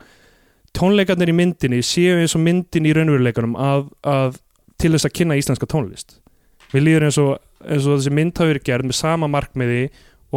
[0.76, 4.38] tónleikarnir í myndinni séu eins og myndin í raunveruleikunum að, að
[4.80, 6.20] til þess að kynna íslenska tónlist.
[6.74, 7.32] Við líður eins og,
[7.66, 9.90] eins og þessi mynd hafi verið gerð með sama markmiði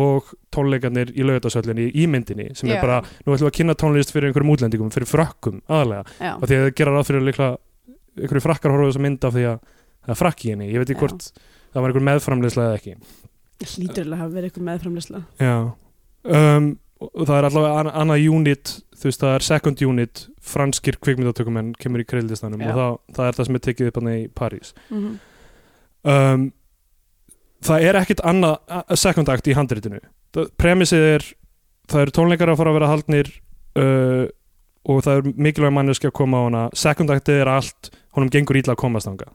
[0.03, 2.79] og tónleikarnir í laugatasöllinni í myndinni sem Já.
[2.79, 6.33] er bara, nú ætlum við að kynna tónlist fyrir einhverjum útlendingum, fyrir frökkum aðalega Já,
[6.39, 7.49] og því að það gera ráð fyrir líkla
[8.17, 9.59] einhverju frakkar horfa á þessa mynd af því að
[10.03, 11.29] það er frakk í henni, ég veit ekki hvort
[11.73, 12.97] það var einhver meðframleysla eða ekki.
[13.63, 15.57] Að hafa verið eitthvað meðframlisla Já.
[16.23, 16.73] Um,
[17.13, 22.03] það er allavega an annað unit þú veist það er second unit franskir kvikmyndatökumenn kemur
[22.03, 22.71] í kreildistanum Já.
[22.71, 25.17] og það, það er það sem er tekið upp hann í París mm -hmm.
[26.13, 26.45] um,
[27.63, 30.01] það er ekkit annað act í handritinu.
[30.35, 31.27] Það- premissið er
[31.93, 33.29] það eru tónleikar að fara að vera haldnir
[33.79, 34.25] uh,
[34.89, 36.63] og það er mikilvæg manneski að koma á hana.
[36.75, 39.31] Second actið er allt honum gengur ítla að komast þanga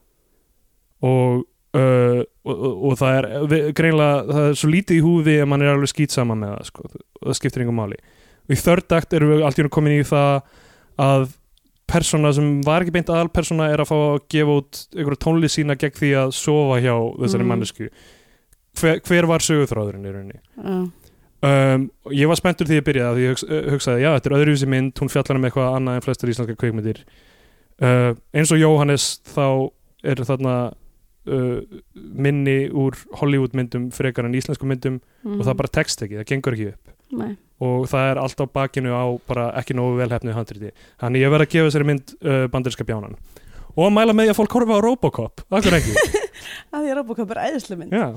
[1.07, 1.43] og,
[1.77, 5.61] uh, og, og, það er við- greinlega, það er svo lítið í húfi að mann
[5.65, 6.87] er alveg skýt saman með það sko,
[7.27, 7.99] það skiptir engum máli.
[8.49, 10.41] Í third act erum við allt í einu komin í það
[11.03, 11.27] að
[11.87, 15.75] persóna sem var ekki beint aðalpersóna er að fá að gefa út einhverja tónlist sína
[15.79, 17.51] gegn því að sofa hjá þessari Mm.
[17.53, 17.89] mannesku
[18.79, 20.41] hver, hver var sögutráðurinn í rauninni?
[20.57, 20.77] Já,
[21.49, 24.37] um, ég var spenntur því ég byrjaði því ég hugsa, uh, hugsaði, já, þetta er
[24.39, 27.03] öðruvísi mynd hún fjallar um eitthvað annað en flestar íslenska kveikmyndir
[27.81, 29.47] uh, eins og Jóhannes þá
[30.07, 30.57] er þarna
[31.27, 36.17] uh, minni úr Hollywood myndum frekar en íslensku myndum mm og það bara tekst ekki,
[36.21, 36.93] það gengur ekki upp.
[37.17, 37.37] Nei.
[37.63, 40.71] og það er allt á bakinu á bara ekki nógu velhefnið handriti.
[40.99, 43.15] Þannig ég verð að gefa þessari mynd uh, banderska bjánan.
[43.77, 45.93] Og að mæla með að fólk horfa á Robocop akkur ekki,
[46.73, 47.95] að því að Robocop er æðislega mynd.
[47.95, 48.07] Já,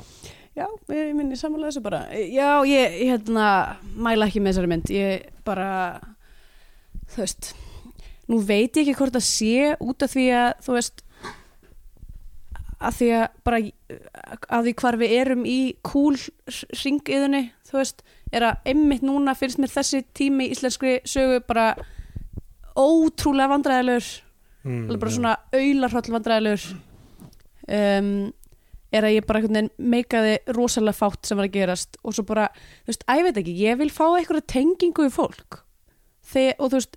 [0.60, 2.04] Já, ég minni samanlega þessu bara.
[2.12, 3.46] Já, ég, ég hérna
[3.96, 4.90] mæla ekki með þessari mynd.
[4.92, 5.70] Ég bara
[7.10, 7.52] þú veist
[8.30, 11.04] nú veit ég ekki hvort það sé út af því að þú veist
[12.80, 13.60] að því að bara
[14.48, 16.16] að því hvar við erum í kúl
[16.80, 21.72] ringiðunni, þú veist er að einmitt núna finnst mér þessi tími í íslenskri sögu bara
[22.78, 24.08] ótrúlega vandræðilegur
[24.64, 25.16] mm, bara já.
[25.16, 26.68] svona aularhroll vandræðilegur
[27.66, 28.12] um,
[28.92, 32.24] er að ég bara einhvern veginn meikaði rosalega fátt sem var að gerast og svo
[32.26, 32.48] bara,
[32.84, 35.60] þú veist, að ég veit ekki ég vil fá einhverja tengingu í fólk
[36.32, 36.96] þegar, og þú veist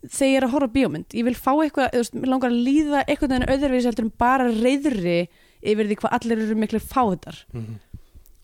[0.00, 2.60] þegar ég er að horfa bíómynd, ég vil fá eitthvað þú veist, mér langar að
[2.68, 5.16] líða einhvern veginn öðruvísi heldur en bara reyðri
[5.60, 7.74] yfir því hvað allir eru miklu fáðar Mhm.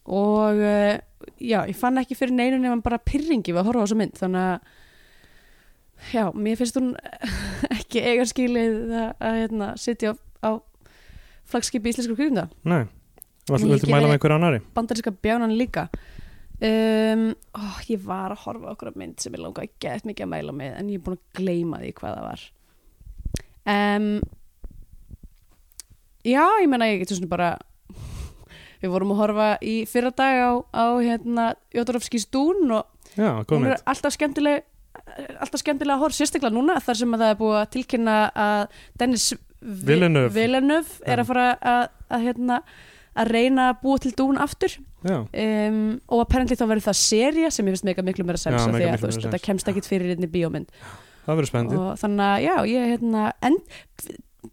[0.06, 0.98] og uh,
[1.42, 4.18] já, ég fann ekki fyrir neinu nema bara pyrringi við að horfa á þessa mynd
[4.20, 4.58] þannig að
[6.12, 6.92] já, mér finnst hún
[7.78, 10.50] ekki eiga skilið að, að hérna, sitja á, á
[11.50, 12.84] flagskipi íslensku kvíkunda Nei,
[13.50, 14.60] viltu mæla með einhver annari?
[14.74, 15.86] bandarinska bjánan líka.
[16.56, 20.32] Um, ó, ég var að horfa á okkur mynd sem ég langaði gett mikið að
[20.32, 22.44] mæla með en ég er búin að gleyma því hvað það var.
[23.66, 24.06] Um,
[26.24, 27.50] já, ég menna ég getur svona bara
[28.82, 33.68] við vorum að horfa í fyrra dag á, á hérna, Jótarovskís dún og Já, hún
[33.68, 34.64] er alltaf skemmtileg
[35.40, 38.80] alltaf skemmtilega að horfa sérstaklega núna þar sem að það er búið að tilkynna að
[39.00, 39.26] Dennis
[39.66, 40.32] Villeneuve.
[40.34, 42.60] Villeneuve er að fara að, að, hérna,
[43.16, 44.76] að reyna að búa til dún aftur.
[45.06, 45.80] Um,
[46.10, 48.74] og apparently þá verður það seria sem ég finnst mega miklu meira sens Já, af
[48.74, 50.70] mega því að veist, þetta kemst ekkit fyrir einni bíómynd.
[51.26, 51.78] Það verður spennandi.
[51.82, 53.58] Og þannig að já, ég hérna en,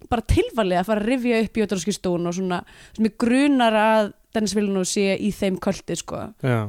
[0.10, 2.60] bara tilvalið að fara að rifja upp Jótarovski stún og svona
[2.96, 6.24] sem ég grunar að Dennis Villeneuve sé í þeim kvöldi sko.
[6.42, 6.62] Já,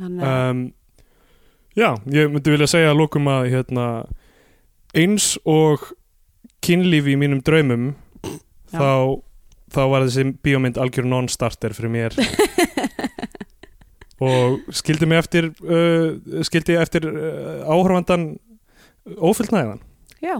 [0.00, 0.62] þannig um,
[1.76, 3.88] já ég myndi vilja segja að lókum að hérna,
[4.96, 5.90] eins og
[6.68, 7.88] kynlífi í mínum draumum
[8.22, 8.76] Já.
[8.76, 8.90] þá,
[9.72, 12.18] þá var þessi bíómynd algjör non-starter fyrir mér.
[14.28, 18.32] Og skildi mig eftir uh, skildi ég eftir uh, áhörfandan
[19.06, 19.78] ófullnæðan
[20.20, 20.34] já.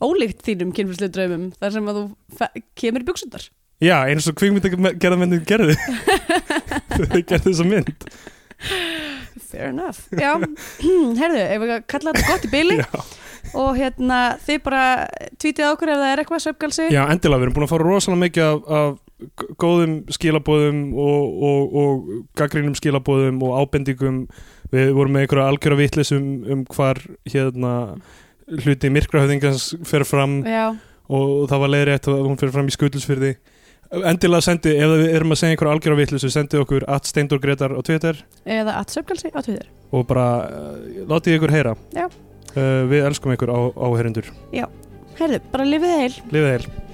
[0.00, 2.48] Ólíkt þínum kynfyrslu draumum þar sem að þú
[2.80, 3.44] kemur í buksundar
[3.80, 5.72] Já, eins og kvikmyndagerðamyndin gerði.
[6.98, 8.02] Þau gerði þessa mynd.
[9.40, 10.02] Fair enough.
[10.12, 10.34] Já,
[11.20, 13.00] herðu, ef við kalla þetta gott í byli Já,
[13.56, 14.84] og hérna þið bara
[15.40, 17.88] tvítið á okkur ef það er eitthvað söfgalsi Já endilega, við erum búin að fara
[17.88, 22.10] rosalega mikið af, af góðum skilabóðum og, og, og
[22.40, 24.22] gaggrínum skilabóðum og ábendingum.
[24.72, 27.72] Við vorum með einhverja algjöra vitlis um, um hvar hérna
[28.64, 30.40] hluti myrkrahöfðingans fer fram.
[30.48, 30.72] Já,
[31.10, 33.34] og það var leiðrétt að hún fer fram í skuldusfyrði
[33.90, 37.74] endilega sendi, ef við erum að segja einhverja algjöra vitlis sendið okkur at Steindor Gretar
[37.74, 38.20] á Twitter.
[38.46, 39.70] Eða að söfgalsi á Twitter.
[39.90, 41.74] Og bara uh, látið ykkur heyra.
[41.96, 42.06] Já.
[42.56, 44.30] Uh, við elskum ykkur á, áherindur
[45.20, 46.14] herðu, bara lifið heil.
[46.32, 46.89] Lifið heil